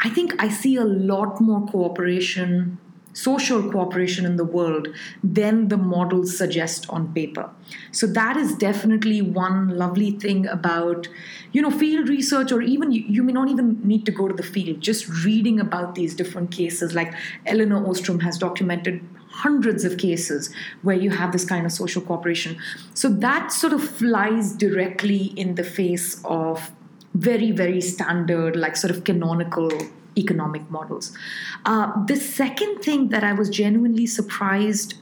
I 0.00 0.10
think 0.10 0.34
I 0.42 0.48
see 0.48 0.76
a 0.76 0.84
lot 0.84 1.40
more 1.40 1.66
cooperation 1.66 2.78
social 3.12 3.70
cooperation 3.70 4.24
in 4.24 4.36
the 4.36 4.44
world 4.44 4.88
than 5.22 5.68
the 5.68 5.76
models 5.76 6.36
suggest 6.36 6.88
on 6.90 7.12
paper. 7.12 7.50
So 7.92 8.06
that 8.06 8.36
is 8.36 8.54
definitely 8.54 9.20
one 9.22 9.76
lovely 9.76 10.12
thing 10.12 10.46
about, 10.46 11.08
you 11.52 11.62
know, 11.62 11.70
field 11.70 12.08
research, 12.08 12.52
or 12.52 12.62
even 12.62 12.92
you, 12.92 13.02
you 13.08 13.22
may 13.22 13.32
not 13.32 13.48
even 13.48 13.80
need 13.86 14.06
to 14.06 14.12
go 14.12 14.28
to 14.28 14.34
the 14.34 14.42
field. 14.42 14.80
Just 14.80 15.08
reading 15.24 15.60
about 15.60 15.94
these 15.94 16.14
different 16.14 16.50
cases, 16.50 16.94
like 16.94 17.12
Elinor 17.46 17.86
Ostrom 17.86 18.20
has 18.20 18.38
documented 18.38 19.00
hundreds 19.30 19.84
of 19.84 19.96
cases 19.96 20.52
where 20.82 20.96
you 20.96 21.10
have 21.10 21.32
this 21.32 21.44
kind 21.44 21.64
of 21.64 21.72
social 21.72 22.02
cooperation. 22.02 22.58
So 22.94 23.08
that 23.08 23.52
sort 23.52 23.72
of 23.72 23.82
flies 23.82 24.52
directly 24.52 25.32
in 25.36 25.54
the 25.54 25.64
face 25.64 26.20
of 26.24 26.70
very, 27.14 27.50
very 27.50 27.80
standard, 27.80 28.56
like 28.56 28.76
sort 28.76 28.90
of 28.90 29.04
canonical 29.04 29.70
economic 30.16 30.68
models. 30.70 31.16
Uh, 31.64 32.04
the 32.06 32.16
second 32.16 32.80
thing 32.80 33.08
that 33.08 33.24
I 33.24 33.32
was 33.32 33.48
genuinely 33.48 34.06
surprised 34.06 34.94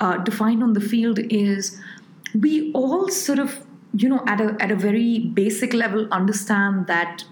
uh, 0.00 0.22
to 0.24 0.30
find 0.30 0.62
on 0.62 0.72
the 0.72 0.80
field 0.80 1.18
is 1.30 1.80
we 2.38 2.72
all 2.72 3.08
sort 3.08 3.38
of, 3.38 3.64
you 3.94 4.08
know, 4.08 4.22
at 4.26 4.40
a, 4.40 4.56
at 4.60 4.70
a 4.70 4.76
very 4.76 5.18
basic 5.18 5.72
level 5.72 6.08
understand 6.10 6.86
that, 6.86 7.24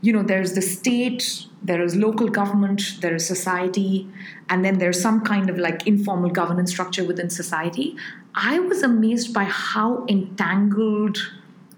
you 0.00 0.12
know, 0.12 0.22
there's 0.22 0.54
the 0.54 0.62
state, 0.62 1.46
there 1.62 1.82
is 1.82 1.96
local 1.96 2.28
government, 2.28 2.98
there 3.00 3.14
is 3.14 3.26
society, 3.26 4.08
and 4.48 4.64
then 4.64 4.78
there's 4.78 5.00
some 5.00 5.20
kind 5.20 5.50
of 5.50 5.58
like 5.58 5.86
informal 5.86 6.30
governance 6.30 6.70
structure 6.70 7.04
within 7.04 7.30
society. 7.30 7.96
I 8.34 8.58
was 8.60 8.82
amazed 8.82 9.34
by 9.34 9.44
how 9.44 10.04
entangled 10.08 11.18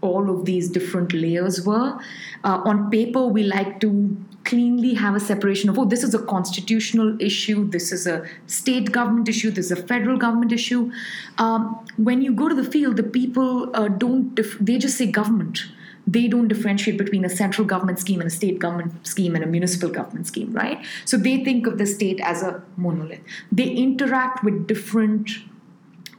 all 0.02 0.30
of 0.30 0.44
these 0.44 0.68
different 0.68 1.12
layers 1.12 1.64
were. 1.66 1.98
Uh, 2.44 2.62
on 2.64 2.90
paper, 2.90 3.26
we 3.26 3.42
like 3.42 3.80
to 3.80 4.16
cleanly 4.50 4.94
have 4.94 5.14
a 5.14 5.20
separation 5.20 5.70
of, 5.70 5.78
oh, 5.78 5.84
this 5.84 6.02
is 6.02 6.12
a 6.12 6.18
constitutional 6.18 7.16
issue, 7.20 7.68
this 7.70 7.92
is 7.92 8.06
a 8.06 8.26
state 8.48 8.90
government 8.90 9.28
issue, 9.28 9.50
this 9.50 9.66
is 9.66 9.72
a 9.72 9.82
federal 9.90 10.18
government 10.18 10.52
issue. 10.52 10.90
Um, 11.38 11.86
when 11.96 12.20
you 12.20 12.32
go 12.32 12.48
to 12.48 12.54
the 12.54 12.68
field, 12.68 12.96
the 12.96 13.04
people 13.04 13.70
uh, 13.74 13.86
don't, 13.86 14.34
dif- 14.34 14.58
they 14.58 14.76
just 14.76 14.98
say 14.98 15.06
government. 15.06 15.66
They 16.04 16.26
don't 16.26 16.48
differentiate 16.48 16.98
between 16.98 17.24
a 17.24 17.28
central 17.28 17.64
government 17.64 18.00
scheme 18.00 18.20
and 18.20 18.26
a 18.26 18.36
state 18.40 18.58
government 18.58 19.06
scheme 19.06 19.36
and 19.36 19.44
a 19.44 19.46
municipal 19.46 19.88
government 19.88 20.26
scheme, 20.26 20.52
right? 20.52 20.84
So 21.04 21.16
they 21.16 21.44
think 21.44 21.68
of 21.68 21.78
the 21.78 21.86
state 21.86 22.20
as 22.20 22.42
a 22.42 22.60
monolith. 22.76 23.20
They 23.52 23.68
interact 23.68 24.42
with 24.42 24.66
different 24.66 25.30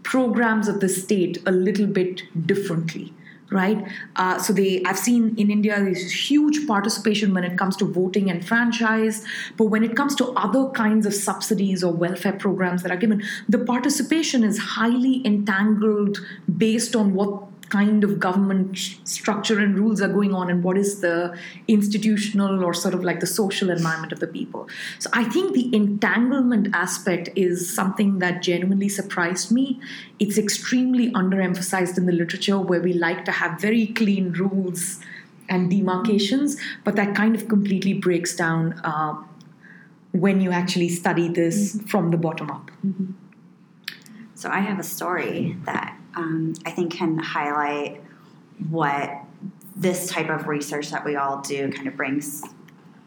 programs 0.03 0.69
of 0.69 0.79
the 0.79 0.87
state 0.87 1.37
a 1.45 1.51
little 1.51 1.87
bit 1.87 2.23
differently 2.47 3.13
right? 3.51 3.85
Uh, 4.15 4.39
so 4.39 4.53
they, 4.53 4.81
I've 4.85 4.97
seen 4.97 5.35
in 5.37 5.51
India 5.51 5.75
there's 5.75 6.29
huge 6.29 6.65
participation 6.65 7.33
when 7.33 7.43
it 7.43 7.57
comes 7.57 7.75
to 7.77 7.85
voting 7.85 8.29
and 8.31 8.45
franchise, 8.45 9.25
but 9.57 9.65
when 9.65 9.83
it 9.83 9.95
comes 9.95 10.15
to 10.15 10.31
other 10.31 10.69
kinds 10.69 11.05
of 11.05 11.13
subsidies 11.13 11.83
or 11.83 11.91
welfare 11.91 12.33
programs 12.33 12.81
that 12.83 12.91
are 12.91 12.97
given, 12.97 13.21
the 13.49 13.59
participation 13.59 14.43
is 14.43 14.57
highly 14.57 15.25
entangled 15.25 16.17
based 16.57 16.95
on 16.95 17.13
what 17.13 17.50
kind 17.71 18.03
of 18.03 18.19
government 18.19 18.77
structure 19.05 19.59
and 19.59 19.77
rules 19.79 20.01
are 20.01 20.09
going 20.09 20.33
on 20.33 20.49
and 20.49 20.61
what 20.61 20.77
is 20.77 20.99
the 20.99 21.35
institutional 21.69 22.65
or 22.65 22.73
sort 22.73 22.93
of 22.93 23.03
like 23.03 23.21
the 23.21 23.27
social 23.27 23.69
environment 23.69 24.11
of 24.11 24.19
the 24.19 24.27
people. 24.27 24.67
So 24.99 25.09
I 25.13 25.23
think 25.23 25.53
the 25.53 25.73
entanglement 25.73 26.67
aspect 26.73 27.29
is 27.35 27.73
something 27.73 28.19
that 28.19 28.41
genuinely 28.41 28.89
surprised 28.89 29.51
me. 29.51 29.79
It's 30.19 30.37
extremely 30.37 31.11
underemphasized 31.13 31.97
in 31.97 32.05
the 32.05 32.11
literature 32.11 32.59
where 32.59 32.81
we 32.81 32.91
like 32.91 33.23
to 33.25 33.31
have 33.31 33.61
very 33.61 33.87
clean 33.87 34.33
rules 34.33 34.99
and 35.47 35.71
demarcations, 35.71 36.57
but 36.83 36.97
that 36.97 37.15
kind 37.15 37.35
of 37.35 37.47
completely 37.47 37.93
breaks 37.93 38.35
down 38.35 38.73
uh, 38.83 39.15
when 40.11 40.41
you 40.41 40.51
actually 40.51 40.89
study 40.89 41.29
this 41.29 41.75
mm-hmm. 41.75 41.87
from 41.87 42.11
the 42.11 42.17
bottom 42.17 42.51
up. 42.51 42.69
Mm-hmm. 42.85 43.11
So 44.35 44.49
I 44.49 44.59
have 44.59 44.79
a 44.79 44.83
story 44.83 45.55
that 45.65 45.97
um, 46.15 46.53
I 46.65 46.71
think 46.71 46.93
can 46.93 47.17
highlight 47.17 48.01
what 48.69 49.11
this 49.75 50.07
type 50.07 50.29
of 50.29 50.47
research 50.47 50.89
that 50.91 51.05
we 51.05 51.15
all 51.15 51.41
do 51.41 51.71
kind 51.71 51.87
of 51.87 51.95
brings 51.95 52.43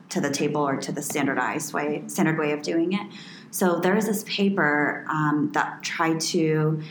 to 0.09 0.21
the 0.21 0.31
table 0.31 0.67
or 0.67 0.77
to 0.77 0.93
the 0.93 1.03
standardized 1.03 1.73
way, 1.73 2.03
standard 2.07 2.39
way 2.39 2.53
of 2.53 2.63
doing 2.63 2.93
it. 2.93 3.07
So 3.51 3.79
there 3.81 3.97
is 3.97 4.07
this 4.07 4.25
paper 4.25 5.05
um, 5.09 5.51
that 5.55 5.83
tried 5.83 6.21
to 6.21 6.83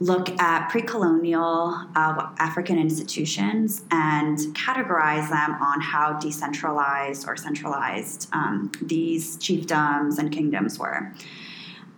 look 0.00 0.30
at 0.40 0.70
pre-colonial 0.70 1.74
uh, 1.94 2.30
African 2.38 2.78
institutions 2.78 3.84
and 3.90 4.38
categorize 4.54 5.28
them 5.28 5.52
on 5.60 5.80
how 5.80 6.14
decentralized 6.14 7.28
or 7.28 7.36
centralized 7.36 8.28
um, 8.32 8.72
these 8.80 9.36
chiefdoms 9.36 10.18
and 10.18 10.32
kingdoms 10.32 10.78
were. 10.78 11.12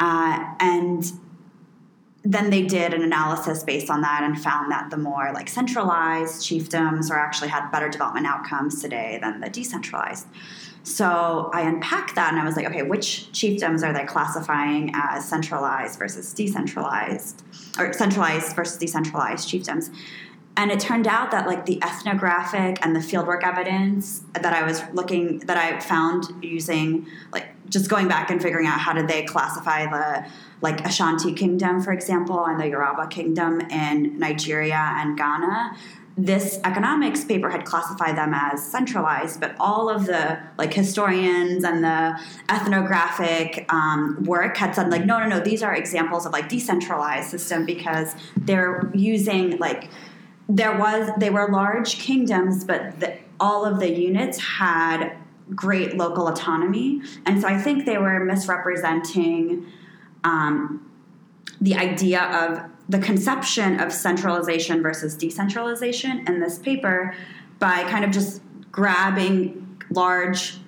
Uh, 0.01 0.53
and 0.59 1.13
then 2.25 2.51
they 2.51 2.63
did 2.63 2.95
an 2.95 3.03
analysis 3.03 3.65
based 3.65 3.91
on 3.91 4.01
that 4.03 4.23
and 4.23 4.41
found 4.41 4.71
that 4.71 4.91
the 4.91 4.97
more 4.97 5.33
like 5.35 5.49
centralized 5.49 6.43
chiefdoms 6.43 7.11
or 7.11 7.19
actually 7.19 7.49
had 7.49 7.69
better 7.71 7.89
development 7.89 8.27
outcomes 8.27 8.81
today 8.81 9.19
than 9.21 9.41
the 9.41 9.51
decentralized. 9.51 10.27
So 10.85 11.51
I 11.53 11.63
unpacked 11.63 12.15
that 12.17 12.33
and 12.33 12.41
I 12.41 12.45
was 12.45 12.57
like, 12.57 12.67
okay, 12.67 12.83
which 12.83 13.29
chiefdoms 13.33 13.85
are 13.85 13.93
they 13.93 14.05
classifying 14.05 14.91
as 14.95 15.29
centralized 15.29 15.99
versus 15.99 16.33
decentralized, 16.33 17.43
or 17.79 17.93
centralized 17.93 18.55
versus 18.55 18.79
decentralized 18.79 19.49
chiefdoms? 19.49 19.95
And 20.57 20.71
it 20.71 20.81
turned 20.81 21.07
out 21.07 21.31
that 21.31 21.47
like 21.47 21.65
the 21.65 21.83
ethnographic 21.83 22.85
and 22.85 22.95
the 22.95 23.01
fieldwork 23.01 23.43
evidence 23.43 24.23
that 24.35 24.53
I 24.53 24.63
was 24.65 24.83
looking 24.93 25.39
that 25.41 25.57
I 25.57 25.81
found 25.81 26.25
using 26.43 27.07
like 27.33 27.47
just 27.71 27.89
going 27.89 28.07
back 28.07 28.31
and 28.31 28.41
figuring 28.41 28.67
out 28.67 28.79
how 28.79 28.93
did 28.93 29.09
they 29.09 29.23
classify 29.25 29.87
the 29.87 30.27
like 30.61 30.85
Ashanti 30.87 31.33
Kingdom, 31.33 31.83
for 31.83 31.93
example, 31.93 32.45
and 32.45 32.61
the 32.61 32.69
Yoruba 32.69 33.09
Kingdom 33.09 33.61
in 33.63 34.19
Nigeria 34.19 34.93
and 34.97 35.17
Ghana. 35.17 35.77
This 36.19 36.61
economics 36.65 37.25
paper 37.25 37.49
had 37.49 37.65
classified 37.65 38.19
them 38.19 38.35
as 38.35 38.63
centralized, 38.63 39.41
but 39.41 39.57
all 39.59 39.89
of 39.89 40.05
the 40.05 40.39
like 40.59 40.75
historians 40.75 41.65
and 41.65 41.83
the 41.83 42.21
ethnographic 42.51 43.65
um, 43.73 44.23
work 44.25 44.59
had 44.59 44.75
said 44.75 44.91
like, 44.91 45.07
no, 45.07 45.19
no, 45.19 45.27
no, 45.27 45.41
these 45.41 45.63
are 45.63 45.75
examples 45.75 46.27
of 46.27 46.33
like 46.33 46.51
decentralized 46.51 47.31
system 47.31 47.65
because 47.65 48.15
they're 48.37 48.91
using 48.95 49.57
like 49.57 49.89
there 50.55 50.79
was 50.79 51.11
they 51.19 51.31
were 51.31 51.49
large 51.51 51.99
kingdoms, 51.99 52.65
but 52.65 53.01
the, 53.01 53.17
all 53.41 53.65
of 53.65 53.81
the 53.81 53.91
units 53.91 54.39
had 54.39 55.17
great 55.55 55.97
local 55.97 56.29
autonomy, 56.29 57.01
and 57.27 57.41
so 57.41 57.49
I 57.49 57.59
think 57.59 57.87
they 57.87 57.99
were 57.99 58.25
misrepresenting 58.25 59.67
um, 60.25 60.91
the 61.61 61.75
idea 61.75 62.23
of 62.23 62.71
the 62.89 62.99
conception 62.99 63.81
of 63.81 63.93
centralization 63.93 64.83
versus 64.83 65.17
decentralization 65.17 66.27
in 66.27 66.41
this 66.41 66.59
paper 66.59 67.15
by 67.59 67.85
kind 67.85 68.05
of 68.05 68.11
just 68.11 68.43
grabbing 68.71 69.83
large 69.91 70.59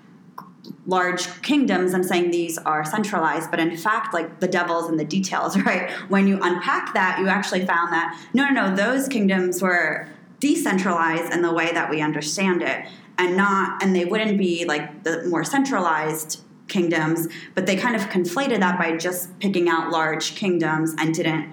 large 0.87 1.43
kingdoms 1.43 1.95
i'm 1.95 2.03
saying 2.03 2.30
these 2.30 2.59
are 2.59 2.85
centralized 2.85 3.51
but 3.51 3.59
in 3.59 3.76
fact 3.76 4.12
like 4.12 4.41
the 4.41 4.49
devil's 4.49 4.91
in 4.91 4.97
the 4.97 5.05
details 5.05 5.57
right? 5.66 5.91
When 6.09 6.26
you 6.26 6.39
unpack 6.43 6.95
that 6.95 7.18
you 7.18 7.28
actually 7.28 7.64
found 7.64 7.93
that 7.93 8.18
no 8.35 8.49
no 8.49 8.66
no 8.66 8.76
those 8.76 9.09
kingdoms 9.09 9.62
were 9.62 10.09
decentralized 10.41 11.32
in 11.32 11.43
the 11.43 11.53
way 11.53 11.72
that 11.72 11.89
we 11.89 12.01
understand 12.01 12.62
it 12.62 12.87
and 13.18 13.37
not 13.37 13.82
and 13.82 13.95
they 13.95 14.05
wouldn't 14.05 14.39
be 14.39 14.64
like 14.64 15.05
the 15.05 15.24
more 15.24 15.45
centralized 15.45 16.45
kingdoms, 16.68 17.28
but 17.55 17.66
they 17.66 17.76
kind 17.76 17.95
of 17.97 18.03
conflated 18.03 18.61
that 18.61 18.78
by 18.78 18.97
just 18.97 19.39
picking 19.39 19.68
out 19.68 19.91
large 19.91 20.35
kingdoms 20.35 20.95
and 20.99 21.14
didn't 21.14 21.51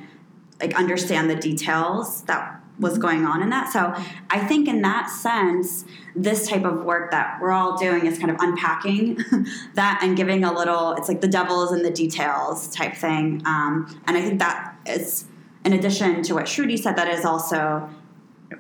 like 0.59 0.75
understand 0.75 1.29
the 1.29 1.35
details 1.35 2.23
that 2.23 2.60
was 2.81 2.97
going 2.97 3.25
on 3.25 3.41
in 3.41 3.49
that. 3.51 3.71
So 3.71 3.93
I 4.29 4.39
think 4.45 4.67
in 4.67 4.81
that 4.81 5.09
sense, 5.09 5.85
this 6.15 6.49
type 6.49 6.65
of 6.65 6.83
work 6.83 7.11
that 7.11 7.39
we're 7.39 7.51
all 7.51 7.77
doing 7.77 8.05
is 8.05 8.17
kind 8.17 8.31
of 8.31 8.37
unpacking 8.39 9.19
that 9.75 9.99
and 10.03 10.17
giving 10.17 10.43
a 10.43 10.51
little. 10.51 10.93
It's 10.93 11.07
like 11.07 11.21
the 11.21 11.27
devil's 11.27 11.71
in 11.71 11.83
the 11.83 11.91
details 11.91 12.67
type 12.75 12.95
thing. 12.95 13.41
Um, 13.45 14.01
and 14.07 14.17
I 14.17 14.21
think 14.21 14.39
that 14.39 14.75
is, 14.85 15.25
in 15.63 15.73
addition 15.73 16.23
to 16.23 16.33
what 16.33 16.45
Shruti 16.45 16.77
said, 16.77 16.95
that 16.97 17.07
is 17.07 17.23
also 17.23 17.89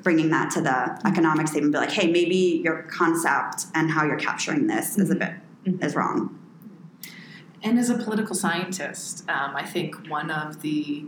bringing 0.03 0.29
that 0.29 0.51
to 0.51 0.61
the 0.61 1.01
economic 1.05 1.47
statement. 1.47 1.73
Be 1.73 1.79
like, 1.79 1.91
hey, 1.91 2.09
maybe 2.09 2.61
your 2.63 2.83
concept 2.83 3.65
and 3.73 3.91
how 3.91 4.05
you're 4.05 4.19
capturing 4.19 4.67
this 4.67 4.97
is 4.97 5.09
a 5.09 5.15
bit 5.15 5.33
mm-hmm. 5.65 5.83
is 5.83 5.95
wrong. 5.95 6.37
And 7.63 7.77
as 7.77 7.89
a 7.89 7.97
political 7.97 8.35
scientist, 8.35 9.29
um, 9.29 9.55
I 9.55 9.65
think 9.65 10.07
one 10.07 10.31
of 10.31 10.61
the 10.61 11.05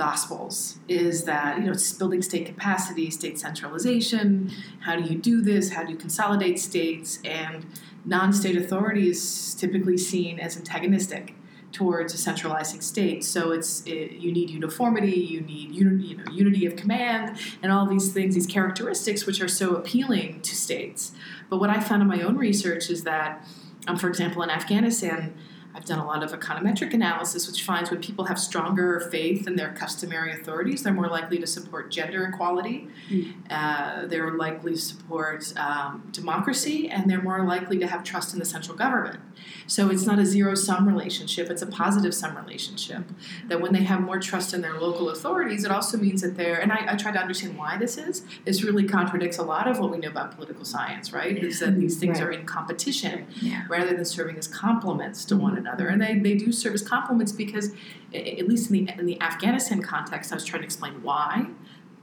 gospels 0.00 0.78
is 0.88 1.24
that 1.24 1.58
you 1.58 1.64
know 1.64 1.72
it's 1.72 1.92
building 1.92 2.22
state 2.22 2.46
capacity, 2.46 3.10
state 3.10 3.38
centralization. 3.38 4.50
How 4.80 4.96
do 4.96 5.02
you 5.02 5.18
do 5.18 5.42
this? 5.42 5.72
How 5.74 5.84
do 5.84 5.92
you 5.92 5.98
consolidate 5.98 6.58
states? 6.58 7.18
And 7.22 7.66
non-state 8.06 8.56
authority 8.56 9.10
is 9.10 9.54
typically 9.54 9.98
seen 9.98 10.40
as 10.40 10.56
antagonistic 10.56 11.34
towards 11.70 12.14
a 12.14 12.16
centralizing 12.16 12.80
state. 12.80 13.22
So 13.24 13.52
it's 13.52 13.82
it, 13.86 14.12
you 14.12 14.32
need 14.32 14.48
uniformity, 14.48 15.20
you 15.32 15.42
need 15.42 15.74
you 15.74 15.84
know, 15.84 16.32
unity 16.32 16.64
of 16.64 16.76
command, 16.76 17.38
and 17.62 17.70
all 17.70 17.86
these 17.86 18.10
things, 18.10 18.34
these 18.34 18.46
characteristics 18.46 19.26
which 19.26 19.42
are 19.42 19.48
so 19.48 19.74
appealing 19.74 20.40
to 20.40 20.56
states. 20.56 21.12
But 21.50 21.58
what 21.60 21.68
I 21.68 21.78
found 21.78 22.00
in 22.00 22.08
my 22.08 22.22
own 22.22 22.38
research 22.38 22.88
is 22.88 23.04
that, 23.04 23.46
um, 23.86 23.98
for 23.98 24.08
example, 24.08 24.42
in 24.42 24.48
Afghanistan 24.48 25.34
I've 25.74 25.84
done 25.84 26.00
a 26.00 26.06
lot 26.06 26.22
of 26.22 26.32
econometric 26.32 26.92
analysis, 26.94 27.46
which 27.46 27.62
finds 27.62 27.90
when 27.90 28.00
people 28.00 28.24
have 28.24 28.38
stronger 28.38 29.00
faith 29.10 29.46
in 29.46 29.56
their 29.56 29.72
customary 29.72 30.32
authorities, 30.32 30.82
they're 30.82 30.92
more 30.92 31.08
likely 31.08 31.38
to 31.38 31.46
support 31.46 31.90
gender 31.90 32.24
equality, 32.24 32.88
mm. 33.08 33.34
uh, 33.50 34.06
they're 34.06 34.32
likely 34.32 34.72
to 34.72 34.80
support 34.80 35.52
um, 35.56 36.08
democracy, 36.12 36.88
and 36.88 37.08
they're 37.08 37.22
more 37.22 37.44
likely 37.44 37.78
to 37.78 37.86
have 37.86 38.02
trust 38.02 38.32
in 38.32 38.38
the 38.38 38.44
central 38.44 38.76
government. 38.76 39.20
So 39.66 39.90
it's 39.90 40.04
not 40.04 40.18
a 40.18 40.26
zero 40.26 40.54
sum 40.54 40.88
relationship, 40.88 41.50
it's 41.50 41.62
a 41.62 41.66
positive 41.66 42.14
sum 42.14 42.36
relationship. 42.36 43.04
That 43.46 43.60
when 43.60 43.72
they 43.72 43.84
have 43.84 44.00
more 44.00 44.18
trust 44.18 44.52
in 44.52 44.62
their 44.62 44.78
local 44.78 45.10
authorities, 45.10 45.64
it 45.64 45.70
also 45.70 45.96
means 45.96 46.20
that 46.22 46.36
they're, 46.36 46.60
and 46.60 46.72
I, 46.72 46.92
I 46.92 46.96
try 46.96 47.12
to 47.12 47.18
understand 47.18 47.56
why 47.56 47.76
this 47.78 47.96
is. 47.96 48.24
This 48.44 48.64
really 48.64 48.88
contradicts 48.88 49.38
a 49.38 49.44
lot 49.44 49.68
of 49.68 49.78
what 49.78 49.90
we 49.90 49.98
know 49.98 50.08
about 50.08 50.34
political 50.34 50.64
science, 50.64 51.12
right? 51.12 51.38
Is 51.38 51.60
that 51.60 51.78
these 51.78 51.98
things 51.98 52.18
right. 52.18 52.28
are 52.28 52.32
in 52.32 52.44
competition 52.44 53.26
yeah. 53.40 53.64
rather 53.68 53.94
than 53.94 54.04
serving 54.04 54.36
as 54.36 54.48
complements 54.48 55.24
to 55.26 55.36
one 55.36 55.59
another. 55.60 55.86
And 55.88 56.02
they, 56.02 56.18
they 56.18 56.34
do 56.34 56.50
serve 56.50 56.74
as 56.74 56.82
complements 56.82 57.30
because, 57.30 57.72
at 58.12 58.48
least 58.48 58.70
in 58.70 58.86
the, 58.86 58.92
in 58.98 59.06
the 59.06 59.20
Afghanistan 59.20 59.80
context, 59.82 60.32
I 60.32 60.34
was 60.34 60.44
trying 60.44 60.62
to 60.62 60.66
explain 60.66 61.02
why 61.02 61.46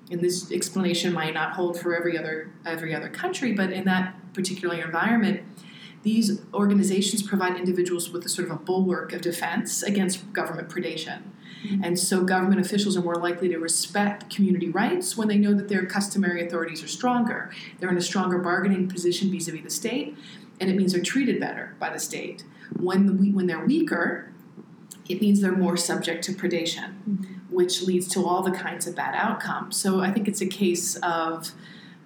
and 0.09 0.21
this 0.21 0.51
explanation 0.51 1.13
might 1.13 1.33
not 1.33 1.53
hold 1.53 1.79
for 1.79 1.95
every 1.95 2.17
other 2.17 2.51
every 2.65 2.95
other 2.95 3.09
country, 3.09 3.53
but 3.53 3.71
in 3.71 3.85
that 3.85 4.15
particular 4.33 4.75
environment, 4.75 5.43
these 6.03 6.41
organizations 6.53 7.23
provide 7.23 7.57
individuals 7.57 8.09
with 8.09 8.25
a 8.25 8.29
sort 8.29 8.49
of 8.49 8.55
a 8.55 8.59
bulwark 8.59 9.11
of 9.13 9.21
defense 9.21 9.83
against 9.83 10.31
government 10.31 10.69
predation. 10.69 11.23
Mm-hmm. 11.65 11.83
And 11.83 11.99
so 11.99 12.23
government 12.23 12.61
officials 12.61 12.95
are 12.95 13.01
more 13.01 13.15
likely 13.15 13.49
to 13.49 13.57
respect 13.57 14.33
community 14.33 14.69
rights 14.69 15.17
when 15.17 15.27
they 15.27 15.37
know 15.37 15.53
that 15.55 15.67
their 15.67 15.85
customary 15.85 16.45
authorities 16.45 16.83
are 16.83 16.87
stronger. 16.87 17.51
They're 17.79 17.89
in 17.89 17.97
a 17.97 18.01
stronger 18.01 18.37
bargaining 18.37 18.87
position 18.87 19.31
vis 19.31 19.47
a 19.47 19.51
vis 19.51 19.63
the 19.63 19.69
state, 19.69 20.15
and 20.61 20.69
it 20.69 20.75
means 20.75 20.93
they're 20.93 21.01
treated 21.01 21.39
better 21.39 21.75
by 21.79 21.89
the 21.91 21.99
state. 21.99 22.43
When, 22.79 23.05
the, 23.05 23.31
when 23.31 23.47
they're 23.47 23.65
weaker, 23.65 24.31
it 25.07 25.21
means 25.21 25.41
they're 25.41 25.55
more 25.55 25.77
subject 25.77 26.23
to 26.25 26.33
predation, 26.33 26.95
mm-hmm. 27.07 27.23
which 27.49 27.81
leads 27.83 28.07
to 28.09 28.25
all 28.25 28.41
the 28.43 28.51
kinds 28.51 28.87
of 28.87 28.95
bad 28.95 29.15
outcomes. 29.15 29.77
So 29.77 30.01
I 30.01 30.11
think 30.11 30.27
it's 30.27 30.41
a 30.41 30.47
case 30.47 30.97
of 30.97 31.51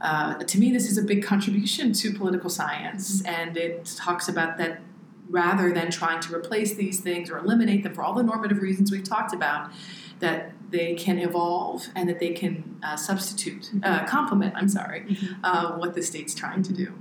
uh, 0.01 0.33
to 0.33 0.59
me, 0.59 0.71
this 0.71 0.89
is 0.89 0.97
a 0.97 1.03
big 1.03 1.23
contribution 1.23 1.93
to 1.93 2.11
political 2.13 2.49
science, 2.49 3.21
mm-hmm. 3.21 3.33
and 3.33 3.57
it 3.57 3.85
talks 3.95 4.27
about 4.27 4.57
that 4.57 4.81
rather 5.29 5.71
than 5.71 5.89
trying 5.89 6.19
to 6.19 6.35
replace 6.35 6.73
these 6.73 6.99
things 6.99 7.29
or 7.29 7.37
eliminate 7.37 7.83
them 7.83 7.93
for 7.93 8.03
all 8.03 8.13
the 8.13 8.23
normative 8.23 8.61
reasons 8.61 8.91
we've 8.91 9.03
talked 9.03 9.33
about, 9.33 9.71
that 10.19 10.51
they 10.71 10.93
can 10.95 11.17
evolve 11.19 11.87
and 11.95 12.09
that 12.09 12.19
they 12.19 12.31
can 12.31 12.77
uh, 12.83 12.97
substitute, 12.97 13.69
uh, 13.83 13.99
mm-hmm. 13.99 14.05
complement, 14.07 14.53
I'm 14.57 14.67
sorry, 14.67 15.01
mm-hmm. 15.01 15.45
uh, 15.45 15.77
what 15.77 15.93
the 15.93 16.01
state's 16.01 16.33
trying 16.33 16.63
to 16.63 16.73
do. 16.73 16.93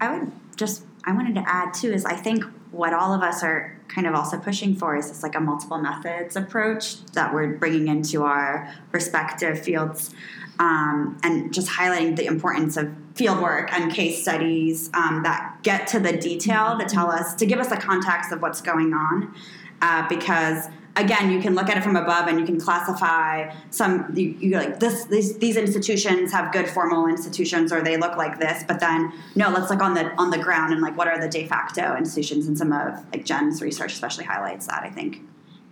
I 0.00 0.18
would 0.18 0.32
just, 0.56 0.84
I 1.08 1.12
wanted 1.12 1.36
to 1.36 1.44
add 1.48 1.72
too, 1.72 1.90
is 1.90 2.04
I 2.04 2.16
think 2.16 2.44
what 2.70 2.92
all 2.92 3.14
of 3.14 3.22
us 3.22 3.42
are 3.42 3.74
kind 3.88 4.06
of 4.06 4.14
also 4.14 4.38
pushing 4.38 4.76
for 4.76 4.94
is 4.94 5.08
this 5.08 5.22
like 5.22 5.34
a 5.34 5.40
multiple 5.40 5.78
methods 5.78 6.36
approach 6.36 7.02
that 7.12 7.32
we're 7.32 7.56
bringing 7.56 7.88
into 7.88 8.24
our 8.24 8.70
respective 8.92 9.58
fields 9.58 10.14
um, 10.58 11.18
and 11.22 11.54
just 11.54 11.66
highlighting 11.66 12.14
the 12.14 12.26
importance 12.26 12.76
of 12.76 12.92
field 13.14 13.40
work 13.40 13.72
and 13.72 13.90
case 13.90 14.20
studies 14.20 14.90
um, 14.92 15.22
that 15.22 15.58
get 15.62 15.86
to 15.86 15.98
the 15.98 16.14
detail 16.14 16.78
to 16.78 16.84
tell 16.84 17.10
us 17.10 17.34
to 17.36 17.46
give 17.46 17.58
us 17.58 17.68
the 17.68 17.76
context 17.78 18.30
of 18.30 18.42
what's 18.42 18.60
going 18.60 18.92
on 18.92 19.34
uh, 19.80 20.06
because 20.10 20.66
again 20.98 21.30
you 21.30 21.40
can 21.40 21.54
look 21.54 21.68
at 21.68 21.76
it 21.76 21.82
from 21.82 21.96
above 21.96 22.28
and 22.28 22.38
you 22.38 22.44
can 22.44 22.60
classify 22.60 23.50
some 23.70 24.12
you, 24.14 24.36
you 24.40 24.56
like 24.56 24.80
this 24.80 25.04
these, 25.06 25.38
these 25.38 25.56
institutions 25.56 26.32
have 26.32 26.52
good 26.52 26.68
formal 26.68 27.06
institutions 27.06 27.72
or 27.72 27.80
they 27.80 27.96
look 27.96 28.16
like 28.16 28.38
this 28.38 28.64
but 28.64 28.80
then 28.80 29.12
no 29.34 29.48
let's 29.50 29.70
look 29.70 29.80
on 29.80 29.94
the 29.94 30.10
on 30.16 30.30
the 30.30 30.38
ground 30.38 30.72
and 30.72 30.82
like 30.82 30.96
what 30.96 31.08
are 31.08 31.20
the 31.20 31.28
de 31.28 31.46
facto 31.46 31.96
institutions 31.96 32.46
and 32.46 32.58
some 32.58 32.72
of 32.72 32.94
like 33.12 33.24
jen's 33.24 33.62
research 33.62 33.92
especially 33.92 34.24
highlights 34.24 34.66
that 34.66 34.82
i 34.82 34.90
think 34.90 35.22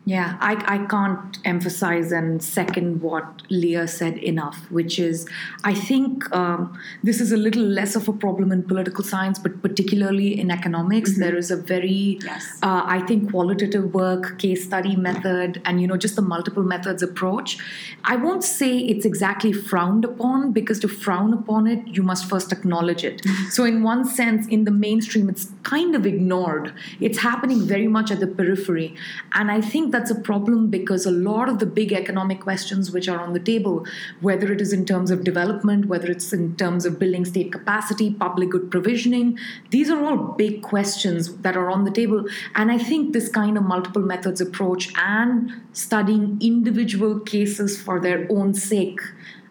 yeah, 0.08 0.36
I, 0.40 0.52
I 0.68 0.86
can't 0.86 1.36
emphasize 1.44 2.12
and 2.12 2.40
second 2.40 3.02
what 3.02 3.42
Liya 3.48 3.88
said 3.88 4.18
enough, 4.18 4.70
which 4.70 5.00
is 5.00 5.28
I 5.64 5.74
think 5.74 6.32
um, 6.32 6.78
this 7.02 7.20
is 7.20 7.32
a 7.32 7.36
little 7.36 7.64
less 7.64 7.96
of 7.96 8.06
a 8.06 8.12
problem 8.12 8.52
in 8.52 8.62
political 8.62 9.02
science, 9.02 9.40
but 9.40 9.60
particularly 9.62 10.38
in 10.40 10.52
economics. 10.52 11.10
Mm-hmm. 11.10 11.22
There 11.22 11.36
is 11.36 11.50
a 11.50 11.56
very, 11.56 12.20
yes. 12.22 12.56
uh, 12.62 12.82
I 12.86 13.00
think, 13.00 13.32
qualitative 13.32 13.92
work, 13.94 14.38
case 14.38 14.64
study 14.64 14.94
method, 14.94 15.60
and 15.64 15.80
you 15.80 15.88
know, 15.88 15.96
just 15.96 16.14
the 16.14 16.22
multiple 16.22 16.62
methods 16.62 17.02
approach. 17.02 17.58
I 18.04 18.14
won't 18.14 18.44
say 18.44 18.78
it's 18.78 19.04
exactly 19.04 19.52
frowned 19.52 20.04
upon 20.04 20.52
because 20.52 20.78
to 20.80 20.88
frown 20.88 21.32
upon 21.32 21.66
it, 21.66 21.84
you 21.88 22.04
must 22.04 22.30
first 22.30 22.52
acknowledge 22.52 23.02
it. 23.02 23.22
Mm-hmm. 23.22 23.48
So, 23.48 23.64
in 23.64 23.82
one 23.82 24.04
sense, 24.04 24.46
in 24.46 24.62
the 24.62 24.70
mainstream, 24.70 25.28
it's 25.28 25.50
kind 25.64 25.96
of 25.96 26.06
ignored. 26.06 26.72
It's 27.00 27.18
happening 27.18 27.62
very 27.66 27.88
much 27.88 28.12
at 28.12 28.20
the 28.20 28.28
periphery. 28.28 28.94
And 29.32 29.50
I 29.50 29.60
think 29.60 29.95
that's 29.96 30.10
a 30.10 30.14
problem 30.14 30.68
because 30.68 31.06
a 31.06 31.10
lot 31.10 31.48
of 31.48 31.58
the 31.58 31.64
big 31.64 31.90
economic 31.90 32.40
questions 32.40 32.90
which 32.90 33.08
are 33.08 33.18
on 33.18 33.32
the 33.32 33.40
table, 33.40 33.86
whether 34.20 34.52
it 34.52 34.60
is 34.60 34.70
in 34.70 34.84
terms 34.84 35.10
of 35.10 35.24
development, 35.24 35.86
whether 35.86 36.10
it's 36.10 36.34
in 36.34 36.54
terms 36.56 36.84
of 36.84 36.98
building 36.98 37.24
state 37.24 37.50
capacity, 37.50 38.12
public 38.12 38.50
good 38.50 38.70
provisioning, 38.70 39.38
these 39.70 39.88
are 39.88 40.04
all 40.04 40.18
big 40.18 40.60
questions 40.60 41.38
that 41.38 41.56
are 41.56 41.70
on 41.70 41.84
the 41.84 41.90
table. 41.90 42.26
And 42.54 42.70
I 42.70 42.76
think 42.76 43.14
this 43.14 43.30
kind 43.30 43.56
of 43.56 43.62
multiple 43.62 44.02
methods 44.02 44.42
approach 44.42 44.92
and 44.98 45.50
studying 45.72 46.36
individual 46.42 47.18
cases 47.20 47.80
for 47.80 47.98
their 47.98 48.26
own 48.28 48.52
sake, 48.52 49.00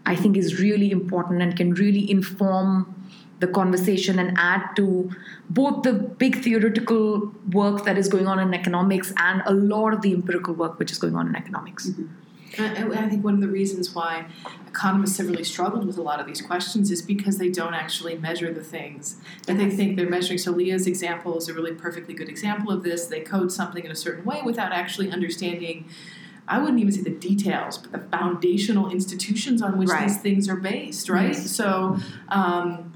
I 0.05 0.15
think 0.15 0.37
is 0.37 0.61
really 0.61 0.91
important 0.91 1.41
and 1.41 1.57
can 1.57 1.73
really 1.73 2.09
inform 2.11 2.93
the 3.39 3.47
conversation 3.47 4.17
and 4.19 4.38
add 4.38 4.75
to 4.75 5.11
both 5.49 5.83
the 5.83 5.93
big 5.93 6.41
theoretical 6.43 7.33
work 7.51 7.83
that 7.86 7.97
is 7.97 8.07
going 8.07 8.27
on 8.27 8.39
in 8.39 8.53
economics 8.53 9.13
and 9.17 9.41
a 9.45 9.53
lot 9.53 9.93
of 9.93 10.01
the 10.01 10.13
empirical 10.13 10.53
work 10.53 10.79
which 10.79 10.91
is 10.91 10.97
going 10.97 11.15
on 11.15 11.27
in 11.27 11.36
economics. 11.36 11.89
Mm-hmm. 11.89 12.05
I, 12.57 13.09
think 13.09 13.23
one 13.23 13.33
of 13.33 13.41
the 13.41 13.47
reasons 13.47 13.93
why 13.93 14.25
economists 14.67 15.17
have 15.17 15.27
really 15.27 15.43
struggled 15.43 15.86
with 15.86 15.97
a 15.97 16.01
lot 16.01 16.19
of 16.19 16.25
these 16.25 16.41
questions 16.41 16.91
is 16.91 17.01
because 17.01 17.38
they 17.38 17.49
don't 17.49 17.73
actually 17.73 18.17
measure 18.17 18.53
the 18.53 18.63
things 18.63 19.17
that 19.45 19.57
they 19.57 19.69
think 19.69 19.97
they're 19.97 20.09
measuring. 20.09 20.38
So 20.38 20.51
Liya's 20.51 20.88
example 20.88 21.38
is 21.38 21.49
a 21.49 21.53
really 21.53 21.73
perfectly 21.73 22.13
good 22.13 22.29
example 22.29 22.71
of 22.71 22.83
this. 22.83 23.07
They 23.07 23.21
code 23.21 23.51
something 23.51 23.83
in 23.83 23.91
a 23.91 23.95
certain 23.95 24.23
way 24.25 24.41
without 24.43 24.71
actually 24.71 25.11
understanding. 25.11 25.89
I 26.47 26.59
wouldn't 26.59 26.79
even 26.79 26.93
say 26.93 27.01
the 27.01 27.09
details, 27.09 27.77
but 27.77 27.91
the 27.91 28.17
foundational 28.17 28.89
institutions 28.89 29.61
on 29.61 29.77
which 29.77 29.89
right. 29.89 30.07
these 30.07 30.19
things 30.19 30.47
are 30.47 30.55
based, 30.55 31.09
right? 31.09 31.33
Yes. 31.33 31.51
So, 31.51 31.97
um, 32.29 32.93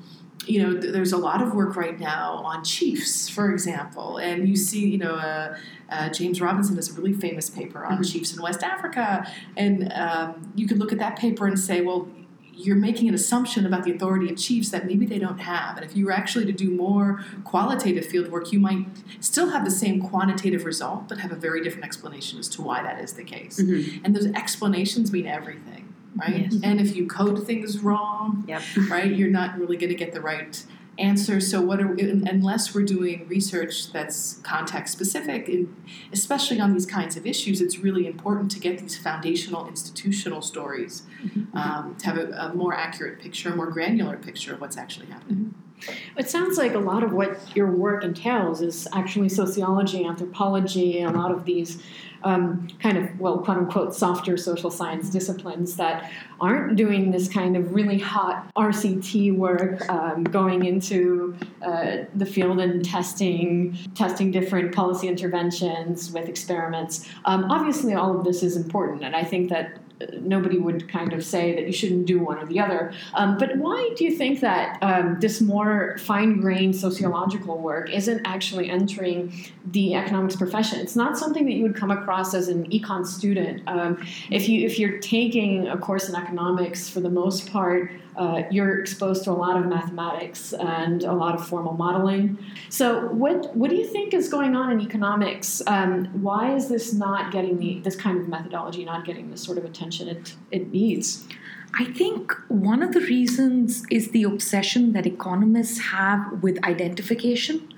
you 0.50 0.64
know, 0.64 0.80
th- 0.80 0.92
there's 0.92 1.14
a 1.14 1.18
lot 1.18 1.42
of 1.42 1.54
work 1.54 1.76
right 1.76 2.00
now 2.00 2.42
on 2.44 2.64
chiefs, 2.64 3.30
for 3.30 3.52
example, 3.52 4.18
and 4.18 4.50
you 4.50 4.56
see, 4.56 4.88
you 4.88 4.98
know, 4.98 5.16
uh, 5.16 5.56
uh, 5.90 6.10
James 6.10 6.42
Robinson 6.42 6.76
has 6.76 6.90
a 6.90 6.94
really 6.94 7.14
famous 7.14 7.50
paper 7.50 7.86
on 7.86 7.94
mm-hmm. 7.94 8.04
chiefs 8.04 8.34
in 8.34 8.42
West 8.42 8.64
Africa, 8.64 9.32
and 9.56 9.92
um, 9.94 10.52
you 10.56 10.68
can 10.68 10.80
look 10.80 10.92
at 10.92 10.98
that 10.98 11.18
paper 11.18 11.46
and 11.46 11.60
say, 11.60 11.82
well, 11.82 12.08
you're 12.52 12.76
making 12.76 13.08
an 13.08 13.14
assumption 13.14 13.66
about 13.66 13.86
the 13.86 13.92
authority 13.92 14.30
of 14.30 14.38
chiefs 14.38 14.70
that 14.72 14.86
maybe 14.86 15.06
they 15.06 15.18
don't 15.18 15.38
have. 15.38 15.78
And 15.78 15.86
if 15.86 15.96
you 15.96 16.06
were 16.06 16.12
actually 16.12 16.46
to 16.46 16.52
do 16.52 16.70
more 16.70 17.24
qualitative 17.46 18.06
field 18.06 18.30
work, 18.30 18.52
you 18.52 18.60
might 18.60 18.86
still 19.22 19.52
have 19.52 19.64
the 19.64 19.72
same 19.72 20.02
quantitative 20.02 20.66
result, 20.66 21.08
but 21.08 21.20
have 21.20 21.32
a 21.32 21.38
very 21.38 21.64
different 21.64 21.86
explanation 21.86 22.38
as 22.38 22.50
to 22.50 22.62
why 22.62 22.84
that 22.84 23.00
is 23.00 23.14
the 23.14 23.24
case. 23.24 23.62
Mm-hmm. 23.62 24.04
And 24.04 24.14
those 24.14 24.28
explanations 24.34 25.10
mean 25.10 25.26
everything 25.26 25.79
right? 26.20 26.52
Yes. 26.52 26.62
And 26.64 26.80
if 26.80 26.96
you 26.96 27.08
code 27.08 27.46
things 27.46 27.80
wrong, 27.80 28.44
yep. 28.48 28.62
right, 28.90 29.12
you're 29.12 29.30
not 29.30 29.58
really 29.58 29.78
going 29.78 29.90
to 29.90 29.96
get 29.96 30.14
the 30.14 30.22
right 30.22 30.64
answer. 31.00 31.40
So, 31.40 31.62
what 31.62 31.80
are 31.82 31.88
we, 31.88 32.02
unless 32.02 32.76
we're 32.76 32.84
doing 32.84 33.28
research 33.28 33.92
that's 33.92 34.36
context 34.44 34.94
specific, 34.94 35.48
and 35.48 35.76
especially 36.12 36.60
on 36.60 36.74
these 36.74 36.86
kinds 36.86 37.16
of 37.16 37.26
issues, 37.26 37.62
it's 37.62 37.80
really 37.80 38.06
important 38.06 38.52
to 38.52 38.60
get 38.60 38.80
these 38.80 38.98
foundational 38.98 39.68
institutional 39.68 40.42
stories 40.42 41.04
mm-hmm. 41.24 41.58
um, 41.58 41.96
to 41.96 42.06
have 42.06 42.18
a, 42.18 42.32
a, 42.32 42.54
more 42.54 42.74
accurate 42.74 43.20
picture, 43.20 43.50
a 43.50 43.56
more 43.56 43.68
granular 43.68 44.18
picture 44.18 44.54
of 44.54 44.62
what's 44.62 44.78
actually 44.78 45.08
happening. 45.08 45.38
Mm-hmm. 45.38 45.70
It 46.18 46.30
sounds 46.30 46.58
like 46.58 46.74
a 46.74 46.80
lot 46.80 47.04
of 47.04 47.14
what 47.14 47.40
your 47.56 47.72
work 47.72 48.04
entails 48.04 48.62
is 48.62 48.86
actually 48.92 49.30
sociology, 49.30 50.06
anthropology, 50.06 51.02
a 51.02 51.10
lot 51.10 51.32
of 51.32 51.46
these 51.46 51.82
um, 52.24 52.68
kind 52.82 52.98
of, 52.98 53.20
well, 53.20 53.40
quote 53.40 53.58
unquote, 53.58 53.96
softer 53.96 54.38
social 54.38 54.70
science 54.70 55.10
disciplines 55.10 55.76
that 55.78 56.12
aren't 56.40 56.76
doing 56.76 57.12
this 57.12 57.28
kind 57.28 57.56
of 57.56 57.74
really 57.74 58.00
hot 58.00 58.50
RCT 58.56 59.36
work, 59.36 59.88
um, 59.90 60.24
going 60.24 60.66
into 60.66 61.36
uh, 61.62 61.98
the 62.16 62.26
field 62.26 62.60
and 62.60 62.84
testing, 62.84 63.78
testing 63.96 64.32
different 64.32 64.74
policy 64.74 65.08
interventions 65.08 66.12
with 66.12 66.28
experiments. 66.28 67.08
Um, 67.26 67.46
obviously, 67.52 67.94
all 67.94 68.18
of 68.18 68.24
this 68.24 68.44
is 68.44 68.56
important, 68.56 69.04
and 69.04 69.16
I 69.16 69.24
think 69.24 69.50
that 69.50 69.80
nobody 70.22 70.58
would 70.58 70.88
kind 70.90 71.14
of 71.14 71.24
say 71.24 71.54
that 71.56 71.66
you 71.66 71.74
shouldn't 71.74 72.06
do 72.06 72.20
one 72.20 72.38
or 72.38 72.46
the 72.46 72.60
other. 72.60 72.94
Um, 73.14 73.38
but 73.38 73.58
why 73.58 73.94
do 73.98 74.06
you 74.06 74.16
think 74.16 74.40
that 74.40 74.78
um, 74.82 75.18
this 75.20 75.42
more 75.42 75.98
fine 76.00 76.40
grained 76.40 76.76
sociological 76.76 77.58
work 77.58 77.90
isn't 77.90 78.22
actually 78.26 78.70
entering 78.70 79.34
the 79.66 79.96
economics 79.96 80.36
profession? 80.36 80.80
It's 80.80 80.96
not 80.96 81.18
something 81.18 81.46
that 81.46 81.54
you 81.54 81.64
would 81.64 81.76
come 81.76 81.92
across 81.92 82.34
as 82.34 82.48
an 82.48 82.70
econ 82.70 83.06
student. 83.06 83.62
Um, 83.68 84.06
if 84.30 84.48
you 84.48 84.66
if 84.66 84.80
you're 84.80 85.00
taking 85.00 85.68
a 85.68 85.78
course 85.78 86.08
in 86.08 86.16
economics, 86.16 86.90
for 86.90 87.02
the 87.02 87.10
most 87.10 87.52
part, 87.52 87.92
uh, 88.16 88.44
you're 88.52 88.80
exposed 88.80 89.24
to 89.24 89.32
a 89.32 89.34
lot 89.34 89.58
of 89.58 89.66
mathematics 89.66 90.52
and 90.54 91.04
a 91.04 91.14
lot 91.14 91.36
of 91.36 91.48
formal 91.48 91.74
modeling. 91.74 92.38
So, 92.70 93.08
what 93.08 93.56
what 93.56 93.70
do 93.70 93.78
you 93.78 93.86
think 93.86 94.14
is 94.14 94.28
going 94.28 94.56
on 94.56 94.72
in 94.72 94.82
economics? 94.82 95.62
Um, 95.68 96.06
why 96.22 96.54
is 96.54 96.68
this 96.68 96.94
not 96.94 97.32
getting 97.32 97.58
the 97.60 97.80
this 97.80 97.96
kind 97.96 98.20
of 98.20 98.28
methodology 98.28 98.84
not 98.84 99.06
getting 99.06 99.32
the 99.32 99.38
sort 99.38 99.58
of 99.58 99.66
attention 99.66 99.89
it 99.98 100.36
it 100.52 100.72
needs? 100.72 101.28
I 101.74 101.86
think 101.86 102.34
one 102.48 102.82
of 102.82 102.94
the 102.94 103.02
reasons 103.02 103.84
is 103.92 104.10
the 104.10 104.24
obsession 104.24 104.94
that 104.94 105.06
economists 105.06 105.80
have 105.92 106.42
with 106.42 106.64
identification, 106.64 107.72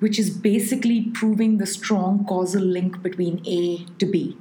which 0.00 0.18
is 0.18 0.30
basically 0.30 1.10
proving 1.12 1.58
the 1.58 1.66
strong 1.66 2.24
causal 2.24 2.62
link 2.62 3.02
between 3.02 3.42
A 3.46 3.84
to 3.98 4.06
B 4.06 4.36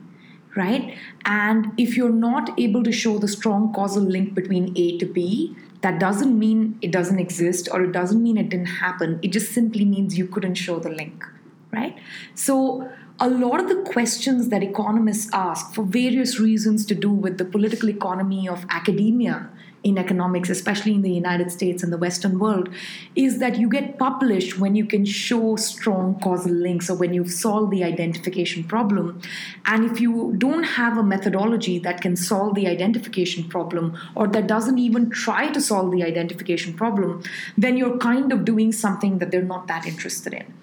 right? 0.55 0.97
And 1.25 1.71
if 1.77 1.97
you're 1.97 2.11
not 2.11 2.59
able 2.59 2.83
to 2.83 2.91
show 2.91 3.17
the 3.17 3.27
strong 3.27 3.73
causal 3.73 4.03
link 4.03 4.33
between 4.33 4.73
A 4.77 4.97
to 4.99 5.05
B, 5.05 5.55
that 5.81 5.99
doesn't 5.99 6.37
mean 6.37 6.77
it 6.81 6.91
doesn't 6.91 7.19
exist 7.19 7.67
or 7.71 7.83
it 7.83 7.91
doesn't 7.91 8.21
mean 8.21 8.37
it 8.37 8.49
didn't 8.49 8.67
happen. 8.67 9.19
It 9.21 9.31
just 9.31 9.51
simply 9.51 9.83
means 9.83 10.17
you 10.17 10.27
couldn't 10.27 10.55
show 10.55 10.79
the 10.79 10.89
link, 10.89 11.25
right? 11.71 11.97
So, 12.35 12.89
a 13.19 13.29
lot 13.29 13.59
of 13.59 13.69
the 13.69 13.81
questions 13.91 14.49
that 14.49 14.63
economists 14.63 15.29
ask 15.33 15.73
for 15.73 15.83
various 15.83 16.39
reasons 16.39 16.85
to 16.87 16.95
do 16.95 17.09
with 17.11 17.37
the 17.37 17.45
political 17.45 17.89
economy 17.89 18.47
of 18.47 18.65
academia 18.69 19.49
in 19.83 19.97
economics, 19.97 20.49
especially 20.49 20.93
in 20.93 21.01
the 21.01 21.11
United 21.11 21.51
States 21.51 21.83
and 21.83 21.91
the 21.91 21.97
Western 21.97 22.39
world, 22.39 22.69
is 23.15 23.39
that 23.39 23.57
you 23.57 23.69
get 23.69 23.99
published 23.99 24.57
when 24.57 24.75
you 24.75 24.85
can 24.85 25.05
show 25.05 25.55
strong 25.57 26.19
causal 26.21 26.51
links 26.51 26.89
or 26.89 26.95
when 26.95 27.13
you've 27.13 27.31
solved 27.31 27.71
the 27.71 27.83
identification 27.83 28.63
problem. 28.63 29.21
And 29.65 29.89
if 29.89 29.99
you 29.99 30.35
don't 30.37 30.63
have 30.63 30.97
a 30.97 31.03
methodology 31.03 31.79
that 31.79 32.01
can 32.01 32.15
solve 32.15 32.55
the 32.55 32.67
identification 32.67 33.43
problem 33.43 33.97
or 34.15 34.27
that 34.27 34.47
doesn't 34.47 34.77
even 34.77 35.09
try 35.09 35.49
to 35.49 35.59
solve 35.59 35.91
the 35.91 36.03
identification 36.03 36.73
problem, 36.73 37.23
then 37.57 37.77
you're 37.77 37.97
kind 37.97 38.31
of 38.31 38.45
doing 38.45 38.71
something 38.71 39.19
that 39.19 39.31
they're 39.31 39.41
not 39.41 39.67
that 39.67 39.85
interested 39.85 40.33
in. 40.33 40.53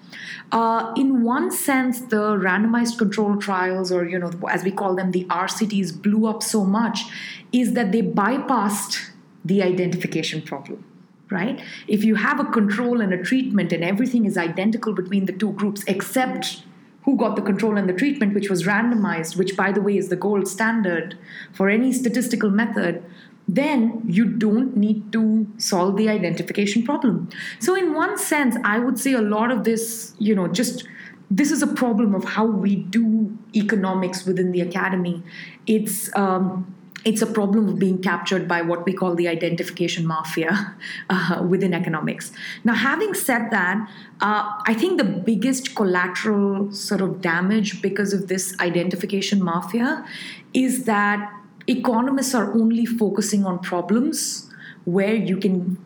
Uh, 0.51 0.93
in 0.97 1.23
one 1.23 1.49
sense, 1.49 2.01
the 2.01 2.35
randomized 2.35 2.97
control 2.97 3.37
trials, 3.37 3.91
or 3.91 4.05
you 4.05 4.19
know, 4.19 4.31
as 4.49 4.63
we 4.63 4.71
call 4.71 4.95
them, 4.95 5.11
the 5.11 5.23
RCTs, 5.25 6.01
blew 6.01 6.27
up 6.27 6.43
so 6.43 6.65
much, 6.65 7.05
is 7.53 7.73
that 7.73 7.91
they 7.93 8.01
bypassed 8.01 9.10
the 9.45 9.61
identification 9.63 10.41
problem 10.41 10.85
right? 11.31 11.61
If 11.87 12.03
you 12.03 12.15
have 12.15 12.41
a 12.41 12.43
control 12.43 12.99
and 12.99 13.13
a 13.13 13.23
treatment 13.23 13.71
and 13.71 13.85
everything 13.85 14.25
is 14.25 14.37
identical 14.37 14.93
between 14.93 15.25
the 15.25 15.31
two 15.31 15.53
groups 15.53 15.81
except 15.87 16.63
who 17.03 17.15
got 17.17 17.35
the 17.35 17.41
control 17.41 17.77
and 17.77 17.89
the 17.89 17.93
treatment, 17.93 18.33
which 18.33 18.49
was 18.49 18.63
randomized, 18.63 19.37
which, 19.37 19.57
by 19.57 19.71
the 19.71 19.81
way, 19.81 19.97
is 19.97 20.09
the 20.09 20.15
gold 20.15 20.47
standard 20.47 21.17
for 21.51 21.69
any 21.69 21.91
statistical 21.91 22.49
method, 22.49 23.03
then 23.47 24.03
you 24.05 24.25
don't 24.25 24.77
need 24.77 25.11
to 25.11 25.47
solve 25.57 25.97
the 25.97 26.09
identification 26.09 26.83
problem. 26.83 27.29
So, 27.59 27.75
in 27.75 27.93
one 27.93 28.17
sense, 28.17 28.55
I 28.63 28.77
would 28.77 28.99
say 28.99 29.13
a 29.13 29.21
lot 29.21 29.51
of 29.51 29.63
this, 29.63 30.13
you 30.19 30.35
know, 30.35 30.47
just 30.47 30.85
this 31.31 31.49
is 31.49 31.63
a 31.63 31.67
problem 31.67 32.13
of 32.13 32.23
how 32.23 32.45
we 32.45 32.75
do 32.75 33.35
economics 33.55 34.25
within 34.25 34.51
the 34.51 34.61
academy. 34.61 35.23
It's 35.65 36.15
um, 36.15 36.75
it's 37.03 37.21
a 37.21 37.25
problem 37.25 37.67
of 37.67 37.79
being 37.79 38.01
captured 38.01 38.47
by 38.47 38.61
what 38.61 38.85
we 38.85 38.93
call 38.93 39.15
the 39.15 39.27
identification 39.27 40.05
mafia 40.05 40.75
uh, 41.09 41.43
within 41.47 41.73
economics. 41.73 42.31
Now, 42.63 42.73
having 42.73 43.13
said 43.13 43.49
that, 43.51 43.89
uh, 44.21 44.61
I 44.65 44.73
think 44.73 44.97
the 44.97 45.03
biggest 45.03 45.75
collateral 45.75 46.71
sort 46.71 47.01
of 47.01 47.21
damage 47.21 47.81
because 47.81 48.13
of 48.13 48.27
this 48.27 48.55
identification 48.59 49.43
mafia 49.43 50.05
is 50.53 50.85
that 50.85 51.31
economists 51.67 52.35
are 52.35 52.53
only 52.53 52.85
focusing 52.85 53.45
on 53.45 53.59
problems 53.59 54.49
where 54.85 55.13
you 55.13 55.37
can 55.37 55.77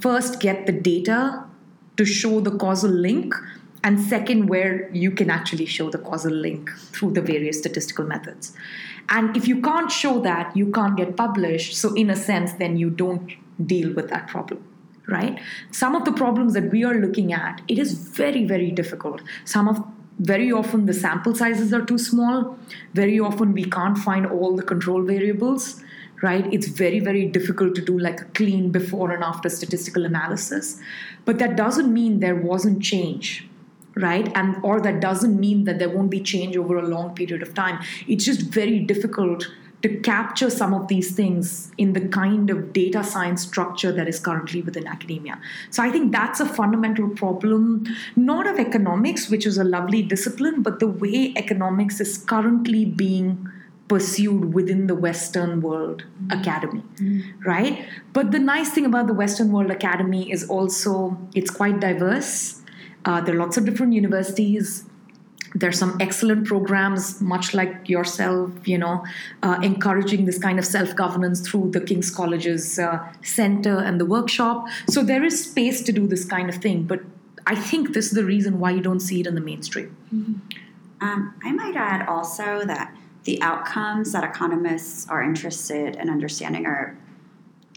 first 0.00 0.40
get 0.40 0.66
the 0.66 0.72
data 0.72 1.44
to 1.96 2.04
show 2.04 2.40
the 2.40 2.56
causal 2.56 2.90
link 2.90 3.34
and 3.84 4.00
second 4.00 4.48
where 4.48 4.90
you 4.92 5.10
can 5.10 5.30
actually 5.30 5.66
show 5.66 5.90
the 5.90 5.98
causal 5.98 6.32
link 6.32 6.70
through 6.92 7.12
the 7.12 7.20
various 7.20 7.58
statistical 7.58 8.04
methods. 8.04 8.54
And 9.10 9.36
if 9.36 9.46
you 9.46 9.60
can't 9.60 9.92
show 9.92 10.20
that, 10.20 10.56
you 10.56 10.72
can't 10.72 10.96
get 10.96 11.16
published. 11.16 11.76
So, 11.76 11.92
in 11.94 12.08
a 12.08 12.16
sense, 12.16 12.54
then 12.54 12.78
you 12.78 12.88
don't 12.88 13.30
deal 13.64 13.92
with 13.92 14.08
that 14.08 14.26
problem 14.26 14.64
right? 15.06 15.38
Some 15.70 15.94
of 15.94 16.06
the 16.06 16.12
problems 16.12 16.54
that 16.54 16.70
we 16.72 16.82
are 16.82 16.94
looking 16.94 17.34
at 17.34 17.60
it 17.68 17.78
is 17.78 17.92
very 17.92 18.46
very 18.46 18.70
difficult. 18.70 19.20
Some 19.44 19.68
of 19.68 19.84
very 20.18 20.50
often 20.50 20.86
the 20.86 20.94
sample 20.94 21.34
sizes 21.34 21.74
are 21.74 21.84
too 21.84 21.98
small. 21.98 22.58
Very 22.94 23.20
often 23.20 23.52
we 23.52 23.64
can't 23.64 23.98
find 23.98 24.26
all 24.26 24.56
the 24.56 24.62
control 24.62 25.02
variables 25.02 25.82
right? 26.22 26.50
It's 26.54 26.68
very 26.68 27.00
very 27.00 27.26
difficult 27.26 27.74
to 27.74 27.82
do 27.82 27.98
like 27.98 28.20
a 28.22 28.24
clean 28.36 28.70
before 28.70 29.10
and 29.10 29.22
after 29.22 29.50
statistical 29.50 30.06
analysis. 30.06 30.80
But 31.26 31.38
that 31.38 31.54
doesn't 31.54 31.92
mean 31.92 32.20
there 32.20 32.36
wasn't 32.36 32.82
change 32.82 33.46
right 33.96 34.30
and 34.34 34.56
or 34.62 34.80
that 34.80 35.00
doesn't 35.00 35.38
mean 35.38 35.64
that 35.64 35.78
there 35.78 35.88
won't 35.88 36.10
be 36.10 36.20
change 36.20 36.56
over 36.56 36.78
a 36.78 36.86
long 36.86 37.14
period 37.14 37.42
of 37.42 37.54
time 37.54 37.78
it's 38.08 38.24
just 38.24 38.42
very 38.42 38.80
difficult 38.80 39.46
to 39.84 40.00
capture 40.00 40.48
some 40.48 40.72
of 40.72 40.88
these 40.88 41.14
things 41.14 41.70
in 41.76 41.92
the 41.92 42.00
kind 42.08 42.48
of 42.48 42.72
data 42.72 43.04
science 43.04 43.42
structure 43.42 43.92
that 43.92 44.08
is 44.08 44.18
currently 44.18 44.62
within 44.62 44.86
academia. 44.86 45.38
So 45.68 45.82
I 45.82 45.90
think 45.90 46.10
that's 46.10 46.40
a 46.40 46.46
fundamental 46.46 47.10
problem, 47.10 47.86
not 48.16 48.46
of 48.46 48.58
economics, 48.58 49.28
which 49.28 49.44
is 49.44 49.58
a 49.58 49.64
lovely 49.64 50.00
discipline, 50.00 50.62
but 50.62 50.80
the 50.80 50.86
way 50.86 51.34
economics 51.36 52.00
is 52.00 52.16
currently 52.16 52.86
being 52.86 53.46
pursued 53.86 54.54
within 54.54 54.86
the 54.86 54.94
Western 54.94 55.60
World 55.60 56.04
mm. 56.22 56.40
Academy, 56.40 56.82
mm. 56.96 57.44
right? 57.44 57.84
But 58.14 58.30
the 58.30 58.38
nice 58.38 58.70
thing 58.70 58.86
about 58.86 59.06
the 59.06 59.12
Western 59.12 59.52
World 59.52 59.70
Academy 59.70 60.32
is 60.32 60.48
also 60.48 61.18
it's 61.34 61.50
quite 61.50 61.80
diverse 61.80 62.62
uh, 63.04 63.20
there 63.20 63.34
are 63.34 63.38
lots 63.38 63.56
of 63.56 63.64
different 63.64 63.92
universities. 63.92 64.84
There's 65.54 65.78
some 65.78 65.96
excellent 66.00 66.46
programs, 66.46 67.20
much 67.20 67.54
like 67.54 67.88
yourself, 67.88 68.50
you 68.66 68.76
know, 68.76 69.04
uh, 69.42 69.60
encouraging 69.62 70.24
this 70.24 70.38
kind 70.38 70.58
of 70.58 70.64
self 70.64 70.96
governance 70.96 71.46
through 71.48 71.70
the 71.70 71.80
King's 71.80 72.10
College's 72.10 72.78
uh, 72.78 72.98
center 73.22 73.78
and 73.78 74.00
the 74.00 74.04
workshop. 74.04 74.66
So 74.88 75.04
there 75.04 75.22
is 75.22 75.44
space 75.48 75.82
to 75.82 75.92
do 75.92 76.08
this 76.08 76.24
kind 76.24 76.48
of 76.48 76.56
thing. 76.56 76.84
But 76.84 77.02
I 77.46 77.54
think 77.54 77.94
this 77.94 78.06
is 78.06 78.12
the 78.12 78.24
reason 78.24 78.58
why 78.58 78.72
you 78.72 78.80
don't 78.80 79.00
see 79.00 79.20
it 79.20 79.26
in 79.26 79.34
the 79.34 79.40
mainstream. 79.40 79.96
Mm-hmm. 80.12 80.34
Um, 81.00 81.34
I 81.44 81.52
might 81.52 81.76
add 81.76 82.08
also 82.08 82.64
that 82.64 82.96
the 83.24 83.40
outcomes 83.42 84.12
that 84.12 84.24
economists 84.24 85.08
are 85.08 85.22
interested 85.22 85.96
in 85.96 86.08
understanding 86.10 86.66
are 86.66 86.96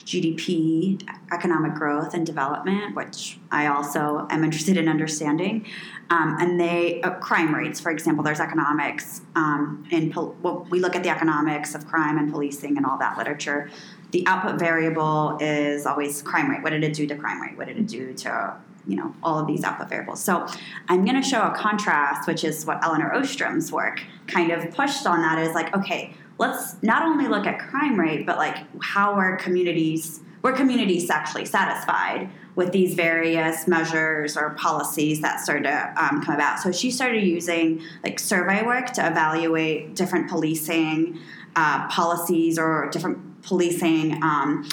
GDP, 0.07 1.05
economic 1.33 1.73
growth, 1.73 2.13
and 2.13 2.25
development, 2.25 2.95
which 2.95 3.37
I 3.51 3.67
also 3.67 4.25
am 4.29 4.45
interested 4.45 4.77
in 4.77 4.87
understanding. 4.87 5.67
Um, 6.09 6.37
and 6.39 6.57
they 6.57 7.01
uh, 7.01 7.11
crime 7.15 7.53
rates, 7.53 7.81
for 7.81 7.91
example, 7.91 8.23
there's 8.23 8.39
economics 8.39 9.19
um, 9.35 9.85
in 9.91 10.09
pol- 10.09 10.37
well, 10.41 10.65
we 10.69 10.79
look 10.79 10.95
at 10.95 11.03
the 11.03 11.09
economics 11.09 11.75
of 11.75 11.85
crime 11.85 12.17
and 12.17 12.31
policing 12.31 12.77
and 12.77 12.85
all 12.85 12.97
that 12.99 13.17
literature. 13.17 13.69
The 14.11 14.25
output 14.27 14.57
variable 14.57 15.37
is 15.41 15.85
always 15.85 16.21
crime 16.21 16.49
rate. 16.49 16.63
What 16.63 16.69
did 16.69 16.85
it 16.85 16.93
do 16.93 17.05
to 17.07 17.15
crime 17.17 17.41
rate? 17.41 17.57
What 17.57 17.67
did 17.67 17.77
it 17.77 17.87
do 17.87 18.13
to 18.13 18.55
you 18.87 18.95
know 18.95 19.13
all 19.21 19.37
of 19.37 19.45
these 19.45 19.65
output 19.65 19.89
variables? 19.89 20.23
So 20.23 20.47
I'm 20.87 21.03
going 21.03 21.21
to 21.21 21.27
show 21.27 21.41
a 21.41 21.53
contrast, 21.53 22.29
which 22.29 22.45
is 22.45 22.65
what 22.65 22.81
Elinor 22.81 23.13
Ostrom's 23.13 23.73
work 23.73 24.01
kind 24.27 24.53
of 24.53 24.73
pushed 24.73 25.05
on. 25.05 25.19
That 25.19 25.39
is 25.39 25.53
like, 25.53 25.75
okay, 25.75 26.13
let's 26.37 26.81
not 26.83 27.03
only 27.03 27.27
look 27.27 27.45
at 27.45 27.59
crime 27.59 27.99
rate, 27.99 28.25
but 28.25 28.37
like 28.37 28.57
how 28.81 29.13
are 29.13 29.37
communities, 29.37 30.19
were 30.41 30.53
communities 30.53 31.09
actually 31.09 31.45
satisfied 31.45 32.29
with 32.55 32.71
these 32.71 32.95
various 32.95 33.67
measures 33.67 34.35
or 34.35 34.51
policies 34.51 35.21
that 35.21 35.39
started 35.39 35.63
to 35.63 35.93
um, 36.03 36.23
come 36.23 36.35
about. 36.35 36.59
So 36.59 36.71
she 36.71 36.89
started 36.89 37.23
using 37.23 37.81
like 38.03 38.19
survey 38.19 38.63
work 38.63 38.91
to 38.93 39.07
evaluate 39.07 39.95
different 39.95 40.27
policing 40.27 41.19
uh, 41.55 41.87
policies 41.87 42.57
or 42.57 42.89
different 42.91 43.43
policing. 43.43 44.21
Um, 44.23 44.67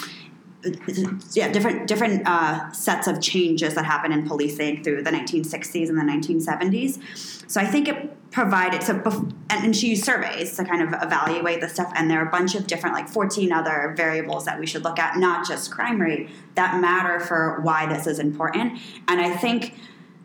yeah, 1.33 1.51
different 1.51 1.87
different 1.87 2.23
uh, 2.25 2.71
sets 2.71 3.07
of 3.07 3.21
changes 3.21 3.75
that 3.75 3.85
happen 3.85 4.11
in 4.11 4.27
policing 4.27 4.83
through 4.83 5.03
the 5.03 5.11
1960s 5.11 5.89
and 5.89 5.97
the 5.97 6.03
1970s. 6.03 7.49
So 7.49 7.61
I 7.61 7.65
think 7.65 7.87
it 7.87 8.31
provided 8.35 8.83
so 8.83 9.01
and 9.49 9.73
she 9.73 9.91
used 9.91 10.03
surveys 10.03 10.57
to 10.57 10.65
kind 10.65 10.81
of 10.81 11.01
evaluate 11.01 11.61
the 11.61 11.69
stuff 11.69 11.89
and 11.95 12.11
there 12.11 12.21
are 12.21 12.27
a 12.27 12.29
bunch 12.29 12.53
of 12.53 12.67
different 12.67 12.93
like 12.93 13.07
14 13.07 13.49
other 13.53 13.93
variables 13.95 14.43
that 14.43 14.59
we 14.59 14.65
should 14.65 14.83
look 14.83 14.99
at 14.99 15.17
not 15.17 15.47
just 15.47 15.71
crime 15.71 16.01
rate 16.01 16.29
that 16.55 16.81
matter 16.81 17.21
for 17.21 17.61
why 17.61 17.85
this 17.85 18.05
is 18.07 18.19
important 18.19 18.77
and 19.07 19.21
i 19.21 19.33
think 19.37 19.75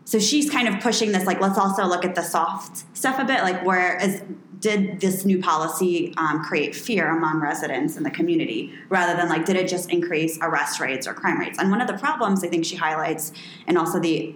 so 0.03 0.19
she's 0.19 0.49
kind 0.49 0.67
of 0.67 0.81
pushing 0.81 1.13
this 1.13 1.25
like 1.25 1.39
let's 1.39 1.57
also 1.57 1.85
look 1.85 2.03
at 2.03 2.13
the 2.15 2.21
soft 2.21 2.83
stuff 2.97 3.17
a 3.17 3.23
bit 3.23 3.43
like 3.43 3.65
where 3.65 3.95
is 4.03 4.21
did 4.61 5.01
this 5.01 5.25
new 5.25 5.39
policy 5.39 6.13
um, 6.17 6.43
create 6.43 6.75
fear 6.75 7.09
among 7.09 7.41
residents 7.41 7.97
in 7.97 8.03
the 8.03 8.11
community 8.11 8.71
rather 8.89 9.17
than 9.17 9.27
like 9.27 9.43
did 9.45 9.55
it 9.55 9.67
just 9.67 9.89
increase 9.89 10.37
arrest 10.41 10.79
rates 10.79 11.07
or 11.07 11.13
crime 11.13 11.39
rates? 11.39 11.57
And 11.59 11.71
one 11.71 11.81
of 11.81 11.87
the 11.87 11.97
problems 11.97 12.43
I 12.43 12.47
think 12.47 12.63
she 12.63 12.75
highlights, 12.75 13.33
and 13.67 13.77
also 13.77 13.99
the 13.99 14.35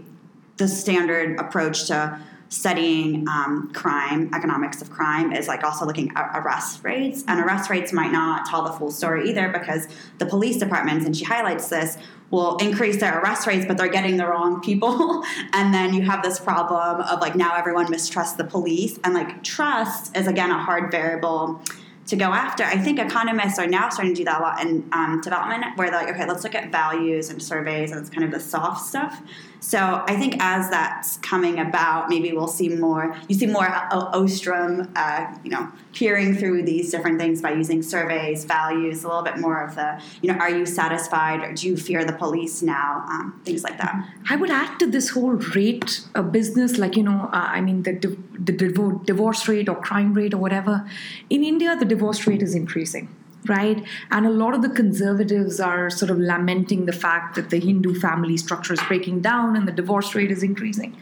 the 0.57 0.67
standard 0.67 1.39
approach 1.39 1.87
to 1.87 2.19
studying 2.49 3.27
um, 3.27 3.71
crime, 3.73 4.29
economics 4.33 4.81
of 4.81 4.89
crime, 4.89 5.33
is 5.33 5.47
like 5.47 5.63
also 5.63 5.85
looking 5.85 6.11
at 6.15 6.31
arrest 6.35 6.83
rates. 6.83 7.23
And 7.27 7.39
arrest 7.39 7.69
rates 7.69 7.91
might 7.91 8.11
not 8.11 8.45
tell 8.45 8.63
the 8.63 8.71
full 8.71 8.91
story 8.91 9.29
either 9.29 9.49
because 9.49 9.87
the 10.17 10.25
police 10.25 10.57
departments, 10.57 11.05
and 11.05 11.15
she 11.15 11.25
highlights 11.25 11.69
this, 11.69 11.97
will 12.31 12.57
increase 12.57 12.99
their 12.99 13.19
arrest 13.19 13.47
rates, 13.47 13.65
but 13.65 13.77
they're 13.77 13.87
getting 13.87 14.17
the 14.17 14.25
wrong 14.25 14.61
people. 14.61 15.23
and 15.53 15.73
then 15.73 15.93
you 15.93 16.01
have 16.01 16.23
this 16.23 16.39
problem 16.39 17.01
of 17.01 17.21
like 17.21 17.35
now 17.35 17.55
everyone 17.55 17.89
mistrusts 17.89 18.35
the 18.35 18.43
police. 18.43 18.99
And 19.03 19.13
like 19.13 19.43
trust 19.43 20.15
is 20.17 20.27
again 20.27 20.51
a 20.51 20.57
hard 20.57 20.91
variable 20.91 21.61
to 22.07 22.15
go 22.15 22.25
after. 22.25 22.63
I 22.63 22.77
think 22.77 22.99
economists 22.99 23.57
are 23.57 23.67
now 23.67 23.89
starting 23.89 24.13
to 24.13 24.17
do 24.19 24.25
that 24.25 24.39
a 24.39 24.43
lot 24.43 24.61
in 24.61 24.87
um, 24.91 25.21
development, 25.21 25.65
where 25.75 25.89
they're 25.89 26.01
like, 26.01 26.13
okay, 26.13 26.27
let's 26.27 26.43
look 26.43 26.55
at 26.55 26.71
values 26.71 27.29
and 27.29 27.41
surveys, 27.41 27.91
and 27.91 27.99
it's 27.99 28.09
kind 28.09 28.23
of 28.23 28.31
the 28.31 28.39
soft 28.39 28.85
stuff. 28.85 29.21
So 29.59 30.03
I 30.07 30.15
think 30.15 30.37
as 30.39 30.69
that's 30.69 31.17
coming 31.17 31.59
about, 31.59 32.09
maybe 32.09 32.31
we'll 32.31 32.47
see 32.47 32.69
more. 32.69 33.15
You 33.27 33.35
see 33.35 33.47
more 33.47 33.67
Ostrom, 33.91 34.91
uh, 34.95 35.33
you 35.43 35.51
know, 35.51 35.71
peering 35.93 36.35
through 36.35 36.63
these 36.63 36.91
different 36.91 37.19
things 37.19 37.41
by 37.41 37.53
using 37.53 37.81
surveys, 37.81 38.45
values, 38.45 39.03
a 39.03 39.07
little 39.07 39.23
bit 39.23 39.37
more 39.37 39.61
of 39.61 39.75
the, 39.75 40.01
you 40.21 40.31
know, 40.31 40.37
are 40.37 40.49
you 40.49 40.65
satisfied 40.65 41.41
or 41.41 41.53
do 41.53 41.67
you 41.67 41.77
fear 41.77 42.05
the 42.05 42.13
police 42.13 42.61
now? 42.61 43.05
Um, 43.09 43.41
things 43.45 43.63
like 43.63 43.77
that. 43.77 43.95
I 44.29 44.35
would 44.35 44.51
add 44.51 44.79
to 44.79 44.87
this 44.87 45.09
whole 45.09 45.31
rate 45.31 46.01
of 46.13 46.31
business, 46.31 46.77
like 46.77 46.95
you 46.95 47.03
know, 47.03 47.29
uh, 47.31 47.47
I 47.57 47.61
mean 47.61 47.83
the 47.83 47.93
the 48.37 48.51
divorce 48.51 49.47
rate 49.47 49.69
or 49.69 49.75
crime 49.75 50.13
rate 50.13 50.33
or 50.33 50.37
whatever. 50.37 50.87
In 51.29 51.43
India, 51.43 51.75
the 51.75 51.85
divorce 51.85 52.27
rate 52.27 52.41
is 52.41 52.53
increasing 52.55 53.09
right? 53.47 53.83
And 54.11 54.25
a 54.25 54.29
lot 54.29 54.53
of 54.53 54.61
the 54.61 54.69
conservatives 54.69 55.59
are 55.59 55.89
sort 55.89 56.11
of 56.11 56.17
lamenting 56.17 56.85
the 56.85 56.93
fact 56.93 57.35
that 57.35 57.49
the 57.49 57.59
Hindu 57.59 57.99
family 57.99 58.37
structure 58.37 58.73
is 58.73 58.81
breaking 58.87 59.21
down 59.21 59.55
and 59.55 59.67
the 59.67 59.71
divorce 59.71 60.15
rate 60.15 60.31
is 60.31 60.43
increasing. 60.43 60.97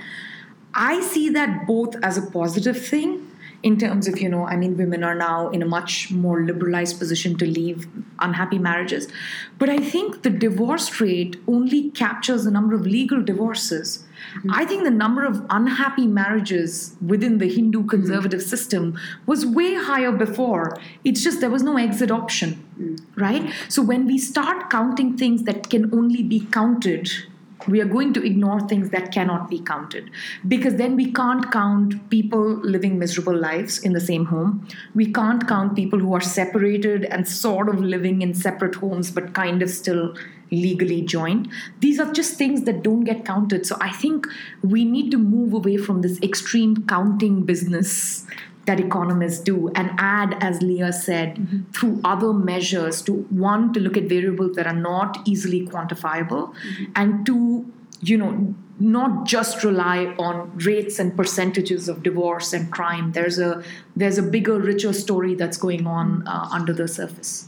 I 0.74 1.02
see 1.02 1.30
that 1.30 1.68
both 1.68 1.96
as 2.04 2.18
a 2.18 2.22
positive 2.22 2.84
thing 2.84 3.30
in 3.62 3.78
terms 3.78 4.08
of, 4.08 4.20
you 4.20 4.28
know, 4.28 4.46
I 4.46 4.58
mean, 4.58 4.76
women 4.76 5.04
are 5.04 5.16
now 5.16 5.50
in 5.50 5.62
a 5.62 5.66
much 5.66 6.12
more 6.12 6.44
liberalized 6.44 7.00
position 7.00 7.38
to 7.38 7.46
leave 7.46 7.88
unhappy 8.20 8.60
marriages. 8.60 9.08
But 9.58 9.70
I 9.70 9.78
think 9.78 10.24
the 10.24 10.30
divorce 10.30 11.00
rate 11.00 11.38
only 11.48 11.90
captures 11.92 12.44
the 12.44 12.52
number 12.52 12.76
of 12.76 12.86
legal 12.86 13.24
divorces 13.24 14.03
Mm-hmm. 14.34 14.52
I 14.54 14.66
think 14.66 14.84
the 14.84 14.92
number 14.92 15.26
of 15.26 15.46
unhappy 15.50 16.08
marriages 16.08 16.96
within 17.06 17.38
the 17.38 17.48
Hindu 17.48 17.80
mm-hmm. 17.80 17.90
conservative 17.90 18.40
mm-hmm. 18.40 18.50
system 18.50 19.00
was 19.26 19.46
way 19.46 19.76
higher 19.76 20.12
before. 20.12 20.78
It's 21.04 21.24
just 21.24 21.40
there 21.42 21.50
was 21.50 21.64
no 21.64 21.78
exit 21.78 22.12
option, 22.12 22.64
mm-hmm. 22.80 23.22
right? 23.22 23.54
So 23.70 23.82
when 23.82 24.06
we 24.06 24.18
start 24.18 24.70
counting 24.70 25.18
things 25.18 25.44
that 25.44 25.70
can 25.70 25.94
only 25.94 26.24
be 26.24 26.42
counted, 26.52 27.10
we 27.68 27.82
are 27.82 27.86
going 27.86 28.14
to 28.14 28.26
ignore 28.26 28.60
things 28.68 28.90
that 28.90 29.12
cannot 29.12 29.50
be 29.50 29.60
counted 29.60 30.10
because 30.48 30.76
then 30.76 30.96
we 30.96 31.12
can't 31.12 31.52
count 31.52 32.10
people 32.10 32.56
living 32.58 33.00
miserable 33.00 33.36
lives 33.36 33.80
in 33.80 33.94
the 33.94 34.02
same 34.02 34.26
home. 34.26 34.68
We 34.96 35.12
can't 35.12 35.48
count 35.48 35.76
people 35.76 36.00
who 36.00 36.14
are 36.14 36.22
separated 36.22 37.06
and 37.06 37.28
sort 37.28 37.70
of 37.70 37.80
living 37.80 38.22
in 38.22 38.34
separate 38.34 38.76
homes 38.76 39.12
but 39.12 39.34
kind 39.34 39.62
of 39.62 39.70
still 39.70 40.16
legally 40.52 41.02
joined. 41.02 41.50
These 41.80 42.00
are 42.00 42.12
just 42.12 42.38
things 42.38 42.64
that 42.64 42.84
don't 42.84 43.04
get 43.04 43.26
counted. 43.26 43.66
So 43.66 43.78
I 43.82 43.92
think 43.92 44.28
we 44.62 44.86
need 44.86 45.10
to 45.12 45.18
move 45.18 45.54
away 45.54 45.78
from 45.78 46.02
this 46.02 46.22
extreme 46.22 46.86
counting 46.86 47.44
business 47.44 48.26
that 48.66 48.80
economists 48.80 49.40
do 49.40 49.70
and 49.76 49.92
add, 49.98 50.38
as 50.40 50.60
Liya 50.60 50.94
said, 50.94 51.36
mm-hmm. 51.36 51.72
through 51.72 52.00
other 52.04 52.34
measures 52.34 53.02
to 53.04 53.14
one, 53.14 53.74
to 53.74 53.80
look 53.80 53.98
at 53.98 54.04
variables 54.04 54.56
that 54.56 54.68
are 54.68 54.76
not 54.76 55.18
easily 55.26 55.66
quantifiable, 55.68 56.54
mm-hmm. 56.54 56.86
and 56.96 57.26
two, 57.26 57.72
you 58.02 58.18
know, 58.18 58.56
not 58.80 59.26
just 59.26 59.64
rely 59.64 60.06
on 60.18 60.58
rates 60.58 60.98
and 61.00 61.16
percentages 61.16 61.88
of 61.88 62.04
divorce 62.04 62.54
and 62.54 62.72
crime. 62.72 63.12
There's 63.12 63.38
a 63.40 63.64
there's 63.96 64.18
a 64.18 64.24
bigger, 64.24 64.60
richer 64.60 64.94
story 64.94 65.36
that's 65.36 65.58
going 65.58 65.86
on 65.86 66.28
uh, 66.28 66.48
under 66.52 66.74
the 66.74 66.88
surface. 66.88 67.48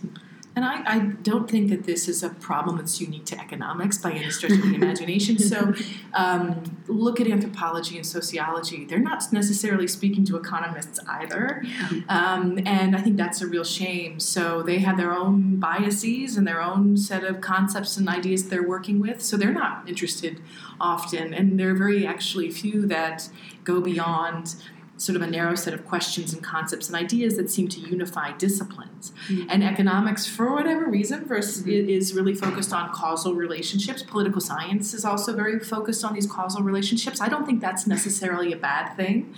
And 0.56 0.64
I, 0.64 0.82
I, 0.86 1.00
don't 1.00 1.50
think 1.50 1.70
that 1.70 1.84
this 1.84 2.08
is 2.08 2.24
a 2.24 2.30
problem 2.30 2.78
that's 2.78 3.02
unique 3.02 3.26
to 3.26 3.40
economics 3.40 3.98
by 3.98 4.12
any 4.12 4.30
stretch 4.30 4.54
of 4.54 4.62
the 4.62 4.74
imagination. 4.74 5.38
So, 5.38 5.74
um, 6.14 6.64
look 6.88 7.20
at 7.20 7.28
anthropology 7.28 7.98
and 7.98 8.06
sociology. 8.06 8.86
They're 8.86 9.00
not 9.00 9.34
necessarily 9.34 9.88
speaking 9.88 10.24
to 10.26 10.38
economists 10.38 11.00
either. 11.08 11.62
Um, 12.08 12.60
and 12.66 12.96
I 12.96 13.02
think 13.02 13.18
that's 13.18 13.42
a 13.42 13.48
real 13.48 13.66
shame. 13.66 14.20
So, 14.20 14.62
they 14.62 14.80
have 14.80 14.96
their 14.96 15.14
own 15.14 15.58
biases 15.58 16.38
and 16.38 16.48
their 16.48 16.62
own 16.62 16.96
set 16.96 17.26
of 17.26 17.42
concepts 17.42 17.98
and 17.98 18.08
ideas 18.08 18.48
they're 18.48 18.68
working 18.68 19.00
with. 19.00 19.22
So, 19.22 19.36
they're 19.36 19.52
not 19.52 19.90
interested 19.90 20.40
often. 20.80 21.34
And 21.34 21.60
there 21.60 21.72
are 21.72 21.76
very 21.76 22.08
actually 22.08 22.50
few 22.50 22.86
that 22.88 23.28
go 23.66 23.82
beyond 23.82 24.56
sort 24.98 25.16
of 25.16 25.22
a 25.22 25.28
narrow 25.28 25.56
set 25.56 25.74
of 25.74 25.86
questions 25.86 26.34
and 26.34 26.42
concepts 26.44 26.88
and 26.88 26.96
ideas 26.96 27.36
that 27.36 27.50
seem 27.50 27.68
to 27.68 27.80
unify 27.80 28.32
disciplines. 28.34 29.12
Mm-hmm. 29.28 29.48
And 29.50 29.64
economics, 29.64 30.26
for 30.26 30.54
whatever 30.54 30.86
reason, 30.90 31.26
versus 31.26 31.64
mm-hmm. 31.64 31.90
is 31.90 32.14
really 32.14 32.34
focused 32.34 32.72
on 32.72 32.92
causal 32.94 33.34
relationships. 33.34 34.04
Political 34.04 34.42
science 34.42 34.94
is 34.94 35.04
also 35.04 35.36
very 35.36 35.60
focused 35.60 36.06
on 36.06 36.14
these 36.14 36.28
causal 36.28 36.64
relationships. 36.64 37.20
I 37.20 37.28
don't 37.28 37.46
think 37.46 37.62
that's 37.62 37.86
necessarily 37.86 38.54
a 38.54 38.58
bad 38.58 38.96
thing. 38.96 39.36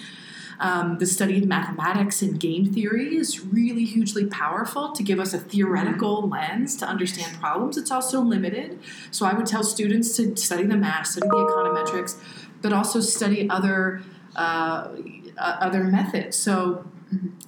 Um, 0.60 0.98
the 0.98 1.06
study 1.06 1.38
of 1.38 1.46
mathematics 1.46 2.24
and 2.24 2.40
game 2.40 2.74
theory 2.74 3.16
is 3.16 3.46
really 3.46 3.86
hugely 3.86 4.26
powerful 4.26 4.92
to 4.92 5.04
give 5.04 5.20
us 5.20 5.34
a 5.34 5.38
theoretical 5.40 6.24
mm-hmm. 6.24 6.34
lens 6.34 6.76
to 6.78 6.86
understand 6.86 7.40
problems. 7.40 7.78
It's 7.78 7.92
also 7.92 8.22
limited. 8.22 8.80
So 9.12 9.26
I 9.26 9.34
would 9.34 9.46
tell 9.46 9.64
students 9.64 10.16
to 10.18 10.36
study 10.36 10.66
the 10.66 10.78
math, 10.78 11.08
study 11.08 11.28
the 11.28 11.36
econometrics, 11.36 12.18
but 12.62 12.74
also 12.74 13.02
study 13.02 13.48
other 13.50 14.02
uh, 14.36 14.90
uh, 15.38 15.58
other 15.60 15.84
methods. 15.84 16.38
So 16.38 16.86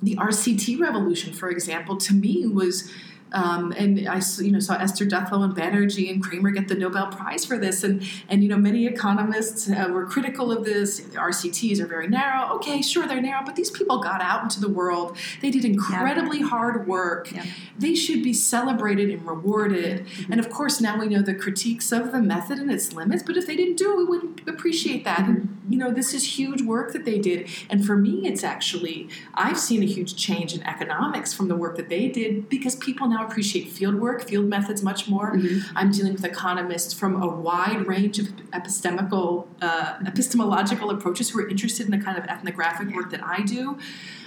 the 0.02 0.16
RCT 0.16 0.80
revolution, 0.80 1.34
for 1.34 1.50
example, 1.50 1.98
to 1.98 2.14
me 2.14 2.46
was 2.46 2.92
um, 3.32 3.72
and 3.74 4.08
I 4.08 4.22
you 4.40 4.52
know 4.52 4.60
saw 4.60 4.76
Esther 4.76 5.06
Duflo 5.06 5.44
and 5.44 5.56
Banerjee 5.56 6.12
and 6.12 6.24
Kremer 6.24 6.52
get 6.52 6.68
the 6.68 6.76
Nobel 6.76 7.08
Prize 7.08 7.46
for 7.46 7.58
this, 7.58 7.84
and 7.84 8.04
and 8.28 8.44
you 8.44 8.50
know 8.50 8.58
many 8.58 8.88
economists 8.88 9.70
uh, 9.70 9.90
were 9.92 10.06
critical 10.06 10.52
of 10.52 10.66
this. 10.66 11.00
The 11.00 11.18
RCTs 11.18 11.80
are 11.80 11.86
very 11.86 12.08
narrow. 12.08 12.54
Okay, 12.56 12.82
sure 12.82 13.08
they're 13.08 13.22
narrow, 13.22 13.46
but 13.46 13.56
these 13.56 13.72
people 13.72 14.00
got 14.00 14.22
out 14.22 14.44
into 14.44 14.60
the 14.60 14.70
world. 14.70 15.18
They 15.42 15.52
did 15.52 15.66
incredibly 15.66 16.40
yeah. 16.40 16.48
hard 16.48 16.88
work. 16.88 17.32
Yeah. 17.32 17.46
They 17.78 17.96
should 17.96 18.24
be 18.24 18.34
celebrated 18.34 19.10
and 19.10 19.26
rewarded. 19.26 20.06
Mm-hmm. 20.06 20.32
And 20.32 20.40
of 20.40 20.50
course 20.50 20.82
now 20.82 21.00
we 21.00 21.08
know 21.08 21.22
the 21.22 21.36
critiques 21.36 21.92
of 21.92 22.12
the 22.12 22.22
method 22.22 22.60
and 22.60 22.72
its 22.72 22.94
limits. 22.94 23.24
But 23.24 23.38
if 23.38 23.48
they 23.48 23.56
didn't 23.56 23.78
do 23.78 23.94
it, 23.94 23.98
we 23.98 24.06
wouldn't 24.06 24.48
appreciate 24.48 25.04
that. 25.06 25.20
Mm-hmm. 25.20 25.32
And 25.32 25.62
you 25.70 25.78
know 25.78 25.92
this 25.92 26.14
is 26.14 26.40
huge 26.40 26.62
work 26.62 26.94
that 26.94 27.06
they 27.06 27.20
did. 27.20 27.48
And 27.70 27.86
for 27.86 27.96
me, 27.96 28.28
it's 28.28 28.44
actually 28.44 29.10
I've 29.36 29.60
seen 29.60 29.84
a 29.84 29.86
huge 29.86 30.16
change 30.16 30.54
in 30.54 30.64
economics 30.64 31.34
from 31.34 31.48
the 31.48 31.56
work 31.56 31.78
that 31.78 31.90
they 31.90 32.08
did 32.08 32.50
because 32.50 32.76
people 32.76 33.08
now 33.08 33.19
now 33.20 33.28
appreciate 33.28 33.70
field 33.70 33.96
work, 33.96 34.24
field 34.24 34.46
methods 34.46 34.82
much 34.84 35.08
more. 35.08 35.34
Mm-hmm. 35.34 35.78
I'm 35.78 35.92
dealing 35.92 36.14
with 36.14 36.26
economists 36.26 36.94
from 36.94 37.22
a 37.22 37.28
wide 37.28 37.86
range 37.88 38.20
of 38.20 38.28
epistemical, 38.52 39.48
uh, 39.62 40.00
epistemological 40.06 40.90
approaches 40.90 41.30
who 41.30 41.40
are 41.40 41.50
interested 41.50 41.86
in 41.86 41.92
the 41.92 42.04
kind 42.04 42.18
of 42.18 42.26
ethnographic 42.26 42.96
work 42.96 43.12
that 43.12 43.24
I 43.24 43.42
do. 43.42 43.78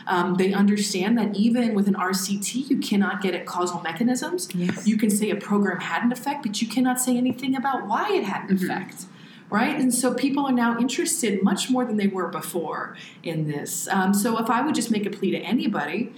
Um, 0.07 0.35
they 0.35 0.53
understand 0.53 1.17
that 1.19 1.37
even 1.37 1.75
with 1.75 1.87
an 1.87 1.95
RCT, 1.95 2.69
you 2.69 2.79
cannot 2.79 3.23
get 3.23 3.35
at 3.35 3.47
causal 3.47 3.81
mechanisms. 3.83 4.49
Yes. 4.53 4.87
You 4.87 4.97
can 4.97 5.11
say 5.11 5.31
a 5.31 5.37
program 5.37 5.81
had 5.81 6.03
an 6.03 6.13
effect, 6.13 6.43
but 6.43 6.61
you 6.61 6.69
cannot 6.69 7.01
say 7.01 7.17
anything 7.17 7.55
about 7.55 7.87
why 7.87 8.13
it 8.13 8.25
had 8.25 8.51
an 8.51 8.57
mm-hmm. 8.57 8.71
effect 8.71 9.07
right? 9.51 9.79
And 9.79 9.93
so 9.93 10.15
people 10.15 10.47
are 10.47 10.53
now 10.53 10.79
interested 10.79 11.43
much 11.43 11.69
more 11.69 11.85
than 11.85 11.99
they 11.99 12.07
were 12.07 12.29
before 12.29 12.97
in 13.23 13.47
this. 13.47 13.87
Um, 13.89 14.15
so 14.15 14.39
if 14.39 14.49
I 14.49 14.63
would 14.63 14.75
just 14.75 14.91
make 14.91 15.05
a 15.05 15.11
plea 15.11 15.33
to 15.33 15.39
anybody, 15.41 16.11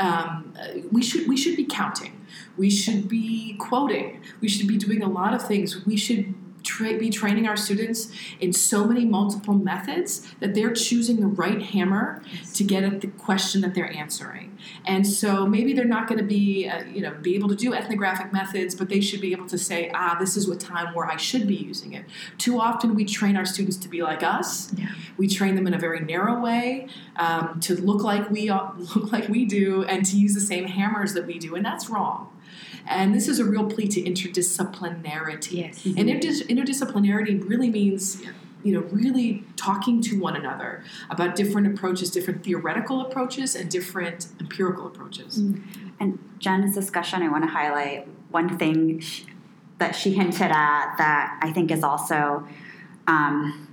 um, 0.00 0.52
we 0.90 1.02
should 1.02 1.28
we 1.28 1.36
should 1.36 1.56
be 1.56 1.64
counting. 1.64 2.19
We 2.56 2.70
should 2.70 3.08
be 3.08 3.56
quoting. 3.58 4.20
We 4.40 4.48
should 4.48 4.68
be 4.68 4.78
doing 4.78 5.02
a 5.02 5.08
lot 5.08 5.34
of 5.34 5.42
things. 5.46 5.84
We 5.86 5.96
should 5.96 6.34
tra- 6.62 6.98
be 6.98 7.10
training 7.10 7.46
our 7.46 7.56
students 7.56 8.12
in 8.40 8.52
so 8.52 8.84
many 8.84 9.04
multiple 9.04 9.54
methods 9.54 10.26
that 10.40 10.54
they're 10.54 10.72
choosing 10.72 11.20
the 11.20 11.26
right 11.26 11.62
hammer 11.62 12.22
to 12.54 12.64
get 12.64 12.84
at 12.84 13.00
the 13.00 13.06
question 13.08 13.60
that 13.60 13.74
they're 13.74 13.92
answering. 13.92 14.56
And 14.84 15.06
so 15.06 15.46
maybe 15.46 15.72
they're 15.72 15.84
not 15.84 16.08
going 16.08 16.18
to 16.18 16.24
be, 16.24 16.68
uh, 16.68 16.84
you 16.84 17.00
know, 17.00 17.12
be 17.12 17.34
able 17.34 17.48
to 17.48 17.54
do 17.54 17.74
ethnographic 17.74 18.32
methods, 18.32 18.74
but 18.74 18.88
they 18.88 19.00
should 19.00 19.20
be 19.20 19.32
able 19.32 19.46
to 19.46 19.58
say, 19.58 19.90
ah, 19.94 20.16
this 20.18 20.36
is 20.36 20.48
what 20.48 20.60
time 20.60 20.94
where 20.94 21.06
I 21.06 21.16
should 21.16 21.46
be 21.46 21.56
using 21.56 21.92
it. 21.92 22.04
Too 22.38 22.60
often 22.60 22.94
we 22.94 23.04
train 23.04 23.36
our 23.36 23.44
students 23.44 23.76
to 23.78 23.88
be 23.88 24.02
like 24.02 24.22
us. 24.22 24.72
Yeah. 24.74 24.88
We 25.16 25.28
train 25.28 25.54
them 25.54 25.66
in 25.66 25.74
a 25.74 25.78
very 25.78 26.00
narrow 26.00 26.40
way 26.40 26.88
um, 27.16 27.60
to 27.60 27.80
look 27.80 28.02
like 28.02 28.30
we 28.30 28.50
look 28.94 29.12
like 29.12 29.28
we 29.28 29.44
do, 29.44 29.84
and 29.84 30.04
to 30.06 30.16
use 30.16 30.34
the 30.34 30.40
same 30.40 30.64
hammers 30.64 31.14
that 31.14 31.26
we 31.26 31.38
do, 31.38 31.54
and 31.54 31.64
that's 31.64 31.88
wrong. 31.88 32.30
And 32.90 33.14
this 33.14 33.28
is 33.28 33.38
a 33.38 33.44
real 33.44 33.64
plea 33.64 33.88
to 33.88 34.02
interdisciplinarity. 34.02 35.52
Yes. 35.52 35.84
Mm-hmm. 35.84 35.98
And 35.98 36.08
interdis- 36.08 36.46
interdisciplinarity 36.48 37.48
really 37.48 37.70
means 37.70 38.22
you 38.62 38.74
know, 38.74 38.80
really 38.90 39.42
talking 39.56 40.02
to 40.02 40.20
one 40.20 40.36
another 40.36 40.84
about 41.08 41.34
different 41.34 41.66
approaches, 41.66 42.10
different 42.10 42.44
theoretical 42.44 43.00
approaches, 43.00 43.54
and 43.54 43.70
different 43.70 44.28
empirical 44.38 44.86
approaches. 44.86 45.40
Mm. 45.40 45.62
And 45.98 46.18
Jen's 46.38 46.74
discussion, 46.74 47.22
I 47.22 47.28
want 47.28 47.44
to 47.44 47.48
highlight 47.48 48.06
one 48.30 48.58
thing 48.58 49.02
that 49.78 49.94
she 49.94 50.12
hinted 50.12 50.50
at 50.50 50.96
that 50.98 51.40
I 51.42 51.52
think 51.52 51.70
is 51.70 51.82
also 51.82 52.46
um, 53.06 53.68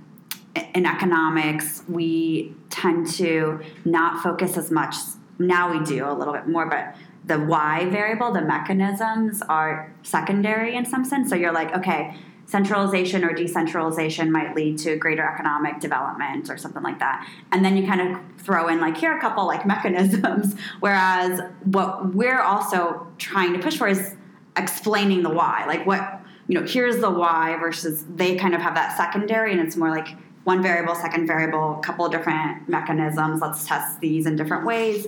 in 0.74 0.86
economics, 0.86 1.82
we 1.88 2.54
tend 2.70 3.08
to 3.12 3.60
not 3.84 4.22
focus 4.22 4.56
as 4.56 4.70
much. 4.70 4.96
Now 5.38 5.70
we 5.70 5.84
do 5.84 6.08
a 6.08 6.12
little 6.12 6.32
bit 6.32 6.48
more, 6.48 6.66
but 6.66 6.96
the 7.28 7.38
why 7.38 7.88
variable, 7.90 8.32
the 8.32 8.40
mechanisms 8.40 9.42
are 9.42 9.92
secondary 10.02 10.74
in 10.74 10.84
some 10.84 11.04
sense. 11.04 11.28
So 11.28 11.36
you're 11.36 11.52
like, 11.52 11.74
okay, 11.76 12.16
centralization 12.46 13.22
or 13.22 13.34
decentralization 13.34 14.32
might 14.32 14.56
lead 14.56 14.78
to 14.78 14.96
greater 14.96 15.22
economic 15.22 15.78
development 15.78 16.48
or 16.48 16.56
something 16.56 16.82
like 16.82 16.98
that. 16.98 17.28
And 17.52 17.62
then 17.62 17.76
you 17.76 17.86
kind 17.86 18.00
of 18.00 18.18
throw 18.38 18.68
in 18.68 18.80
like 18.80 18.96
here 18.96 19.12
are 19.12 19.18
a 19.18 19.20
couple 19.20 19.46
like 19.46 19.66
mechanisms. 19.66 20.56
Whereas 20.80 21.40
what 21.64 22.14
we're 22.14 22.40
also 22.40 23.06
trying 23.18 23.52
to 23.52 23.58
push 23.58 23.76
for 23.76 23.86
is 23.86 24.16
explaining 24.56 25.22
the 25.22 25.30
why. 25.30 25.66
Like 25.66 25.86
what 25.86 26.22
you 26.48 26.58
know, 26.58 26.66
here's 26.66 26.98
the 26.98 27.10
why 27.10 27.58
versus 27.60 28.06
they 28.16 28.36
kind 28.36 28.54
of 28.54 28.62
have 28.62 28.74
that 28.74 28.96
secondary 28.96 29.52
and 29.52 29.60
it's 29.60 29.76
more 29.76 29.90
like 29.90 30.08
one 30.44 30.62
variable, 30.62 30.94
second 30.94 31.26
variable, 31.26 31.78
a 31.78 31.82
couple 31.82 32.08
different 32.08 32.66
mechanisms. 32.70 33.42
Let's 33.42 33.66
test 33.66 34.00
these 34.00 34.24
in 34.24 34.36
different 34.36 34.64
ways. 34.64 35.06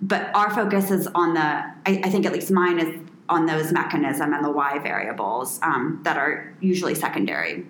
But 0.00 0.34
our 0.34 0.54
focus 0.54 0.90
is 0.90 1.06
on 1.08 1.34
the, 1.34 1.40
I, 1.40 1.74
I 1.86 2.10
think 2.10 2.24
at 2.26 2.32
least 2.32 2.50
mine 2.50 2.78
is 2.78 3.00
on 3.28 3.46
those 3.46 3.72
mechanism 3.72 4.32
and 4.32 4.44
the 4.44 4.50
why 4.50 4.78
variables 4.78 5.60
um, 5.62 6.00
that 6.04 6.16
are 6.16 6.54
usually 6.60 6.94
secondary. 6.94 7.66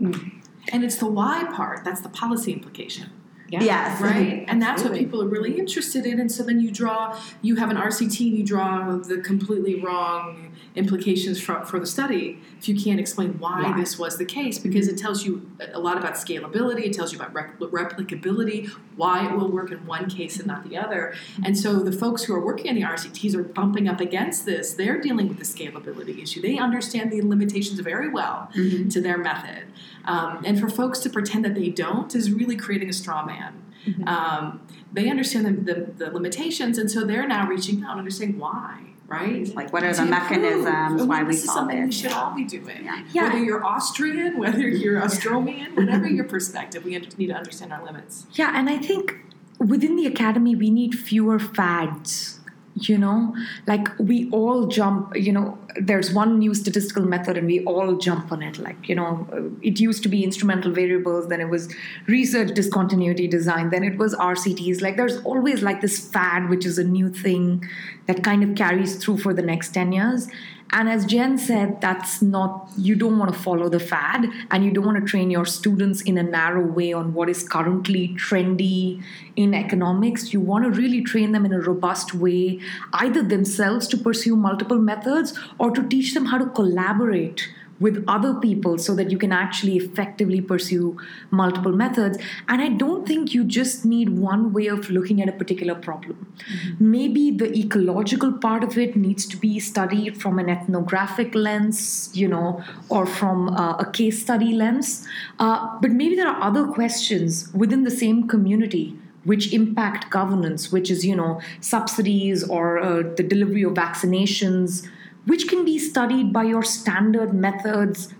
And 0.00 0.84
it's 0.84 0.96
the 0.96 1.06
why 1.06 1.44
part, 1.52 1.84
that's 1.84 2.00
the 2.00 2.08
policy 2.08 2.52
implication. 2.52 3.10
Yeah. 3.52 3.62
Yes. 3.62 4.00
Right? 4.00 4.46
And 4.48 4.62
that's 4.62 4.82
what 4.82 4.94
people 4.94 5.22
are 5.22 5.28
really 5.28 5.58
interested 5.58 6.06
in. 6.06 6.18
And 6.18 6.32
so 6.32 6.42
then 6.42 6.58
you 6.58 6.70
draw, 6.70 7.20
you 7.42 7.56
have 7.56 7.68
an 7.68 7.76
RCT 7.76 8.28
and 8.28 8.38
you 8.38 8.44
draw 8.44 8.96
the 8.96 9.18
completely 9.18 9.78
wrong 9.78 10.56
implications 10.74 11.38
for, 11.38 11.62
for 11.66 11.78
the 11.78 11.86
study 11.86 12.40
if 12.58 12.66
you 12.66 12.80
can't 12.80 12.98
explain 12.98 13.38
why 13.38 13.60
yeah. 13.62 13.76
this 13.76 13.98
was 13.98 14.16
the 14.16 14.24
case 14.24 14.58
because 14.58 14.88
it 14.88 14.96
tells 14.96 15.26
you 15.26 15.50
a 15.74 15.78
lot 15.78 15.98
about 15.98 16.14
scalability, 16.14 16.86
it 16.86 16.94
tells 16.94 17.12
you 17.12 17.20
about 17.20 17.34
replicability, 17.34 18.70
why 18.96 19.26
it 19.26 19.32
will 19.36 19.50
work 19.50 19.70
in 19.70 19.84
one 19.84 20.08
case 20.08 20.38
and 20.38 20.46
not 20.46 20.66
the 20.66 20.78
other. 20.78 21.14
And 21.44 21.58
so 21.58 21.80
the 21.80 21.92
folks 21.92 22.22
who 22.22 22.34
are 22.34 22.40
working 22.40 22.68
on 22.70 22.76
the 22.76 22.82
RCTs 22.82 23.34
are 23.34 23.42
bumping 23.42 23.88
up 23.88 24.00
against 24.00 24.46
this. 24.46 24.74
They're 24.74 25.00
dealing 25.00 25.28
with 25.28 25.38
the 25.38 25.44
scalability 25.44 26.22
issue. 26.22 26.40
They 26.40 26.56
understand 26.56 27.10
the 27.10 27.20
limitations 27.20 27.80
very 27.80 28.08
well 28.08 28.48
mm-hmm. 28.56 28.88
to 28.88 29.00
their 29.00 29.18
method. 29.18 29.64
Um, 30.04 30.42
and 30.44 30.58
for 30.58 30.68
folks 30.68 31.00
to 31.00 31.10
pretend 31.10 31.44
that 31.44 31.54
they 31.54 31.68
don't 31.68 32.14
is 32.14 32.30
really 32.30 32.56
creating 32.56 32.88
a 32.88 32.92
straw 32.92 33.24
man. 33.24 33.41
Mm-hmm. 33.86 34.06
Um, 34.06 34.66
they 34.92 35.10
understand 35.10 35.46
the, 35.46 35.74
the, 35.74 36.04
the, 36.04 36.10
limitations, 36.10 36.78
and 36.78 36.90
so 36.90 37.04
they're 37.04 37.26
now 37.26 37.48
reaching 37.48 37.82
out 37.82 37.92
and 37.92 37.98
understanding 38.00 38.38
why. 38.38 38.80
Right? 39.08 39.46
Like, 39.54 39.72
what 39.72 39.82
are 39.82 39.92
the 39.92 40.06
mechanisms? 40.06 41.02
Why 41.02 41.22
we 41.22 41.32
this 41.32 41.44
is 41.44 41.52
something 41.52 41.84
we 41.84 41.92
should 41.92 42.12
all 42.12 42.34
be 42.34 42.44
doing. 42.44 42.84
Yeah. 42.84 43.04
yeah. 43.12 43.22
Whether 43.24 43.44
you're 43.44 43.62
Austrian, 43.62 44.38
whether 44.38 44.66
you're 44.66 45.02
Ostromian, 45.02 45.76
whatever 45.76 46.06
your 46.06 46.24
perspective, 46.24 46.84
we 46.84 46.96
need 46.96 47.26
to 47.26 47.34
understand 47.34 47.74
our 47.74 47.84
limits. 47.84 48.26
Yeah, 48.32 48.58
and 48.58 48.70
I 48.70 48.78
think 48.78 49.16
within 49.58 49.96
the 49.96 50.06
academy, 50.06 50.54
we 50.54 50.70
need 50.70 50.94
fewer 50.94 51.38
fads 51.38 52.40
you 52.74 52.98
know? 52.98 53.34
Like 53.66 53.88
we 53.98 54.30
all 54.30 54.66
jump 54.66 55.16
you 55.16 55.32
know 55.32 55.58
there's 55.76 56.12
one 56.12 56.38
new 56.38 56.54
statistical 56.54 57.04
method 57.04 57.36
and 57.36 57.46
we 57.46 57.64
all 57.64 57.96
jump 57.96 58.32
on 58.32 58.42
it. 58.42 58.58
Like 58.58 58.88
you 58.88 58.94
know 58.94 59.26
uh, 59.32 59.42
it 59.62 59.80
used 59.80 60.02
to 60.04 60.08
be 60.08 60.24
instrumental 60.24 60.72
variables 60.72 61.28
then 61.28 61.40
it 61.40 61.48
was 61.48 61.72
regression 62.06 62.22
discontinuity 62.54 63.26
design 63.26 63.70
then 63.70 63.84
it 63.84 63.98
was 63.98 64.14
rcts 64.16 64.80
like 64.80 64.96
there's 64.96 65.20
always 65.22 65.62
like 65.62 65.80
this 65.80 65.98
fad 66.08 66.48
which 66.48 66.64
is 66.64 66.78
a 66.78 66.84
new 66.84 67.08
thing 67.08 67.64
that 68.06 68.22
kind 68.22 68.42
of 68.42 68.54
carries 68.54 68.96
through 68.96 69.18
for 69.18 69.32
the 69.34 69.42
next 69.42 69.70
10 69.70 69.92
years 69.92 70.28
and 70.72 70.88
as 70.88 71.04
Jen 71.04 71.36
said, 71.36 71.82
that's 71.82 72.22
not, 72.22 72.70
you 72.78 72.94
don't 72.94 73.18
want 73.18 73.30
to 73.32 73.38
follow 73.38 73.68
the 73.68 73.78
fad 73.78 74.26
and 74.50 74.64
you 74.64 74.70
don't 74.70 74.86
want 74.86 74.98
to 74.98 75.04
train 75.04 75.30
your 75.30 75.44
students 75.44 76.00
in 76.00 76.16
a 76.16 76.22
narrow 76.22 76.64
way 76.64 76.94
on 76.94 77.12
what 77.12 77.28
is 77.28 77.46
currently 77.46 78.08
trendy 78.16 79.02
in 79.36 79.52
economics. 79.52 80.32
You 80.32 80.40
want 80.40 80.64
to 80.64 80.70
really 80.70 81.02
train 81.02 81.32
them 81.32 81.44
in 81.44 81.52
a 81.52 81.60
robust 81.60 82.14
way, 82.14 82.58
either 82.94 83.22
themselves 83.22 83.86
to 83.88 83.98
pursue 83.98 84.34
multiple 84.34 84.78
methods 84.78 85.38
or 85.58 85.70
to 85.72 85.86
teach 85.86 86.14
them 86.14 86.24
how 86.26 86.38
to 86.38 86.46
collaborate 86.46 87.48
with 87.82 88.02
other 88.06 88.32
people 88.34 88.78
so 88.78 88.94
that 88.94 89.10
you 89.10 89.18
can 89.18 89.32
actually 89.32 89.76
effectively 89.76 90.40
pursue 90.40 90.96
multiple 91.30 91.72
methods. 91.72 92.16
And 92.48 92.62
I 92.62 92.68
don't 92.68 93.06
think 93.06 93.34
you 93.34 93.44
just 93.44 93.84
need 93.84 94.08
one 94.10 94.52
way 94.52 94.68
of 94.68 94.88
looking 94.90 95.20
at 95.20 95.28
a 95.28 95.32
particular 95.32 95.74
problem. 95.74 96.16
Mm-hmm. 96.38 96.90
Maybe 96.90 97.30
the 97.30 97.52
ecological 97.64 98.32
part 98.32 98.62
of 98.62 98.78
it 98.78 98.96
needs 98.96 99.26
to 99.26 99.36
be 99.36 99.58
studied 99.58 100.20
from 100.22 100.38
an 100.38 100.48
ethnographic 100.48 101.34
lens, 101.34 102.10
you 102.14 102.28
know, 102.28 102.62
or 102.88 103.04
from 103.04 103.48
uh, 103.50 103.76
a 103.76 103.90
case 103.90 104.22
study 104.22 104.52
lens. 104.52 105.06
Uh, 105.38 105.78
but 105.80 105.90
maybe 105.90 106.14
there 106.14 106.28
are 106.28 106.42
other 106.42 106.66
questions 106.66 107.52
within 107.52 107.82
the 107.82 107.90
same 107.90 108.28
community 108.28 108.96
which 109.24 109.52
impact 109.52 110.10
governance, 110.10 110.72
which 110.72 110.90
is, 110.90 111.06
you 111.06 111.14
know, 111.14 111.40
subsidies 111.60 112.42
or 112.48 112.80
uh, 112.80 113.02
the 113.16 113.22
delivery 113.22 113.62
of 113.62 113.72
vaccinations 113.72 114.88
which 115.26 115.48
can 115.48 115.64
be 115.64 115.78
studied 115.78 116.32
by 116.32 116.42
your 116.44 116.62
standard 116.62 117.32
methods. 117.32 118.12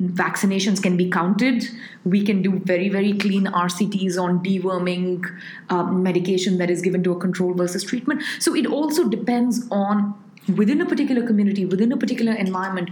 Vaccinations 0.00 0.82
can 0.82 0.96
be 0.96 1.10
counted. 1.10 1.64
We 2.04 2.24
can 2.24 2.42
do 2.42 2.58
very, 2.58 2.88
very 2.88 3.16
clean 3.16 3.46
RCTs 3.46 4.20
on 4.20 4.44
deworming 4.44 5.24
um, 5.70 6.02
medication 6.02 6.58
that 6.58 6.70
is 6.70 6.82
given 6.82 7.02
to 7.04 7.12
a 7.12 7.18
control 7.18 7.54
versus 7.54 7.82
treatment. 7.82 8.22
So 8.38 8.54
it 8.54 8.66
also 8.66 9.08
depends 9.08 9.66
on 9.70 10.14
within 10.54 10.80
a 10.80 10.86
particular 10.86 11.26
community, 11.26 11.64
within 11.64 11.92
a 11.92 11.96
particular 11.96 12.32
environment, 12.32 12.90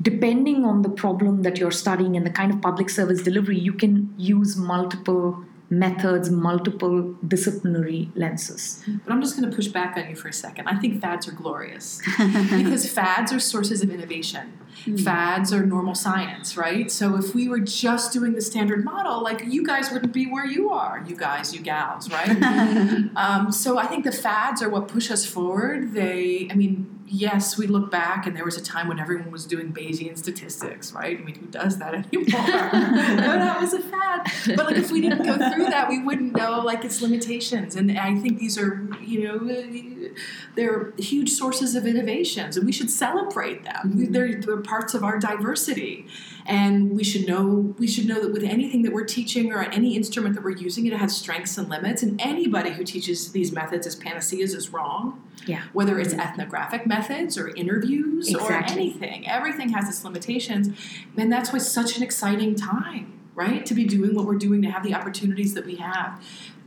depending 0.00 0.64
on 0.64 0.82
the 0.82 0.88
problem 0.88 1.42
that 1.42 1.58
you're 1.58 1.70
studying 1.70 2.16
and 2.16 2.24
the 2.24 2.30
kind 2.30 2.52
of 2.52 2.60
public 2.62 2.88
service 2.88 3.22
delivery, 3.22 3.58
you 3.58 3.72
can 3.72 4.12
use 4.16 4.56
multiple 4.56 5.44
methods, 5.70 6.30
multiple 6.30 7.14
disciplinary 7.26 8.10
lenses. 8.14 8.82
But 9.04 9.12
I'm 9.12 9.20
just 9.20 9.36
going 9.36 9.48
to 9.50 9.54
push 9.54 9.68
back 9.68 9.96
on 9.96 10.08
you 10.08 10.16
for 10.16 10.28
a 10.28 10.32
second. 10.32 10.68
I 10.68 10.76
think 10.76 11.00
fads 11.00 11.26
are 11.28 11.32
glorious 11.32 12.00
because 12.18 12.88
fads 12.88 13.32
are 13.32 13.40
sources 13.40 13.82
of 13.82 13.90
innovation. 13.90 14.52
Mm. 14.86 15.02
Fads 15.02 15.52
are 15.52 15.64
normal 15.64 15.94
science, 15.94 16.56
right? 16.56 16.90
So 16.90 17.16
if 17.16 17.34
we 17.34 17.48
were 17.48 17.60
just 17.60 18.12
doing 18.12 18.34
the 18.34 18.40
standard 18.40 18.84
model, 18.84 19.22
like 19.22 19.44
you 19.46 19.64
guys 19.64 19.90
wouldn't 19.90 20.12
be 20.12 20.26
where 20.26 20.46
you 20.46 20.70
are, 20.70 21.04
you 21.06 21.16
guys, 21.16 21.54
you 21.54 21.60
gals, 21.60 22.10
right? 22.10 22.30
um, 23.16 23.50
so 23.50 23.78
I 23.78 23.86
think 23.86 24.04
the 24.04 24.12
fads 24.12 24.62
are 24.62 24.68
what 24.68 24.88
push 24.88 25.10
us 25.10 25.24
forward. 25.24 25.94
They, 25.94 26.48
I 26.50 26.54
mean, 26.54 26.94
yes, 27.06 27.56
we 27.56 27.66
look 27.66 27.90
back 27.90 28.26
and 28.26 28.36
there 28.36 28.44
was 28.44 28.56
a 28.56 28.62
time 28.62 28.88
when 28.88 28.98
everyone 28.98 29.30
was 29.30 29.46
doing 29.46 29.72
Bayesian 29.72 30.16
statistics, 30.16 30.92
right? 30.92 31.18
I 31.18 31.22
mean, 31.22 31.34
who 31.34 31.46
does 31.46 31.78
that 31.78 31.94
anymore? 32.12 32.24
no, 32.26 33.38
that 33.38 33.60
was 33.60 33.72
a 33.72 33.80
fad. 33.80 34.30
But 34.56 34.66
like, 34.66 34.76
if 34.76 34.90
we 34.90 35.00
didn't 35.00 35.22
go 35.22 35.36
through 35.36 35.66
that, 35.66 35.88
we 35.88 36.02
wouldn't 36.02 36.36
know 36.36 36.60
like 36.60 36.84
its 36.84 37.00
limitations. 37.00 37.76
And 37.76 37.98
I 37.98 38.16
think 38.16 38.38
these 38.38 38.58
are, 38.58 38.88
you 39.00 39.24
know, 39.24 40.14
they're 40.54 40.92
huge 40.98 41.30
sources 41.30 41.74
of 41.74 41.86
innovations, 41.86 42.56
and 42.56 42.66
we 42.66 42.72
should 42.72 42.90
celebrate 42.90 43.64
them. 43.64 43.92
Mm-hmm. 43.92 44.12
They're, 44.12 44.40
they're 44.40 44.56
parts 44.74 44.92
of 44.92 45.04
our 45.04 45.20
diversity, 45.20 46.04
and 46.46 46.96
we 46.96 47.04
should 47.04 47.28
know 47.28 47.74
we 47.78 47.86
should 47.86 48.06
know 48.06 48.20
that 48.20 48.32
with 48.32 48.42
anything 48.42 48.82
that 48.82 48.92
we're 48.92 49.04
teaching 49.04 49.52
or 49.52 49.62
any 49.62 49.94
instrument 49.94 50.34
that 50.34 50.42
we're 50.42 50.56
using, 50.56 50.84
it 50.86 50.94
has 50.94 51.16
strengths 51.16 51.56
and 51.56 51.68
limits. 51.68 52.02
And 52.02 52.20
anybody 52.20 52.70
who 52.70 52.82
teaches 52.82 53.30
these 53.30 53.52
methods 53.52 53.86
as 53.86 53.94
panaceas 53.94 54.52
is 54.52 54.70
wrong. 54.70 55.22
Yeah. 55.46 55.62
Whether 55.72 56.00
it's 56.00 56.12
ethnographic 56.12 56.86
methods 56.86 57.38
or 57.38 57.54
interviews 57.54 58.28
exactly. 58.28 58.56
or 58.56 58.58
anything, 58.58 59.28
everything 59.28 59.68
has 59.68 59.88
its 59.88 60.04
limitations, 60.04 60.76
and 61.16 61.30
that's 61.30 61.52
why 61.52 61.58
it's 61.58 61.68
such 61.68 61.96
an 61.96 62.02
exciting 62.02 62.56
time 62.56 63.12
right? 63.36 63.66
To 63.66 63.74
be 63.74 63.84
doing 63.84 64.14
what 64.14 64.26
we're 64.26 64.36
doing, 64.36 64.62
to 64.62 64.70
have 64.70 64.84
the 64.84 64.94
opportunities 64.94 65.54
that 65.54 65.66
we 65.66 65.74
have 65.74 66.22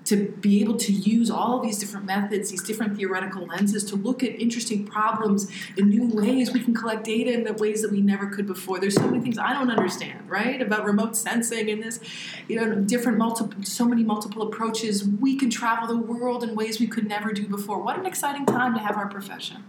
to 0.08 0.16
be 0.40 0.62
able 0.62 0.78
to 0.78 0.92
use 0.92 1.30
all 1.30 1.60
these 1.60 1.78
different 1.78 2.06
methods, 2.06 2.50
these 2.50 2.64
different 2.64 2.96
theoretical 2.96 3.46
lenses 3.46 3.84
to 3.84 3.96
look 3.98 4.24
at 4.24 4.40
interesting 4.40 4.86
problems 4.86 5.52
in 5.76 5.90
new 5.90 6.08
ways. 6.08 6.54
We 6.54 6.62
can 6.62 6.74
collect 6.74 7.04
data 7.04 7.34
in 7.34 7.44
the 7.44 7.54
ways 7.54 7.82
that 7.82 7.92
we 7.92 8.00
never 8.00 8.28
could 8.28 8.48
before. 8.48 8.80
There's 8.80 8.96
so 8.96 9.06
many 9.06 9.22
things 9.22 9.38
I 9.38 9.52
don't 9.52 9.70
understand, 9.70 10.30
right? 10.30 10.62
About 10.62 10.86
remote 10.86 11.18
sensing 11.18 11.70
and 11.70 11.84
this, 11.84 12.00
you 12.48 12.56
know, 12.56 12.76
different 12.76 13.18
multiple, 13.18 13.62
so 13.64 13.84
many 13.84 14.04
multiple 14.04 14.44
approaches. 14.44 15.06
We 15.06 15.36
can 15.36 15.50
travel 15.50 15.88
the 15.88 15.98
world 15.98 16.42
in 16.44 16.56
ways 16.56 16.80
we 16.80 16.88
could 16.88 17.08
never 17.08 17.34
do 17.34 17.46
before. 17.46 17.82
What 17.82 18.00
an 18.00 18.06
exciting 18.06 18.46
time 18.46 18.74
to 18.76 18.80
have 18.80 18.96
our 18.96 19.08
profession. 19.08 19.66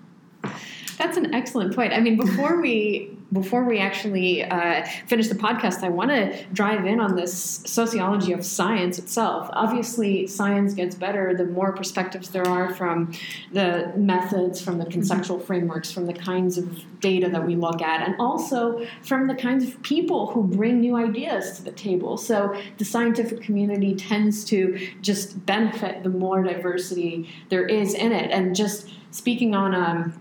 That's 0.99 1.17
an 1.17 1.33
excellent 1.33 1.75
point. 1.75 1.93
I 1.93 2.01
mean, 2.01 2.17
before 2.17 2.61
we 2.61 3.15
before 3.31 3.65
we 3.65 3.79
actually 3.79 4.43
uh, 4.43 4.87
finish 5.07 5.29
the 5.29 5.35
podcast, 5.35 5.83
I 5.83 5.91
want 5.91 6.11
to 6.11 6.45
drive 6.47 6.87
in 6.87 6.99
on 6.99 7.15
this 7.15 7.61
sociology 7.67 8.33
of 8.33 8.43
science 8.43 8.99
itself. 8.99 9.51
Obviously, 9.53 10.27
science 10.27 10.73
gets 10.73 10.95
better 10.95 11.35
the 11.37 11.45
more 11.45 11.73
perspectives 11.73 12.31
there 12.31 12.47
are 12.49 12.75
from 12.75 13.13
the 13.53 13.93
methods, 13.97 14.63
from 14.63 14.79
the 14.79 14.85
mm-hmm. 14.85 14.93
conceptual 14.93 15.39
frameworks, 15.39 15.93
from 15.93 16.07
the 16.07 16.15
kinds 16.15 16.57
of 16.57 16.83
data 17.01 17.29
that 17.29 17.47
we 17.47 17.55
look 17.55 17.83
at, 17.83 18.01
and 18.07 18.17
also 18.19 18.87
from 19.03 19.27
the 19.27 19.35
kinds 19.35 19.69
of 19.69 19.81
people 19.83 20.29
who 20.29 20.43
bring 20.43 20.81
new 20.81 20.97
ideas 20.97 21.59
to 21.59 21.63
the 21.63 21.73
table. 21.73 22.17
So 22.17 22.59
the 22.79 22.85
scientific 22.85 23.43
community 23.43 23.95
tends 23.95 24.43
to 24.47 24.79
just 25.03 25.45
benefit 25.45 26.03
the 26.03 26.09
more 26.09 26.43
diversity 26.43 27.29
there 27.51 27.67
is 27.67 27.93
in 27.93 28.11
it. 28.13 28.31
And 28.31 28.57
just 28.57 28.89
speaking 29.11 29.55
on 29.55 29.75
um, 29.75 30.19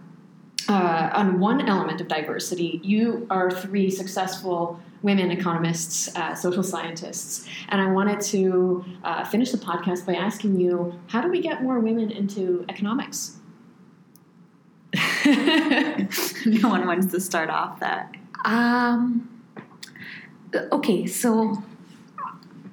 uh, 0.70 1.10
on 1.14 1.40
one 1.40 1.68
element 1.68 2.02
of 2.02 2.08
diversity, 2.08 2.80
you 2.84 3.26
are 3.30 3.50
three 3.50 3.90
successful 3.90 4.80
women 5.02 5.32
economists, 5.32 6.14
uh, 6.16 6.36
social 6.36 6.64
scientists, 6.64 7.48
and 7.70 7.80
I 7.80 7.92
wanted 7.92 8.20
to 8.22 8.84
uh, 9.04 9.24
finish 9.26 9.52
the 9.52 9.58
podcast 9.58 10.06
by 10.06 10.16
asking 10.16 10.60
you, 10.60 11.00
how 11.08 11.22
do 11.22 11.30
we 11.30 11.42
get 11.42 11.64
more 11.64 11.80
women 11.80 12.12
into 12.12 12.66
economics? 12.68 13.38
no 15.26 16.70
one 16.70 16.88
wants 16.88 17.12
to 17.12 17.20
start 17.20 17.50
off 17.50 17.80
that. 17.80 18.16
Um, 18.44 19.30
okay, 20.72 21.06
so 21.06 21.64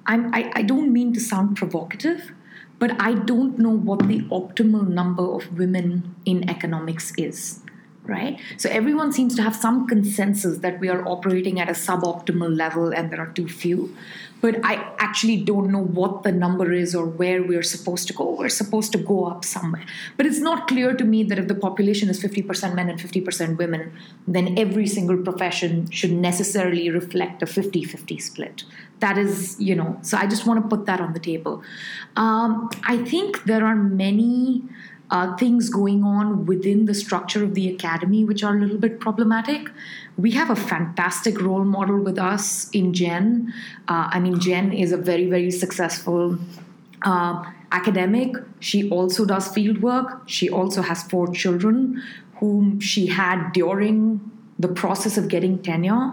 I'm, 0.07 0.35
I, 0.35 0.51
I 0.55 0.63
don't 0.63 0.93
mean 0.93 1.13
to 1.13 1.21
sound 1.21 1.57
provocative, 1.57 2.33
but 2.79 3.01
I 3.01 3.15
don't 3.15 3.59
know 3.59 3.71
what 3.71 4.09
the 4.09 4.21
optimal 4.23 4.89
number 4.89 5.23
of 5.23 5.59
women 5.59 6.15
in 6.25 6.49
economics 6.49 7.13
is 7.19 7.61
right? 8.07 8.39
So 8.59 8.69
everyone 8.69 9.13
seems 9.13 9.35
to 9.37 9.43
have 9.43 9.57
some 9.57 9.87
consensus 9.87 10.59
that 10.59 10.79
we 10.79 10.89
are 10.89 11.07
operating 11.09 11.59
at 11.59 11.69
a 11.69 11.73
suboptimal 11.73 12.55
level 12.57 12.93
and 12.93 13.11
there 13.11 13.21
are 13.21 13.33
too 13.33 13.49
few. 13.49 13.97
But 14.43 14.63
I 14.63 14.75
actually 14.99 15.39
don't 15.39 15.73
know 15.73 15.83
what 15.83 16.23
the 16.23 16.31
number 16.31 16.71
is 16.71 16.95
or 16.95 17.07
where 17.07 17.43
we're 17.43 17.63
supposed 17.63 18.07
to 18.09 18.13
go. 18.13 18.37
We're 18.39 18.51
supposed 18.51 18.93
to 18.93 18.99
go 18.99 19.25
up 19.25 19.43
somewhere. 19.43 19.87
But 20.19 20.27
it's 20.27 20.39
not 20.39 20.69
clear 20.69 20.93
to 20.93 21.03
me 21.03 21.23
that 21.25 21.39
if 21.39 21.49
the 21.49 21.55
population 21.55 22.11
is 22.11 22.23
50% 22.23 22.75
men 22.75 22.91
and 22.91 23.01
50% 23.01 23.57
women, 23.57 23.95
then 24.29 24.59
every 24.59 24.87
single 24.87 25.17
profession 25.17 25.91
should 25.91 26.13
necessarily 26.13 26.91
reflect 26.91 27.43
a 27.43 27.47
50 27.47 27.85
50 27.85 28.19
split. 28.19 28.65
That 29.01 29.17
is, 29.17 29.59
you 29.59 29.75
know, 29.75 29.99
so 30.03 30.19
I 30.19 30.27
just 30.27 30.47
want 30.47 30.63
to 30.63 30.69
put 30.69 30.85
that 30.87 31.01
on 31.01 31.15
the 31.15 31.21
table. 31.21 31.63
Um, 32.17 32.69
I 32.87 32.99
think 32.99 33.45
there 33.45 33.65
are 33.65 33.75
many 33.75 34.63
uh, 35.15 35.37
things 35.37 35.71
going 35.71 36.03
on 36.03 36.45
within 36.45 36.87
the 36.87 36.95
structure 36.95 37.45
of 37.45 37.55
the 37.55 37.73
academy 37.73 38.25
which 38.25 38.43
are 38.43 38.57
a 38.57 38.61
little 38.61 38.79
bit 38.79 38.99
problematic. 38.99 39.71
We 40.17 40.33
have 40.33 40.51
a 40.51 40.57
fantastic 40.57 41.41
role 41.41 41.65
model 41.65 42.01
with 42.01 42.19
us 42.19 42.69
in 42.71 42.93
Jen. 42.93 43.55
Uh, 43.87 44.09
I 44.11 44.19
mean, 44.19 44.41
Jen 44.41 44.73
is 44.73 44.91
a 44.91 44.97
very, 44.97 45.31
very 45.31 45.53
successful 45.53 46.37
uh, 47.03 47.45
academic. 47.71 48.35
She 48.59 48.91
also 48.91 49.25
does 49.25 49.47
field 49.47 49.81
work. 49.83 50.23
She 50.27 50.51
also 50.51 50.83
has 50.83 51.05
four 51.05 51.33
children 51.33 52.03
whom 52.41 52.81
she 52.81 53.07
had 53.07 53.53
during 53.53 54.33
the 54.59 54.69
process 54.69 55.17
of 55.17 55.29
getting 55.29 55.63
tenure 55.63 56.13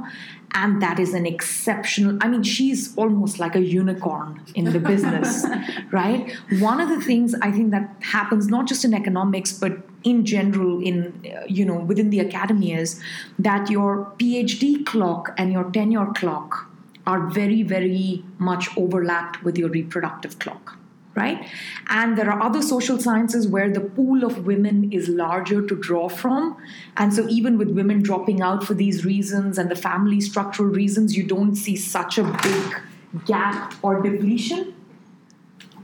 and 0.54 0.82
that 0.82 1.00
is 1.00 1.14
an 1.14 1.26
exceptional 1.26 2.18
i 2.22 2.28
mean 2.28 2.44
she's 2.44 2.96
almost 2.98 3.40
like 3.40 3.56
a 3.56 3.62
unicorn 3.62 4.42
in 4.56 4.66
the 4.66 4.80
business 4.80 5.46
right? 5.92 6.36
One 6.60 6.80
of 6.80 6.90
the 6.90 7.02
things 7.02 7.36
i 7.42 7.52
think 7.52 7.72
that 7.72 7.96
happens 8.02 8.48
not 8.48 8.68
just 8.68 8.86
in 8.86 8.94
economics 8.94 9.54
but 9.54 9.78
in 10.04 10.26
general 10.26 10.82
in 10.82 11.14
uh, 11.26 11.46
you 11.48 11.66
know 11.66 11.80
within 11.80 12.10
the 12.10 12.20
academy 12.20 12.74
is 12.74 13.00
that 13.38 13.70
your 13.70 14.12
phd 14.20 14.86
clock 14.86 15.34
and 15.38 15.52
your 15.52 15.70
tenure 15.72 16.08
clock 16.16 16.68
are 17.06 17.28
very 17.28 17.64
very 17.64 18.24
much 18.38 18.70
overlapped 18.78 19.44
with 19.44 19.58
your 19.58 19.70
reproductive 19.70 20.40
clock 20.40 20.78
right? 21.16 21.46
And 21.88 22.18
there 22.18 22.30
are 22.30 22.42
other 22.42 22.62
social 22.62 23.00
sciences 23.00 23.48
where 23.48 23.70
the 23.70 23.82
pool 23.82 24.24
of 24.24 24.46
women 24.46 24.92
is 24.92 25.10
larger 25.10 25.66
to 25.66 25.76
draw 25.76 26.08
from. 26.08 26.58
And 26.98 27.14
so, 27.14 27.28
even 27.28 27.58
with 27.58 27.70
women 27.72 28.02
dropping 28.02 28.42
out 28.42 28.64
for 28.64 28.74
these 28.74 29.04
reasons 29.06 29.58
and 29.58 29.70
the 29.70 29.76
family 29.76 30.22
structural 30.22 30.70
reasons, 30.70 31.18
you 31.18 31.24
don't 31.24 31.56
see 31.56 31.76
such 31.76 32.18
a 32.18 32.24
big 32.24 33.26
gap 33.26 33.74
or 33.82 34.02
depletion. 34.02 34.74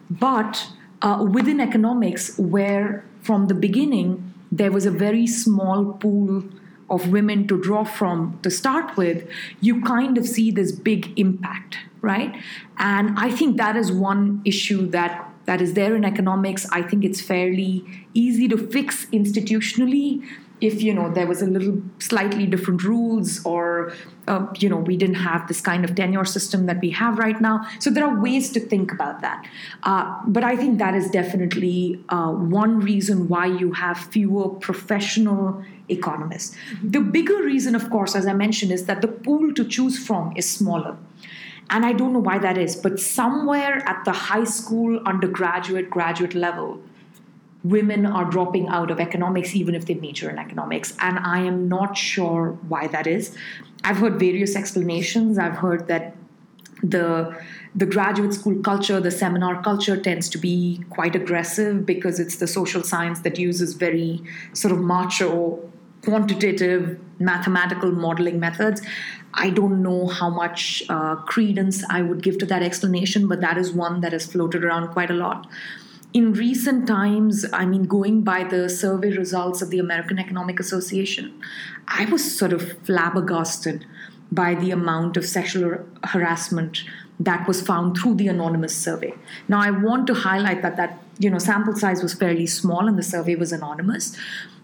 But 0.10 0.70
uh, 1.02 1.28
within 1.30 1.60
economics, 1.60 2.38
where 2.38 3.04
from 3.22 3.48
the 3.48 3.54
beginning 3.54 4.34
there 4.52 4.72
was 4.72 4.86
a 4.86 4.92
very 4.92 5.28
small 5.28 5.94
pool 5.94 6.44
of 6.90 7.10
women 7.10 7.46
to 7.50 7.62
draw 7.62 7.84
from 7.84 8.40
to 8.44 8.50
start 8.50 8.96
with, 8.96 9.30
you 9.60 9.82
kind 9.82 10.18
of 10.18 10.26
see 10.26 10.52
this 10.52 10.72
big 10.72 11.20
impact 11.20 11.80
right? 12.08 12.36
And 12.80 13.20
I 13.20 13.30
think 13.30 13.58
that 13.58 13.76
is 13.76 13.91
one 13.91 14.41
issue 14.45 14.88
that 14.97 15.24
that 15.45 15.62
is 15.62 15.74
there 15.74 15.95
in 15.95 16.03
economics. 16.03 16.66
I 16.72 16.82
think 16.82 17.05
it's 17.05 17.22
fairly 17.22 17.86
easy 18.14 18.47
to 18.49 18.58
fix 18.58 19.05
institutionally 19.08 20.24
if 20.60 20.82
you 20.82 20.93
know 20.93 21.12
there 21.14 21.28
was 21.28 21.41
a 21.41 21.45
little 21.45 21.82
slightly 21.99 22.45
different 22.47 22.84
rules 22.84 23.45
or 23.45 23.93
uh, 24.28 24.45
you 24.58 24.70
know 24.70 24.78
we 24.78 24.97
didn't 24.97 25.16
have 25.16 25.47
this 25.47 25.62
kind 25.62 25.86
of 25.86 25.93
tenure 25.95 26.26
system 26.26 26.66
that 26.66 26.80
we 26.82 26.89
have 26.89 27.20
right 27.20 27.39
now 27.41 27.66
so 27.80 27.89
there 27.89 28.05
are 28.05 28.20
ways 28.20 28.51
to 28.51 28.60
think 28.60 28.91
about 28.91 29.22
that 29.22 29.47
uh, 29.84 30.20
but 30.28 30.43
i 30.43 30.55
think 30.55 30.80
that 30.80 30.95
is 30.95 31.10
definitely 31.12 32.03
uh, 32.10 32.32
one 32.32 32.80
reason 32.80 33.28
why 33.28 33.45
you 33.45 33.72
have 33.72 33.97
fewer 33.97 34.49
professional 34.49 35.64
economists 35.89 36.55
the 36.84 36.99
bigger 36.99 37.41
reason 37.43 37.76
of 37.76 37.89
course 37.89 38.16
as 38.16 38.26
i 38.26 38.34
mentioned 38.34 38.72
is 38.72 38.86
that 38.86 39.01
the 39.01 39.08
pool 39.08 39.53
to 39.53 39.64
choose 39.64 40.03
from 40.08 40.34
is 40.36 40.49
smaller 40.49 40.97
and 41.70 41.86
I 41.86 41.93
don't 41.93 42.13
know 42.13 42.20
why 42.20 42.38
that 42.39 42.57
is, 42.57 42.76
but 42.76 42.99
somewhere 42.99 43.84
at 43.88 44.05
the 44.05 44.11
high 44.11 44.45
school, 44.45 44.99
undergraduate, 45.05 45.89
graduate 45.89 46.34
level, 46.34 46.82
women 47.63 48.05
are 48.05 48.26
dropping 48.26 48.68
out 48.70 48.89
of 48.89 48.99
economics 48.99 49.55
even 49.55 49.76
if 49.76 49.86
they 49.86 49.95
major 49.95 50.30
in 50.30 50.38
economics. 50.38 50.93
And 50.99 51.20
I 51.20 51.39
am 51.39 51.68
not 51.68 51.97
sure 51.97 52.57
why 52.68 52.88
that 52.88 53.07
is. 53.07 53.36
I've 53.84 53.97
heard 53.97 54.20
various 54.20 54.55
explanations. 54.55 55.38
I've 55.38 55.57
heard 55.57 55.88
that 55.88 56.15
the 56.84 57.36
the 57.76 57.86
graduate 57.86 58.34
school 58.34 58.59
culture, 58.61 58.99
the 58.99 59.11
seminar 59.11 59.61
culture 59.61 59.97
tends 59.97 60.30
to 60.30 60.38
be 60.38 60.84
quite 60.89 61.15
aggressive 61.15 61.86
because 61.86 62.20
it's 62.20 62.38
the 62.38 62.47
social 62.47 62.82
science 62.82 63.20
that 63.22 63.38
uses 63.38 63.74
very 63.74 64.24
sort 64.53 64.72
of 64.72 64.80
macho 64.80 65.59
quantitative 66.03 66.99
mathematical 67.20 67.91
modeling 67.91 68.39
methods. 68.39 68.82
I 69.40 69.52
don't 69.52 69.84
know 69.84 70.08
how 70.08 70.30
much 70.30 70.84
uh, 70.90 71.16
credence 71.16 71.84
I 71.90 72.02
would 72.02 72.24
give 72.24 72.40
to 72.40 72.46
that 72.48 72.64
explanation, 72.64 73.28
but 73.28 73.40
that 73.42 73.58
is 73.58 73.72
one 73.72 74.02
that 74.02 74.12
has 74.12 74.26
floated 74.26 74.64
around 74.64 74.90
quite 74.90 75.12
a 75.12 75.14
lot. 75.14 75.48
In 76.14 76.34
recent 76.34 76.88
times, 76.88 77.46
I 77.54 77.66
mean, 77.66 77.84
going 77.84 78.24
by 78.24 78.44
the 78.44 78.68
survey 78.68 79.12
results 79.12 79.62
of 79.62 79.70
the 79.70 79.78
American 79.78 80.18
Economic 80.18 80.60
Association, 80.60 81.40
I 81.88 82.06
was 82.06 82.36
sort 82.36 82.52
of 82.52 82.84
flabbergasted 82.84 83.86
by 84.32 84.56
the 84.56 84.72
amount 84.72 85.18
of 85.18 85.26
sexual 85.26 85.86
harassment 86.04 86.84
that 87.20 87.48
was 87.48 87.62
found 87.62 87.98
through 87.98 88.16
the 88.16 88.28
anonymous 88.28 88.76
survey. 88.76 89.14
Now, 89.48 89.62
I 89.62 89.70
want 89.70 90.08
to 90.08 90.14
highlight 90.14 90.64
that 90.64 90.78
that 90.78 91.00
you 91.20 91.30
know 91.30 91.39
sample 91.39 91.76
size 91.76 92.01
was 92.03 92.13
fairly 92.13 92.47
small 92.47 92.88
and 92.88 92.97
the 92.97 93.03
survey 93.03 93.36
was 93.36 93.51
anonymous, 93.51 94.15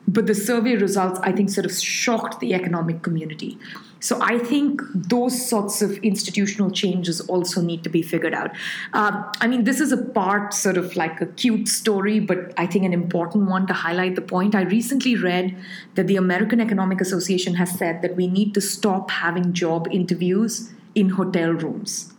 but 0.07 0.27
the 0.27 0.35
survey 0.35 0.75
results, 0.75 1.19
I 1.23 1.31
think, 1.31 1.49
sort 1.49 1.65
of 1.65 1.71
shocked 1.71 2.39
the 2.39 2.53
economic 2.53 3.01
community. 3.01 3.57
So 4.01 4.19
I 4.21 4.37
think 4.37 4.81
those 4.93 5.49
sorts 5.49 5.81
of 5.81 5.97
institutional 5.99 6.71
changes 6.71 7.21
also 7.21 7.61
need 7.61 7.85
to 7.85 7.89
be 7.89 8.01
figured 8.01 8.33
out. 8.33 8.51
Uh, 8.91 9.23
I 9.39 9.47
mean, 9.47 9.63
this 9.63 9.79
is 9.79 9.93
a 9.93 9.97
part, 9.97 10.53
sort 10.53 10.75
of 10.75 10.97
like 10.97 11.21
a 11.21 11.25
cute 11.25 11.69
story, 11.69 12.19
but 12.19 12.53
I 12.57 12.67
think 12.67 12.83
an 12.83 12.91
important 12.91 13.49
one 13.49 13.65
to 13.67 13.73
highlight 13.73 14.15
the 14.15 14.21
point. 14.21 14.55
I 14.55 14.63
recently 14.63 15.15
read 15.15 15.55
that 15.95 16.07
the 16.07 16.17
American 16.17 16.59
Economic 16.59 16.99
Association 16.99 17.55
has 17.55 17.71
said 17.71 18.01
that 18.01 18.17
we 18.17 18.27
need 18.27 18.53
to 18.55 18.61
stop 18.61 19.09
having 19.09 19.53
job 19.53 19.87
interviews 19.89 20.69
in 20.95 21.09
hotel 21.11 21.51
rooms 21.51 22.12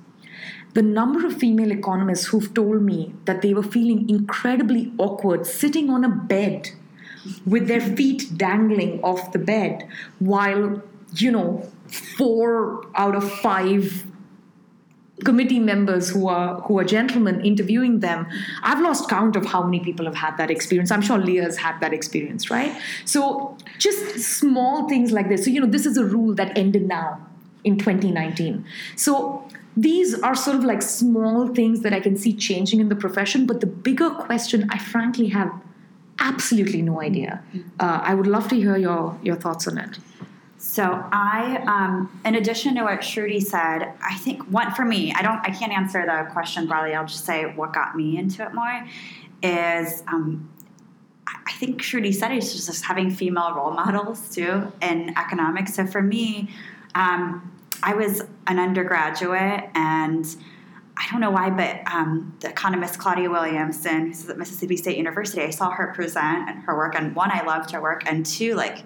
the 0.74 0.82
number 0.82 1.24
of 1.24 1.36
female 1.36 1.70
economists 1.70 2.26
who've 2.26 2.52
told 2.52 2.82
me 2.82 3.14
that 3.24 3.42
they 3.42 3.54
were 3.54 3.62
feeling 3.62 4.08
incredibly 4.10 4.92
awkward 4.98 5.46
sitting 5.46 5.88
on 5.88 6.04
a 6.04 6.08
bed 6.08 6.70
with 7.46 7.68
their 7.68 7.80
feet 7.80 8.36
dangling 8.36 9.02
off 9.02 9.32
the 9.32 9.38
bed 9.38 9.88
while, 10.18 10.82
you 11.14 11.30
know, 11.30 11.70
four 11.86 12.84
out 12.96 13.14
of 13.14 13.30
five 13.40 14.04
committee 15.24 15.60
members 15.60 16.10
who 16.10 16.26
are 16.26 16.60
who 16.62 16.76
are 16.78 16.84
gentlemen 16.84 17.40
interviewing 17.42 18.00
them 18.00 18.26
i've 18.64 18.80
lost 18.80 19.08
count 19.08 19.36
of 19.36 19.46
how 19.46 19.62
many 19.62 19.78
people 19.78 20.04
have 20.04 20.14
had 20.16 20.36
that 20.36 20.50
experience. 20.50 20.90
I'm 20.90 21.02
sure 21.02 21.18
Liya's 21.18 21.56
had 21.56 21.78
that 21.80 21.92
experience 21.92 22.50
right? 22.50 22.76
So 23.04 23.56
just 23.78 24.18
small 24.18 24.88
things 24.88 25.12
like 25.12 25.28
this. 25.28 25.44
So 25.44 25.50
you 25.50 25.60
know 25.60 25.68
this 25.68 25.86
is 25.86 25.96
a 25.96 26.04
rule 26.04 26.34
that 26.34 26.58
ended 26.58 26.88
now 26.88 27.24
in 27.62 27.78
2019 27.78 28.64
so 28.96 29.43
these 29.76 30.14
are 30.20 30.34
sort 30.34 30.56
of 30.56 30.64
like 30.64 30.82
small 30.82 31.48
things 31.48 31.80
that 31.80 31.92
i 31.92 32.00
can 32.00 32.16
see 32.16 32.32
changing 32.32 32.80
in 32.80 32.88
the 32.88 32.96
profession 32.96 33.46
but 33.46 33.60
the 33.60 33.66
bigger 33.66 34.10
question 34.10 34.68
i 34.70 34.78
frankly 34.78 35.28
have 35.28 35.50
absolutely 36.18 36.82
no 36.82 37.00
idea. 37.00 37.42
Uh, 37.80 38.00
I 38.02 38.14
would 38.14 38.26
love 38.26 38.48
to 38.48 38.56
hear 38.56 38.76
your 38.76 39.18
your 39.22 39.36
thoughts 39.36 39.66
on 39.68 39.78
it. 39.78 39.98
So 40.58 40.82
I, 41.12 41.62
um, 41.66 42.20
in 42.24 42.36
addition 42.36 42.74
to 42.76 42.84
what 42.84 43.00
Shruti 43.00 43.42
said, 43.42 43.92
I 44.02 44.14
think 44.16 44.42
one 44.50 44.72
for 44.72 44.84
me, 44.84 45.12
I 45.12 45.20
don't, 45.20 45.38
I 45.44 45.50
can't 45.50 45.72
answer 45.72 46.06
the 46.06 46.26
question 46.32 46.66
broadly. 46.66 46.94
I'll 46.94 47.04
just 47.04 47.26
say 47.26 47.44
what 47.44 47.74
got 47.74 47.94
me 47.94 48.16
into 48.16 48.42
it 48.42 48.54
more 48.54 48.82
is 49.42 50.02
um, 50.08 50.48
I 51.26 51.52
think 51.52 51.82
Shruti 51.82 52.14
said 52.14 52.32
it's 52.32 52.54
just 52.54 52.82
having 52.82 53.10
female 53.10 53.54
role 53.54 53.72
models 53.72 54.34
too 54.34 54.72
in 54.80 55.10
economics. 55.18 55.74
So 55.74 55.86
for 55.86 56.00
me, 56.00 56.48
um, 56.94 57.53
I 57.84 57.94
was 57.94 58.22
an 58.46 58.58
undergraduate 58.58 59.68
and 59.74 60.26
I 60.96 61.06
don't 61.10 61.20
know 61.20 61.30
why, 61.30 61.50
but 61.50 61.92
um, 61.92 62.34
the 62.40 62.48
economist 62.48 62.98
Claudia 62.98 63.28
Williamson, 63.28 64.06
who's 64.06 64.28
at 64.28 64.38
Mississippi 64.38 64.76
State 64.76 64.96
University, 64.96 65.42
I 65.42 65.50
saw 65.50 65.70
her 65.70 65.92
present 65.94 66.48
and 66.48 66.62
her 66.62 66.76
work, 66.76 66.94
and 66.94 67.14
one, 67.14 67.30
I 67.30 67.44
loved 67.44 67.72
her 67.72 67.82
work, 67.82 68.04
and 68.06 68.24
two, 68.24 68.54
like, 68.54 68.84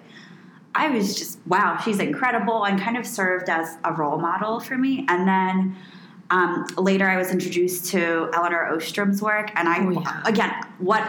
I 0.73 0.89
was 0.89 1.17
just, 1.17 1.39
wow, 1.45 1.77
she's 1.83 1.99
incredible, 1.99 2.65
and 2.65 2.79
kind 2.79 2.97
of 2.97 3.05
served 3.05 3.47
as 3.47 3.77
a 3.83 3.93
role 3.93 4.17
model 4.17 4.59
for 4.59 4.75
me. 4.77 5.05
And 5.07 5.27
then 5.27 5.75
um, 6.31 6.65
later, 6.77 7.07
I 7.07 7.15
was 7.17 7.31
introduced 7.31 7.85
to 7.91 8.29
Elinor 8.33 8.71
Ostrom's 8.73 9.21
work, 9.21 9.51
and 9.55 9.69
I, 9.69 9.85
Oh, 9.85 9.91
yeah. 9.91 10.21
again, 10.25 10.53
what 10.79 11.03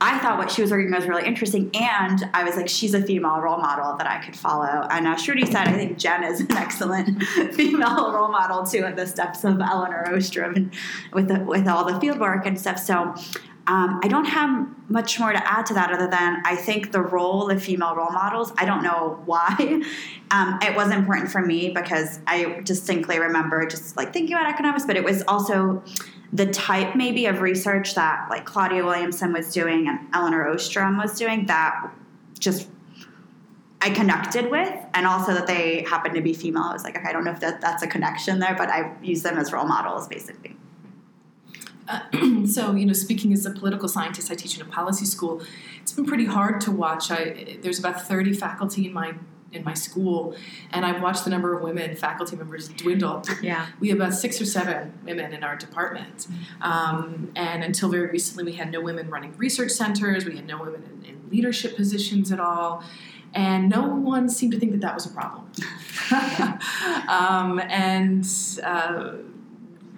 I 0.00 0.18
thought 0.18 0.36
what 0.36 0.50
she 0.50 0.60
was 0.60 0.70
working 0.70 0.92
on 0.92 1.00
was 1.00 1.08
really 1.08 1.26
interesting, 1.26 1.70
and 1.74 2.28
I 2.34 2.44
was 2.44 2.56
like, 2.56 2.68
she's 2.68 2.92
a 2.92 3.02
female 3.02 3.40
role 3.40 3.56
model 3.56 3.96
that 3.96 4.06
I 4.06 4.22
could 4.22 4.36
follow. 4.36 4.86
And 4.90 5.06
uh, 5.06 5.16
Shruti 5.16 5.46
said, 5.46 5.68
I 5.68 5.72
think 5.72 5.96
Jen 5.96 6.22
is 6.22 6.40
an 6.40 6.52
excellent 6.52 7.22
female 7.54 8.12
role 8.12 8.28
model 8.28 8.66
too, 8.66 8.84
in 8.84 8.94
the 8.94 9.06
steps 9.06 9.42
of 9.44 9.58
Elinor 9.60 10.14
Ostrom 10.14 10.54
and 10.54 10.74
with 11.14 11.28
the, 11.28 11.40
with 11.40 11.66
all 11.66 11.90
the 11.90 11.98
field 11.98 12.20
work 12.20 12.46
and 12.46 12.60
stuff. 12.60 12.78
So. 12.78 13.14
Um, 13.68 14.00
I 14.02 14.08
don't 14.08 14.26
have 14.26 14.68
much 14.88 15.18
more 15.18 15.32
to 15.32 15.52
add 15.52 15.66
to 15.66 15.74
that 15.74 15.90
other 15.90 16.06
than 16.08 16.40
I 16.44 16.54
think 16.54 16.92
the 16.92 17.00
role 17.00 17.50
of 17.50 17.60
female 17.60 17.96
role 17.96 18.12
models, 18.12 18.52
I 18.56 18.64
don't 18.64 18.82
know 18.82 19.20
why. 19.24 19.82
Um, 20.28 20.58
it 20.60 20.74
was 20.74 20.90
important 20.90 21.30
for 21.30 21.40
me 21.40 21.70
because 21.70 22.18
I 22.26 22.60
distinctly 22.64 23.20
remember 23.20 23.64
just 23.64 23.96
like 23.96 24.12
thinking 24.12 24.34
about 24.34 24.52
economics, 24.52 24.84
but 24.84 24.96
it 24.96 25.04
was 25.04 25.22
also 25.28 25.84
the 26.32 26.46
type 26.46 26.96
maybe 26.96 27.26
of 27.26 27.42
research 27.42 27.94
that 27.94 28.26
like 28.28 28.44
Claudia 28.44 28.84
Williamson 28.84 29.32
was 29.32 29.52
doing 29.52 29.86
and 29.86 30.00
Elinor 30.12 30.48
Ostrom 30.48 30.96
was 30.98 31.16
doing 31.16 31.46
that 31.46 31.92
just 32.40 32.68
I 33.80 33.90
connected 33.90 34.50
with, 34.50 34.74
and 34.94 35.06
also 35.06 35.32
that 35.32 35.46
they 35.46 35.84
happened 35.88 36.16
to 36.16 36.20
be 36.20 36.32
female. 36.32 36.64
I 36.64 36.72
was 36.72 36.82
like, 36.82 36.96
okay, 36.96 37.08
I 37.08 37.12
don't 37.12 37.22
know 37.22 37.30
if 37.30 37.38
that, 37.38 37.60
that's 37.60 37.84
a 37.84 37.86
connection 37.86 38.40
there, 38.40 38.56
but 38.56 38.68
I 38.68 38.92
use 39.00 39.22
them 39.22 39.38
as 39.38 39.52
role 39.52 39.66
models 39.66 40.08
basically. 40.08 40.56
Uh, 41.88 42.46
so, 42.46 42.74
you 42.74 42.86
know, 42.86 42.92
speaking 42.92 43.32
as 43.32 43.46
a 43.46 43.50
political 43.50 43.88
scientist, 43.88 44.30
I 44.30 44.34
teach 44.34 44.56
in 44.56 44.62
a 44.62 44.70
policy 44.70 45.04
school. 45.04 45.42
It's 45.80 45.92
been 45.92 46.06
pretty 46.06 46.26
hard 46.26 46.60
to 46.62 46.70
watch. 46.70 47.10
I, 47.10 47.58
there's 47.62 47.78
about 47.78 48.02
30 48.02 48.32
faculty 48.34 48.86
in 48.86 48.92
my 48.92 49.14
in 49.52 49.64
my 49.64 49.74
school, 49.74 50.36
and 50.70 50.84
I've 50.84 51.00
watched 51.00 51.24
the 51.24 51.30
number 51.30 51.56
of 51.56 51.62
women 51.62 51.94
faculty 51.96 52.36
members 52.36 52.68
dwindle. 52.68 53.22
Yeah. 53.40 53.66
We 53.80 53.88
have 53.88 53.98
about 53.98 54.12
six 54.12 54.40
or 54.40 54.44
seven 54.44 54.92
women 55.04 55.32
in 55.32 55.44
our 55.44 55.56
department, 55.56 56.26
um, 56.60 57.30
and 57.36 57.64
until 57.64 57.88
very 57.88 58.08
recently, 58.08 58.44
we 58.44 58.52
had 58.52 58.70
no 58.70 58.80
women 58.80 59.08
running 59.08 59.34
research 59.36 59.70
centers. 59.70 60.24
We 60.24 60.36
had 60.36 60.46
no 60.46 60.58
women 60.58 60.82
in, 61.04 61.10
in 61.10 61.30
leadership 61.30 61.76
positions 61.76 62.32
at 62.32 62.40
all. 62.40 62.84
And 63.34 63.68
no 63.68 63.82
one 63.86 64.30
seemed 64.30 64.52
to 64.52 64.58
think 64.58 64.72
that 64.72 64.80
that 64.80 64.94
was 64.94 65.04
a 65.04 65.10
problem. 65.10 65.50
um, 67.08 67.60
and 67.68 68.26
uh, 68.62 69.12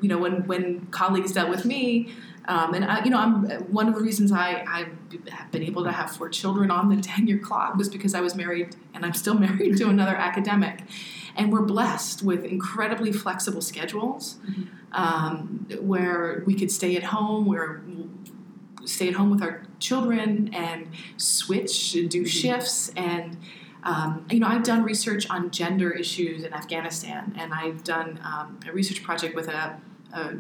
you 0.00 0.08
know, 0.08 0.18
when 0.18 0.46
when 0.46 0.86
colleagues 0.86 1.32
dealt 1.32 1.50
with 1.50 1.64
me, 1.64 2.12
um, 2.46 2.72
and 2.74 2.84
I, 2.84 3.04
you 3.04 3.10
know, 3.10 3.18
I'm 3.18 3.44
one 3.72 3.88
of 3.88 3.94
the 3.94 4.00
reasons 4.00 4.32
I 4.32 4.64
I've 4.66 5.50
been 5.50 5.62
able 5.62 5.84
to 5.84 5.92
have 5.92 6.10
four 6.10 6.28
children 6.28 6.70
on 6.70 6.88
the 6.88 7.00
tenure 7.02 7.38
clock 7.38 7.76
was 7.76 7.88
because 7.88 8.14
I 8.14 8.20
was 8.20 8.34
married, 8.34 8.74
and 8.94 9.04
I'm 9.04 9.14
still 9.14 9.34
married 9.38 9.76
to 9.78 9.88
another 9.88 10.16
academic, 10.16 10.82
and 11.36 11.52
we're 11.52 11.62
blessed 11.62 12.22
with 12.22 12.44
incredibly 12.44 13.12
flexible 13.12 13.60
schedules, 13.60 14.36
um, 14.92 15.66
where 15.80 16.42
we 16.46 16.54
could 16.54 16.70
stay 16.70 16.96
at 16.96 17.04
home, 17.04 17.44
where 17.44 17.82
stay 18.84 19.08
at 19.08 19.14
home 19.14 19.30
with 19.30 19.42
our 19.42 19.62
children 19.78 20.48
and 20.54 20.88
switch 21.18 21.94
and 21.94 22.08
do 22.08 22.24
shifts. 22.24 22.90
And 22.96 23.36
um, 23.84 24.26
you 24.30 24.40
know 24.40 24.48
i've 24.48 24.64
done 24.64 24.82
research 24.82 25.30
on 25.30 25.50
gender 25.50 25.90
issues 25.92 26.42
in 26.42 26.52
afghanistan 26.52 27.32
and 27.38 27.54
i've 27.54 27.84
done 27.84 28.20
um, 28.24 28.58
a 28.68 28.72
research 28.72 29.02
project 29.04 29.36
with 29.36 29.46
a, 29.48 29.80
a 30.12 30.34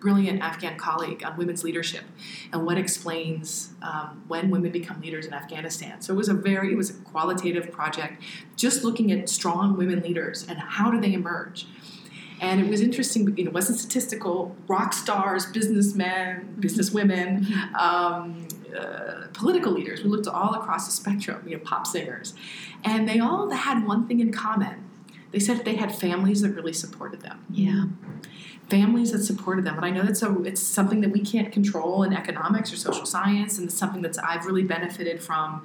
brilliant 0.00 0.42
afghan 0.42 0.76
colleague 0.76 1.24
on 1.24 1.36
women's 1.36 1.64
leadership 1.64 2.04
and 2.52 2.66
what 2.66 2.76
explains 2.76 3.70
um, 3.80 4.22
when 4.28 4.50
women 4.50 4.70
become 4.70 5.00
leaders 5.00 5.24
in 5.24 5.32
afghanistan 5.32 6.00
so 6.02 6.12
it 6.12 6.16
was 6.16 6.28
a 6.28 6.34
very 6.34 6.72
it 6.72 6.76
was 6.76 6.90
a 6.90 6.94
qualitative 7.04 7.70
project 7.72 8.22
just 8.56 8.84
looking 8.84 9.10
at 9.10 9.28
strong 9.28 9.76
women 9.76 10.00
leaders 10.00 10.46
and 10.46 10.58
how 10.58 10.90
do 10.90 11.00
they 11.00 11.14
emerge 11.14 11.66
and 12.40 12.60
it 12.60 12.68
was 12.68 12.80
interesting, 12.80 13.34
you 13.36 13.44
know, 13.44 13.50
it 13.50 13.54
wasn't 13.54 13.78
statistical. 13.78 14.54
Rock 14.66 14.92
stars, 14.92 15.46
businessmen, 15.46 16.56
businesswomen, 16.58 17.50
um, 17.74 18.46
uh, 18.76 19.28
political 19.32 19.72
leaders. 19.72 20.02
We 20.02 20.10
looked 20.10 20.26
all 20.26 20.54
across 20.54 20.86
the 20.86 20.92
spectrum, 20.92 21.42
you 21.46 21.56
know, 21.56 21.62
pop 21.64 21.86
singers. 21.86 22.34
And 22.84 23.08
they 23.08 23.18
all 23.20 23.50
had 23.50 23.86
one 23.86 24.06
thing 24.06 24.20
in 24.20 24.32
common. 24.32 24.84
They 25.30 25.38
said 25.38 25.64
they 25.64 25.76
had 25.76 25.94
families 25.94 26.42
that 26.42 26.50
really 26.50 26.72
supported 26.72 27.22
them. 27.22 27.44
Yeah. 27.50 27.84
Families 28.68 29.12
that 29.12 29.22
supported 29.22 29.64
them. 29.64 29.76
And 29.76 29.84
I 29.84 29.90
know 29.90 30.02
that's 30.02 30.22
a, 30.22 30.42
it's 30.42 30.62
something 30.62 31.00
that 31.02 31.10
we 31.10 31.20
can't 31.20 31.52
control 31.52 32.02
in 32.02 32.12
economics 32.12 32.72
or 32.72 32.76
social 32.76 33.06
science, 33.06 33.58
and 33.58 33.68
it's 33.68 33.76
something 33.76 34.02
that 34.02 34.16
I've 34.22 34.46
really 34.46 34.62
benefited 34.62 35.22
from. 35.22 35.64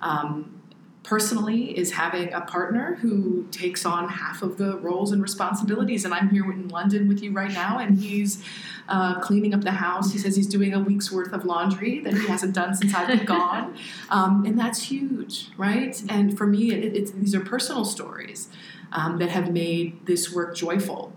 Um, 0.00 0.60
personally 1.02 1.76
is 1.78 1.92
having 1.92 2.32
a 2.32 2.40
partner 2.42 2.96
who 3.00 3.46
takes 3.50 3.86
on 3.86 4.08
half 4.08 4.42
of 4.42 4.58
the 4.58 4.76
roles 4.78 5.12
and 5.12 5.22
responsibilities 5.22 6.04
and 6.04 6.12
i'm 6.12 6.28
here 6.28 6.44
in 6.52 6.68
london 6.68 7.08
with 7.08 7.22
you 7.22 7.32
right 7.32 7.52
now 7.52 7.78
and 7.78 7.98
he's 7.98 8.44
uh, 8.88 9.18
cleaning 9.20 9.54
up 9.54 9.62
the 9.62 9.70
house 9.70 10.12
he 10.12 10.18
says 10.18 10.36
he's 10.36 10.46
doing 10.46 10.74
a 10.74 10.80
week's 10.80 11.10
worth 11.10 11.32
of 11.32 11.44
laundry 11.44 12.00
that 12.00 12.12
he 12.12 12.26
hasn't 12.26 12.54
done 12.54 12.74
since 12.74 12.94
i've 12.94 13.08
been 13.08 13.24
gone 13.24 13.74
um, 14.10 14.44
and 14.44 14.58
that's 14.58 14.82
huge 14.84 15.48
right 15.56 16.02
and 16.08 16.36
for 16.36 16.46
me 16.46 16.70
it, 16.70 16.94
it's, 16.94 17.10
these 17.12 17.34
are 17.34 17.40
personal 17.40 17.84
stories 17.84 18.48
um, 18.92 19.18
that 19.18 19.30
have 19.30 19.50
made 19.50 20.04
this 20.06 20.32
work 20.32 20.54
joyful 20.54 21.12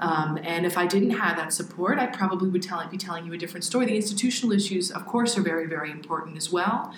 um, 0.00 0.38
and 0.42 0.64
if 0.64 0.78
I 0.78 0.86
didn't 0.86 1.10
have 1.10 1.36
that 1.36 1.52
support, 1.52 1.98
I 1.98 2.06
probably 2.06 2.48
would 2.48 2.62
tell, 2.62 2.86
be 2.88 2.96
telling 2.96 3.26
you 3.26 3.32
a 3.32 3.38
different 3.38 3.64
story. 3.64 3.86
The 3.86 3.96
institutional 3.96 4.54
issues, 4.54 4.90
of 4.90 5.06
course, 5.06 5.36
are 5.36 5.42
very, 5.42 5.66
very 5.66 5.90
important 5.90 6.36
as 6.36 6.50
well. 6.50 6.94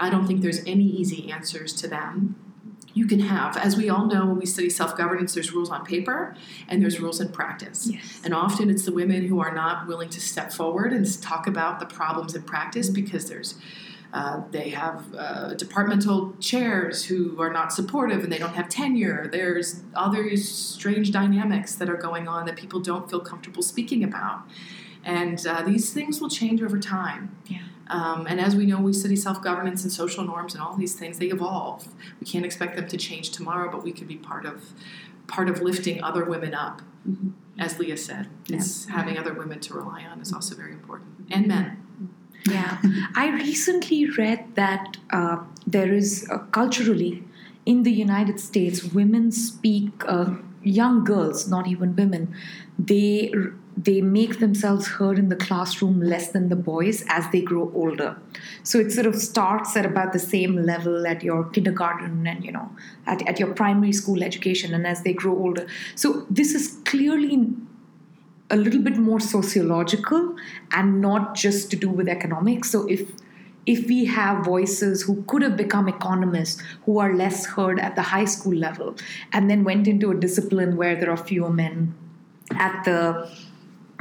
I 0.00 0.10
don't 0.10 0.26
think 0.26 0.42
there's 0.42 0.60
any 0.60 0.84
easy 0.84 1.30
answers 1.30 1.72
to 1.74 1.88
them. 1.88 2.36
You 2.94 3.06
can 3.06 3.20
have, 3.20 3.56
as 3.56 3.76
we 3.76 3.90
all 3.90 4.06
know 4.06 4.26
when 4.26 4.38
we 4.38 4.46
study 4.46 4.70
self 4.70 4.96
governance, 4.96 5.34
there's 5.34 5.52
rules 5.52 5.70
on 5.70 5.84
paper 5.84 6.34
and 6.68 6.82
there's 6.82 6.98
rules 6.98 7.20
in 7.20 7.28
practice. 7.28 7.86
Yes. 7.86 8.20
And 8.24 8.34
often 8.34 8.70
it's 8.70 8.84
the 8.84 8.92
women 8.92 9.26
who 9.26 9.40
are 9.40 9.54
not 9.54 9.86
willing 9.86 10.08
to 10.10 10.20
step 10.20 10.52
forward 10.52 10.92
and 10.92 11.20
talk 11.22 11.46
about 11.46 11.80
the 11.80 11.86
problems 11.86 12.34
in 12.34 12.42
practice 12.42 12.88
because 12.88 13.28
there's 13.28 13.56
uh, 14.12 14.42
they 14.50 14.70
have 14.70 15.04
uh, 15.14 15.54
departmental 15.54 16.34
chairs 16.40 17.04
who 17.04 17.40
are 17.40 17.52
not 17.52 17.72
supportive 17.72 18.24
and 18.24 18.32
they 18.32 18.38
don't 18.38 18.54
have 18.54 18.68
tenure. 18.68 19.28
There's 19.30 19.82
other 19.94 20.34
strange 20.36 21.10
dynamics 21.10 21.74
that 21.76 21.90
are 21.90 21.96
going 21.96 22.26
on 22.26 22.46
that 22.46 22.56
people 22.56 22.80
don't 22.80 23.10
feel 23.10 23.20
comfortable 23.20 23.62
speaking 23.62 24.02
about. 24.02 24.44
And 25.04 25.44
uh, 25.46 25.62
these 25.62 25.92
things 25.92 26.20
will 26.20 26.30
change 26.30 26.62
over 26.62 26.78
time. 26.78 27.36
Yeah. 27.46 27.58
Um, 27.90 28.26
and 28.26 28.40
as 28.40 28.54
we 28.54 28.66
know, 28.66 28.80
we 28.80 28.92
study 28.92 29.16
self 29.16 29.42
governance 29.42 29.82
and 29.82 29.92
social 29.92 30.24
norms 30.24 30.54
and 30.54 30.62
all 30.62 30.76
these 30.76 30.94
things. 30.94 31.18
They 31.18 31.26
evolve. 31.26 31.88
We 32.20 32.26
can't 32.26 32.44
expect 32.44 32.76
them 32.76 32.86
to 32.88 32.96
change 32.96 33.30
tomorrow, 33.30 33.70
but 33.70 33.82
we 33.82 33.92
could 33.92 34.08
be 34.08 34.16
part 34.16 34.44
of 34.44 34.72
part 35.26 35.48
of 35.48 35.60
lifting 35.62 36.02
other 36.02 36.24
women 36.24 36.54
up. 36.54 36.82
As 37.58 37.74
Liya 37.74 37.98
said, 37.98 38.28
it's 38.48 38.86
having 38.86 39.18
other 39.18 39.32
women 39.32 39.60
to 39.60 39.74
rely 39.74 40.04
on 40.04 40.20
is 40.20 40.32
also 40.32 40.54
very 40.54 40.72
important, 40.72 41.26
and 41.30 41.46
men. 41.46 41.87
Yeah. 42.46 42.78
I 43.14 43.30
recently 43.30 44.08
read 44.10 44.54
that 44.54 44.96
uh, 45.10 45.38
there 45.66 45.92
is 45.92 46.28
uh, 46.30 46.38
culturally 46.50 47.24
in 47.66 47.82
the 47.82 47.92
United 47.92 48.40
States, 48.40 48.82
women 48.82 49.30
speak, 49.30 49.90
uh, 50.06 50.34
young 50.62 51.04
girls, 51.04 51.48
not 51.48 51.66
even 51.66 51.94
women, 51.94 52.34
they 52.78 53.32
they 53.76 54.00
make 54.00 54.40
themselves 54.40 54.88
heard 54.88 55.18
in 55.20 55.28
the 55.28 55.36
classroom 55.36 56.00
less 56.00 56.32
than 56.32 56.48
the 56.48 56.56
boys 56.56 57.04
as 57.08 57.30
they 57.30 57.40
grow 57.40 57.70
older. 57.76 58.16
So 58.64 58.78
it 58.80 58.90
sort 58.90 59.06
of 59.06 59.14
starts 59.14 59.76
at 59.76 59.86
about 59.86 60.12
the 60.12 60.18
same 60.18 60.56
level 60.56 61.06
at 61.06 61.22
your 61.22 61.44
kindergarten 61.44 62.26
and 62.26 62.44
you 62.44 62.50
know 62.50 62.70
at, 63.06 63.26
at 63.28 63.38
your 63.38 63.52
primary 63.54 63.92
school 63.92 64.24
education 64.24 64.74
and 64.74 64.86
as 64.86 65.02
they 65.02 65.12
grow 65.12 65.36
older. 65.36 65.66
So 65.94 66.26
this 66.28 66.54
is 66.54 66.78
clearly 66.84 67.38
a 68.50 68.56
little 68.56 68.80
bit 68.80 68.96
more 68.96 69.20
sociological 69.20 70.36
and 70.72 71.00
not 71.00 71.34
just 71.34 71.70
to 71.70 71.76
do 71.76 71.88
with 71.88 72.08
economics. 72.08 72.70
So 72.70 72.86
if 72.88 73.12
if 73.66 73.86
we 73.86 74.06
have 74.06 74.46
voices 74.46 75.02
who 75.02 75.22
could 75.26 75.42
have 75.42 75.54
become 75.54 75.88
economists 75.88 76.62
who 76.86 76.98
are 76.98 77.14
less 77.14 77.44
heard 77.44 77.78
at 77.78 77.96
the 77.96 78.02
high 78.02 78.24
school 78.24 78.54
level 78.54 78.94
and 79.34 79.50
then 79.50 79.62
went 79.62 79.86
into 79.86 80.10
a 80.10 80.14
discipline 80.14 80.74
where 80.76 80.96
there 80.96 81.10
are 81.10 81.18
fewer 81.18 81.50
men 81.50 81.94
at 82.54 82.82
the 82.86 83.30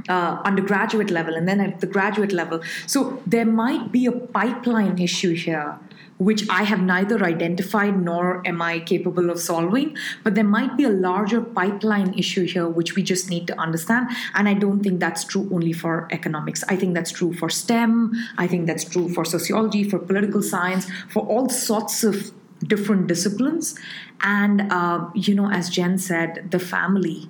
uh, 0.08 0.42
undergraduate 0.46 1.12
level 1.12 1.36
and 1.36 1.50
then 1.50 1.60
at 1.60 1.82
the 1.82 1.88
graduate 1.88 2.32
level. 2.32 2.62
So 2.86 3.22
there 3.28 3.46
might 3.46 3.92
be 3.92 4.06
a 4.06 4.14
pipeline 4.14 5.00
issue 5.00 5.34
here 5.34 5.78
which 6.18 6.50
I 6.50 6.64
have 6.64 6.82
neither 6.82 7.24
identified 7.24 8.02
nor 8.02 8.42
am 8.46 8.62
I 8.62 8.80
capable 8.80 9.30
of 9.30 9.40
solving. 9.40 9.96
But 10.24 10.36
there 10.36 10.44
might 10.44 10.76
be 10.76 10.84
a 10.84 10.90
larger 10.90 11.42
pipeline 11.42 12.14
issue 12.18 12.46
here, 12.46 12.68
which 12.68 12.96
we 12.96 13.04
just 13.04 13.30
need 13.30 13.48
to 13.48 13.60
understand. 13.60 14.10
And 14.34 14.50
I 14.50 14.54
don't 14.54 14.82
think 14.82 15.00
that's 15.00 15.24
true 15.24 15.48
only 15.52 15.74
for 15.74 16.08
economics. 16.12 16.64
I 16.68 16.76
think 16.76 16.94
that's 16.94 17.12
true 17.12 17.34
for 17.34 17.50
STEM, 17.50 18.14
I 18.38 18.48
think 18.48 18.68
that's 18.68 18.84
true 18.84 19.10
for 19.10 19.26
sociology, 19.26 19.84
for 19.84 20.00
political 20.00 20.42
science, 20.42 20.88
for 21.10 21.24
all 21.24 21.50
sorts 21.50 22.04
of 22.04 22.32
different 22.66 23.08
disciplines. 23.08 23.78
And, 24.22 24.72
uh, 24.72 25.10
you 25.14 25.36
know, 25.36 25.52
as 25.52 25.70
Jen 25.70 25.98
said, 25.98 26.50
the 26.50 26.60
family. 26.60 27.30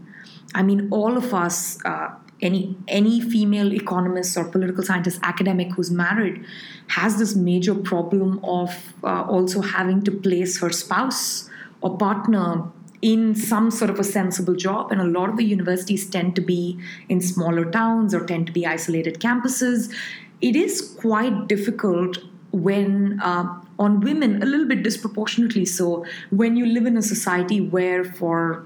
I 0.56 0.64
mean, 0.64 0.88
all 0.92 1.18
of 1.18 1.34
us. 1.34 1.84
Uh, 1.84 2.12
any 2.42 2.76
any 2.88 3.20
female 3.20 3.74
economist 3.74 4.38
or 4.38 4.46
political 4.46 4.84
scientist 4.84 5.20
academic 5.24 5.72
who's 5.74 5.90
married 5.90 6.46
has 6.88 7.18
this 7.18 7.36
major 7.36 7.74
problem 7.74 8.40
of 8.44 8.94
uh, 9.04 9.24
also 9.24 9.62
having 9.62 10.04
to 10.04 10.12
place 10.12 10.60
her 10.60 10.70
spouse 10.70 11.50
or 11.82 11.98
partner 11.98 12.64
in 13.02 13.36
some 13.36 13.70
sort 13.70 13.90
of 13.90 14.00
a 14.00 14.04
sensible 14.04 14.56
job. 14.56 14.92
And 14.92 15.00
a 15.00 15.06
lot 15.06 15.30
of 15.30 15.38
the 15.38 15.46
universities 15.46 16.10
tend 16.10 16.36
to 16.36 16.42
be 16.42 16.80
in 17.10 17.22
smaller 17.22 17.70
towns 17.70 18.14
or 18.14 18.26
tend 18.26 18.48
to 18.48 18.52
be 18.52 18.66
isolated 18.66 19.20
campuses. 19.20 19.94
It 20.42 20.56
is 20.56 20.96
quite 21.00 21.48
difficult 21.48 22.18
when 22.52 23.20
uh, 23.22 23.62
on 23.78 24.00
women 24.02 24.42
a 24.42 24.46
little 24.46 24.68
bit 24.68 24.82
disproportionately 24.82 25.66
so 25.66 26.06
when 26.32 26.56
you 26.56 26.66
live 26.66 26.86
in 26.86 26.98
a 26.98 27.02
society 27.02 27.60
where 27.62 28.04
for 28.04 28.66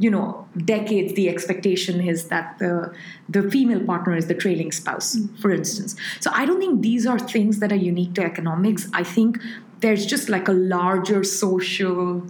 you 0.00 0.10
know 0.10 0.48
decades 0.64 1.12
the 1.14 1.28
expectation 1.28 2.00
is 2.00 2.28
that 2.28 2.58
the 2.58 2.92
the 3.28 3.42
female 3.50 3.84
partner 3.84 4.16
is 4.16 4.26
the 4.26 4.34
trailing 4.34 4.72
spouse 4.72 5.14
mm-hmm. 5.14 5.36
for 5.36 5.50
instance 5.52 5.94
so 6.20 6.30
i 6.34 6.44
don't 6.44 6.58
think 6.58 6.80
these 6.80 7.06
are 7.06 7.18
things 7.18 7.58
that 7.60 7.70
are 7.70 7.82
unique 7.92 8.14
to 8.14 8.22
economics 8.22 8.88
i 8.94 9.04
think 9.04 9.38
there's 9.80 10.06
just 10.06 10.28
like 10.28 10.48
a 10.48 10.52
larger 10.52 11.22
social 11.22 12.26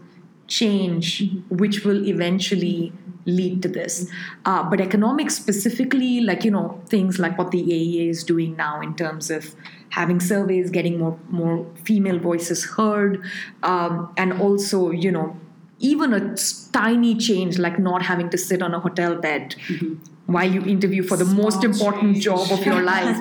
change 0.48 1.20
mm-hmm. 1.20 1.56
which 1.56 1.84
will 1.84 2.06
eventually 2.06 2.92
lead 3.26 3.62
to 3.62 3.68
this 3.68 4.10
uh, 4.46 4.62
but 4.68 4.80
economics 4.80 5.36
specifically 5.36 6.20
like 6.20 6.44
you 6.44 6.50
know 6.50 6.80
things 6.88 7.18
like 7.18 7.38
what 7.38 7.50
the 7.52 7.62
aea 7.62 8.08
is 8.08 8.24
doing 8.24 8.56
now 8.56 8.80
in 8.80 8.94
terms 8.96 9.30
of 9.30 9.54
having 9.90 10.18
surveys 10.18 10.70
getting 10.70 10.98
more 10.98 11.16
more 11.28 11.66
female 11.84 12.18
voices 12.18 12.64
heard 12.64 13.22
um, 13.62 14.12
and 14.16 14.32
also 14.40 14.90
you 14.90 15.12
know 15.12 15.36
even 15.80 16.12
a 16.12 16.36
tiny 16.72 17.16
change 17.16 17.58
like 17.58 17.78
not 17.78 18.02
having 18.02 18.30
to 18.30 18.38
sit 18.38 18.62
on 18.62 18.74
a 18.74 18.80
hotel 18.80 19.16
bed 19.16 19.56
mm-hmm. 19.66 19.94
while 20.32 20.48
you 20.48 20.62
interview 20.62 21.02
for 21.02 21.16
the 21.16 21.24
small 21.24 21.44
most 21.44 21.64
important 21.64 22.14
change. 22.14 22.24
job 22.24 22.52
of 22.52 22.64
your 22.64 22.82
life. 22.94 23.16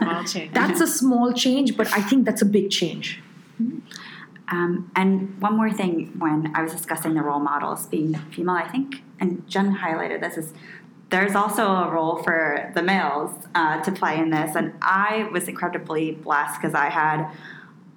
that's 0.53 0.81
a 0.81 0.87
small 0.87 1.33
change, 1.33 1.75
but 1.75 1.87
I 1.93 2.01
think 2.01 2.25
that's 2.25 2.41
a 2.41 2.45
big 2.45 2.69
change. 2.69 3.21
Mm-hmm. 3.61 3.79
Um, 4.51 4.91
and 4.95 5.39
one 5.39 5.55
more 5.55 5.71
thing 5.71 6.11
when 6.17 6.51
I 6.55 6.63
was 6.63 6.71
discussing 6.71 7.13
the 7.13 7.21
role 7.21 7.39
models 7.39 7.85
being 7.85 8.15
female, 8.31 8.55
I 8.55 8.67
think, 8.67 9.03
and 9.19 9.47
Jen 9.47 9.77
highlighted 9.77 10.21
this, 10.21 10.37
is 10.37 10.53
there's 11.09 11.35
also 11.35 11.63
a 11.63 11.89
role 11.91 12.17
for 12.23 12.71
the 12.75 12.81
males 12.81 13.31
uh, 13.55 13.81
to 13.83 13.91
play 13.91 14.17
in 14.19 14.31
this. 14.31 14.55
And 14.55 14.73
I 14.81 15.29
was 15.31 15.47
incredibly 15.47 16.11
blessed 16.11 16.59
because 16.59 16.73
I 16.75 16.89
had 16.89 17.31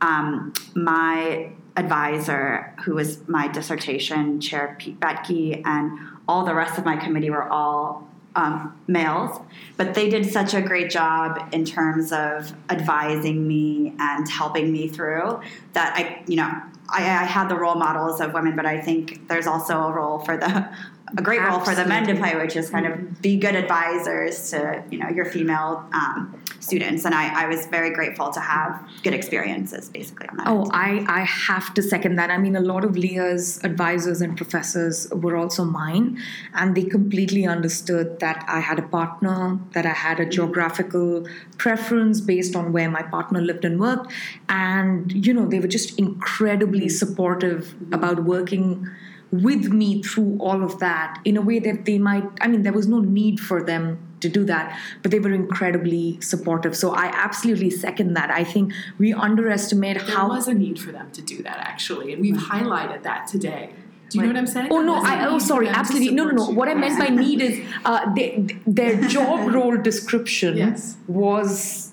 um, 0.00 0.52
my 0.74 1.52
advisor, 1.76 2.74
who 2.84 2.94
was 2.94 3.26
my 3.28 3.48
dissertation 3.48 4.40
chair, 4.40 4.76
Pete 4.78 4.98
Boettke, 5.00 5.62
and 5.64 5.98
all 6.28 6.44
the 6.44 6.54
rest 6.54 6.78
of 6.78 6.84
my 6.84 6.96
committee 6.96 7.30
were 7.30 7.48
all 7.48 8.08
um, 8.34 8.80
males, 8.86 9.40
but 9.76 9.94
they 9.94 10.08
did 10.08 10.30
such 10.30 10.54
a 10.54 10.60
great 10.62 10.90
job 10.90 11.48
in 11.52 11.64
terms 11.64 12.12
of 12.12 12.52
advising 12.70 13.46
me 13.46 13.94
and 13.98 14.28
helping 14.28 14.72
me 14.72 14.88
through 14.88 15.40
that 15.74 15.94
I, 15.96 16.22
you 16.26 16.36
know, 16.36 16.50
I, 16.88 17.02
I 17.02 17.24
had 17.24 17.48
the 17.48 17.56
role 17.56 17.74
models 17.74 18.20
of 18.20 18.32
women, 18.32 18.56
but 18.56 18.66
I 18.66 18.80
think 18.80 19.28
there's 19.28 19.46
also 19.46 19.82
a 19.82 19.92
role 19.92 20.18
for 20.20 20.36
the 20.36 20.68
a 21.16 21.22
great 21.22 21.40
Absolutely. 21.40 21.66
role 21.66 21.76
for 21.76 21.82
the 21.82 21.88
men 21.88 22.06
to 22.06 22.14
play, 22.14 22.36
which 22.36 22.56
is 22.56 22.70
kind 22.70 22.86
of 22.86 23.20
be 23.20 23.36
good 23.36 23.54
advisors 23.54 24.50
to 24.50 24.82
you 24.90 24.98
know 24.98 25.08
your 25.08 25.24
female 25.24 25.84
um, 25.92 26.40
students. 26.60 27.04
And 27.04 27.14
I, 27.14 27.44
I, 27.44 27.46
was 27.46 27.66
very 27.66 27.90
grateful 27.90 28.30
to 28.30 28.40
have 28.40 28.88
good 29.02 29.12
experiences, 29.12 29.88
basically 29.88 30.28
on 30.28 30.36
that. 30.38 30.46
Oh, 30.48 30.70
I 30.72 31.04
I 31.08 31.20
have 31.24 31.74
to 31.74 31.82
second 31.82 32.16
that. 32.16 32.30
I 32.30 32.38
mean, 32.38 32.56
a 32.56 32.60
lot 32.60 32.84
of 32.84 32.96
Liya's 32.96 33.62
advisors 33.62 34.20
and 34.20 34.36
professors 34.36 35.08
were 35.12 35.36
also 35.36 35.64
mine, 35.64 36.18
and 36.54 36.74
they 36.74 36.84
completely 36.84 37.46
understood 37.46 38.20
that 38.20 38.44
I 38.48 38.60
had 38.60 38.78
a 38.78 38.82
partner, 38.82 39.58
that 39.72 39.84
I 39.84 39.96
had 40.06 40.18
a 40.20 40.26
geographical 40.26 41.26
preference 41.58 42.20
based 42.20 42.56
on 42.56 42.72
where 42.72 42.90
my 42.90 43.02
partner 43.02 43.40
lived 43.40 43.64
and 43.64 43.78
worked, 43.78 44.12
and 44.48 45.12
you 45.26 45.34
know 45.34 45.46
they 45.46 45.60
were 45.60 45.68
just 45.68 45.98
incredibly 45.98 46.88
supportive 46.88 47.74
about 47.92 48.24
working 48.24 48.88
with 49.32 49.72
me 49.72 50.02
through 50.02 50.36
all 50.40 50.62
of 50.62 50.78
that 50.78 51.18
in 51.24 51.36
a 51.36 51.40
way 51.40 51.58
that 51.58 51.86
they 51.86 51.98
might 51.98 52.24
i 52.40 52.46
mean 52.46 52.62
there 52.62 52.72
was 52.72 52.86
no 52.86 53.00
need 53.00 53.40
for 53.40 53.62
them 53.62 53.98
to 54.20 54.28
do 54.28 54.44
that 54.44 54.78
but 55.00 55.10
they 55.10 55.18
were 55.18 55.32
incredibly 55.32 56.20
supportive 56.20 56.76
so 56.76 56.92
i 56.94 57.06
absolutely 57.06 57.70
second 57.70 58.12
that 58.12 58.30
i 58.30 58.44
think 58.44 58.72
we 58.98 59.12
underestimate 59.12 59.96
there 59.98 60.14
how 60.14 60.28
there 60.28 60.36
was 60.36 60.48
a 60.48 60.54
need 60.54 60.78
for 60.78 60.92
them 60.92 61.10
to 61.12 61.22
do 61.22 61.42
that 61.42 61.56
actually 61.58 62.12
and 62.12 62.20
we've 62.20 62.34
mm-hmm. 62.34 62.68
highlighted 62.68 63.02
that 63.02 63.26
today 63.26 63.72
do 64.10 64.18
you 64.18 64.24
know 64.24 64.28
what 64.28 64.36
I'm 64.36 64.46
saying? 64.46 64.68
Oh 64.70 64.82
no! 64.82 64.96
I, 64.96 65.26
oh, 65.26 65.38
sorry. 65.38 65.68
Absolutely. 65.68 66.14
No, 66.14 66.24
no, 66.24 66.32
no. 66.32 66.50
What 66.50 66.68
I 66.68 66.74
meant 66.74 66.98
by 66.98 67.08
need 67.08 67.40
is 67.40 67.66
uh, 67.86 68.12
they, 68.12 68.46
their 68.66 69.00
job 69.08 69.50
role 69.54 69.78
description 69.78 70.58
yes. 70.58 70.98
was 71.06 71.91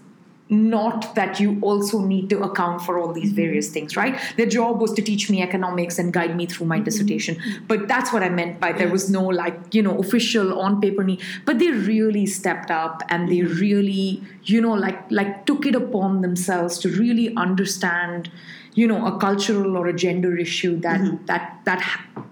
not 0.50 1.14
that 1.14 1.40
you 1.40 1.60
also 1.62 2.00
need 2.00 2.30
to 2.32 2.42
account 2.42 2.82
for 2.82 2.98
all 2.98 3.14
these 3.14 3.32
various 3.32 3.70
things, 3.70 3.96
right? 3.96 4.20
Their 4.36 4.48
job 4.48 4.82
was 4.82 4.92
to 4.94 5.02
teach 5.02 5.30
me 5.30 5.44
economics 5.44 6.00
and 6.00 6.12
guide 6.12 6.36
me 6.36 6.48
through 6.48 6.66
my 6.66 6.78
mm-hmm. 6.78 6.86
dissertation. 6.86 7.38
But 7.68 7.88
that's 7.88 8.12
what 8.12 8.24
I 8.24 8.30
meant 8.30 8.60
by 8.60 8.72
there 8.72 8.90
was 8.90 9.12
no 9.12 9.24
like, 9.24 9.74
you 9.76 9.84
know, 9.84 10.00
official 10.00 10.60
on 10.60 10.82
paper 10.82 11.04
need. 11.04 11.22
But 11.46 11.60
they 11.60 11.70
really 11.70 12.26
stepped 12.26 12.72
up 12.72 13.04
and 13.10 13.30
they 13.30 13.40
mm-hmm. 13.40 13.60
really, 13.60 14.24
you 14.44 14.60
know, 14.60 14.74
like 14.74 15.00
like 15.12 15.46
took 15.46 15.68
it 15.68 15.76
upon 15.76 16.22
themselves 16.22 16.80
to 16.80 16.90
really 16.90 17.36
understand 17.36 18.32
you 18.74 18.88
know 18.88 19.06
a 19.06 19.18
cultural 19.20 19.76
or 19.76 19.88
a 19.88 19.94
gender 19.94 20.38
issue 20.38 20.80
that 20.80 21.02
mm-hmm. 21.02 21.26
that 21.26 21.60
that 21.66 21.82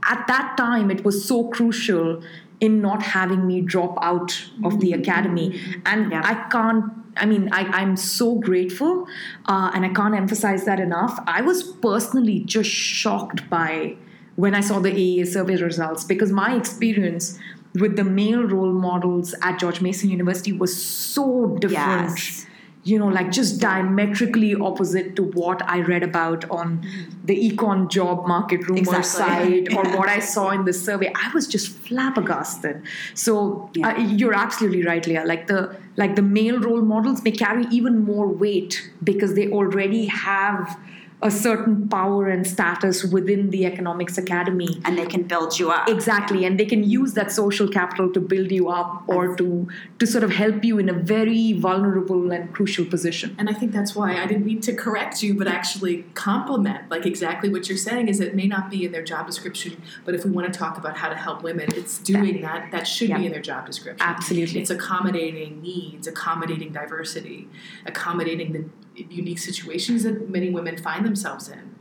at 0.07 0.25
that 0.27 0.55
time 0.55 0.91
it 0.91 1.03
was 1.03 1.25
so 1.25 1.47
crucial 1.49 2.21
in 2.59 2.79
not 2.79 3.01
having 3.01 3.45
me 3.47 3.59
drop 3.59 3.97
out 4.01 4.31
of 4.63 4.79
the 4.79 4.91
mm-hmm. 4.91 5.01
academy 5.01 5.59
and 5.85 6.11
yeah. 6.11 6.21
i 6.23 6.35
can't 6.49 6.83
I 7.19 7.25
mean, 7.25 7.49
I, 7.51 7.81
am 7.81 7.95
so 7.95 8.35
grateful, 8.35 9.07
uh, 9.45 9.71
and 9.73 9.85
I 9.85 9.89
can't 9.89 10.15
emphasize 10.15 10.65
that 10.65 10.79
enough. 10.79 11.19
I 11.27 11.41
was 11.41 11.63
personally 11.63 12.39
just 12.39 12.69
shocked 12.69 13.49
by 13.49 13.95
when 14.35 14.55
I 14.55 14.61
saw 14.61 14.79
the 14.79 14.91
AEA 14.91 15.27
survey 15.27 15.55
results 15.55 16.03
because 16.03 16.31
my 16.31 16.55
experience 16.55 17.39
with 17.75 17.95
the 17.95 18.03
male 18.03 18.43
role 18.43 18.71
models 18.71 19.35
at 19.41 19.59
George 19.59 19.81
Mason 19.81 20.09
University 20.09 20.53
was 20.53 20.75
so 20.81 21.57
different. 21.59 22.17
Yes 22.17 22.46
you 22.87 22.97
know, 22.97 23.07
like 23.07 23.31
just 23.31 23.59
diametrically 23.59 24.55
opposite 24.55 25.15
to 25.17 25.23
what 25.23 25.61
I 25.69 25.79
read 25.81 26.03
about 26.03 26.49
on 26.49 26.87
the 27.25 27.35
econ 27.35 27.89
job 27.89 28.25
market 28.25 28.67
rumor 28.69 28.99
exactly. 28.99 29.65
site 29.65 29.73
or 29.75 29.97
what 29.97 30.07
I 30.07 30.19
saw 30.19 30.51
in 30.51 30.63
the 30.63 30.71
survey. 30.71 31.11
I 31.13 31.29
was 31.33 31.47
just 31.47 31.67
flabbergasted. 31.67 32.81
So 33.13 33.69
yeah. 33.73 33.89
uh, 33.89 33.99
you're 33.99 34.33
absolutely 34.33 34.85
right, 34.85 35.03
Liya. 35.03 35.25
Like 35.25 35.47
the 35.47 35.75
like 35.97 36.15
the 36.15 36.21
male 36.21 36.59
role 36.59 36.81
models 36.81 37.23
may 37.23 37.31
carry 37.31 37.65
even 37.71 38.05
more 38.05 38.27
weight 38.27 38.89
because 39.03 39.33
they 39.33 39.49
already 39.49 40.05
have 40.05 40.79
a 41.21 41.31
certain 41.31 41.87
power 41.89 42.27
and 42.27 42.45
status 42.45 43.03
within 43.03 43.49
the 43.49 43.65
economics 43.65 44.17
academy. 44.17 44.81
And 44.85 44.97
they 44.97 45.05
can 45.05 45.23
build 45.23 45.57
you 45.59 45.71
up. 45.71 45.89
Exactly 45.89 46.45
and 46.45 46.59
they 46.59 46.65
can 46.65 46.83
use 46.83 47.13
that 47.13 47.31
social 47.31 47.67
capital 47.67 48.11
to 48.13 48.19
build 48.19 48.51
you 48.51 48.69
up 48.69 49.03
or 49.07 49.35
to 49.35 49.67
to 49.99 50.07
sort 50.07 50.23
of 50.23 50.31
help 50.31 50.63
you 50.63 50.77
in 50.77 50.89
a 50.89 50.93
very 50.93 51.53
vulnerable 51.53 52.31
and 52.31 52.53
crucial 52.53 52.85
position. 52.85 53.35
And 53.37 53.49
i 53.49 53.53
think 53.53 53.71
that's 53.71 53.95
why 53.95 54.17
i 54.21 54.25
didn't 54.25 54.45
mean 54.45 54.61
to 54.61 54.73
correct 54.73 55.21
you 55.23 55.33
but 55.33 55.47
actually 55.47 56.03
compliment 56.13 56.89
like 56.89 57.05
exactly 57.05 57.49
what 57.49 57.67
you're 57.67 57.77
saying 57.77 58.07
is 58.07 58.19
it 58.19 58.35
may 58.35 58.47
not 58.47 58.69
be 58.69 58.85
in 58.85 58.91
their 58.91 59.03
job 59.03 59.25
description 59.25 59.81
but 60.05 60.15
if 60.15 60.25
we 60.25 60.31
want 60.31 60.51
to 60.51 60.57
talk 60.57 60.77
about 60.77 60.97
how 60.97 61.09
to 61.09 61.15
help 61.15 61.43
women 61.43 61.67
it's 61.75 61.97
doing 61.99 62.41
that 62.41 62.71
that 62.71 62.87
should 62.87 63.13
be 63.13 63.25
in 63.25 63.31
their 63.31 63.41
job 63.41 63.65
description. 63.65 64.07
Absolutely. 64.07 64.61
It's 64.61 64.69
accommodating 64.69 65.61
needs 65.61 66.07
accommodating 66.07 66.71
diversity 66.71 67.47
accommodating 67.85 68.53
the 68.53 68.65
unique 69.09 69.39
situations 69.39 70.03
that 70.03 70.29
many 70.29 70.49
women 70.49 70.77
find 70.77 71.05
themselves 71.05 71.49
in. 71.49 71.75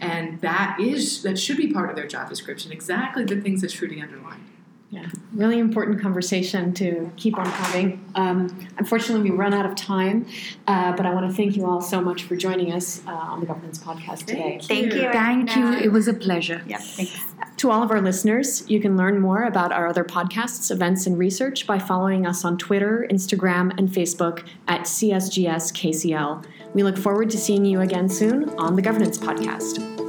And 0.00 0.40
that 0.42 0.78
is 0.80 1.22
that 1.22 1.38
should 1.38 1.56
be 1.56 1.72
part 1.72 1.90
of 1.90 1.96
their 1.96 2.06
job 2.06 2.28
description. 2.28 2.70
Exactly 2.70 3.24
the 3.24 3.40
things 3.40 3.62
that 3.62 3.70
Shruti 3.70 4.02
underlined. 4.02 4.44
Yeah, 4.90 5.06
really 5.34 5.58
important 5.58 6.00
conversation 6.00 6.72
to 6.74 7.12
keep 7.16 7.36
on 7.36 7.44
having. 7.44 8.02
Um, 8.14 8.68
unfortunately, 8.78 9.30
we 9.30 9.36
run 9.36 9.52
out 9.52 9.66
of 9.66 9.74
time, 9.74 10.26
uh, 10.66 10.96
but 10.96 11.04
I 11.04 11.12
want 11.12 11.30
to 11.30 11.36
thank 11.36 11.56
you 11.56 11.66
all 11.66 11.82
so 11.82 12.00
much 12.00 12.22
for 12.22 12.36
joining 12.36 12.72
us 12.72 13.02
uh, 13.06 13.10
on 13.10 13.40
the 13.40 13.46
Governance 13.46 13.78
Podcast 13.78 14.24
today. 14.24 14.58
Thank 14.62 14.94
you. 14.94 15.12
Thank 15.12 15.54
you. 15.56 15.74
It 15.74 15.92
was 15.92 16.08
a 16.08 16.14
pleasure. 16.14 16.62
Yeah, 16.66 16.78
thanks. 16.78 17.22
To 17.58 17.70
all 17.70 17.82
of 17.82 17.90
our 17.90 18.00
listeners, 18.00 18.64
you 18.70 18.80
can 18.80 18.96
learn 18.96 19.20
more 19.20 19.42
about 19.42 19.72
our 19.72 19.88
other 19.88 20.04
podcasts, 20.04 20.70
events, 20.70 21.06
and 21.06 21.18
research 21.18 21.66
by 21.66 21.78
following 21.78 22.24
us 22.24 22.42
on 22.42 22.56
Twitter, 22.56 23.06
Instagram, 23.10 23.76
and 23.76 23.90
Facebook 23.90 24.46
at 24.68 24.82
CSGS 24.82 25.72
KCL. 25.74 26.46
We 26.74 26.82
look 26.82 26.96
forward 26.96 27.30
to 27.30 27.38
seeing 27.38 27.64
you 27.64 27.80
again 27.80 28.08
soon 28.08 28.50
on 28.50 28.76
the 28.76 28.82
Governance 28.82 29.18
Podcast. 29.18 30.07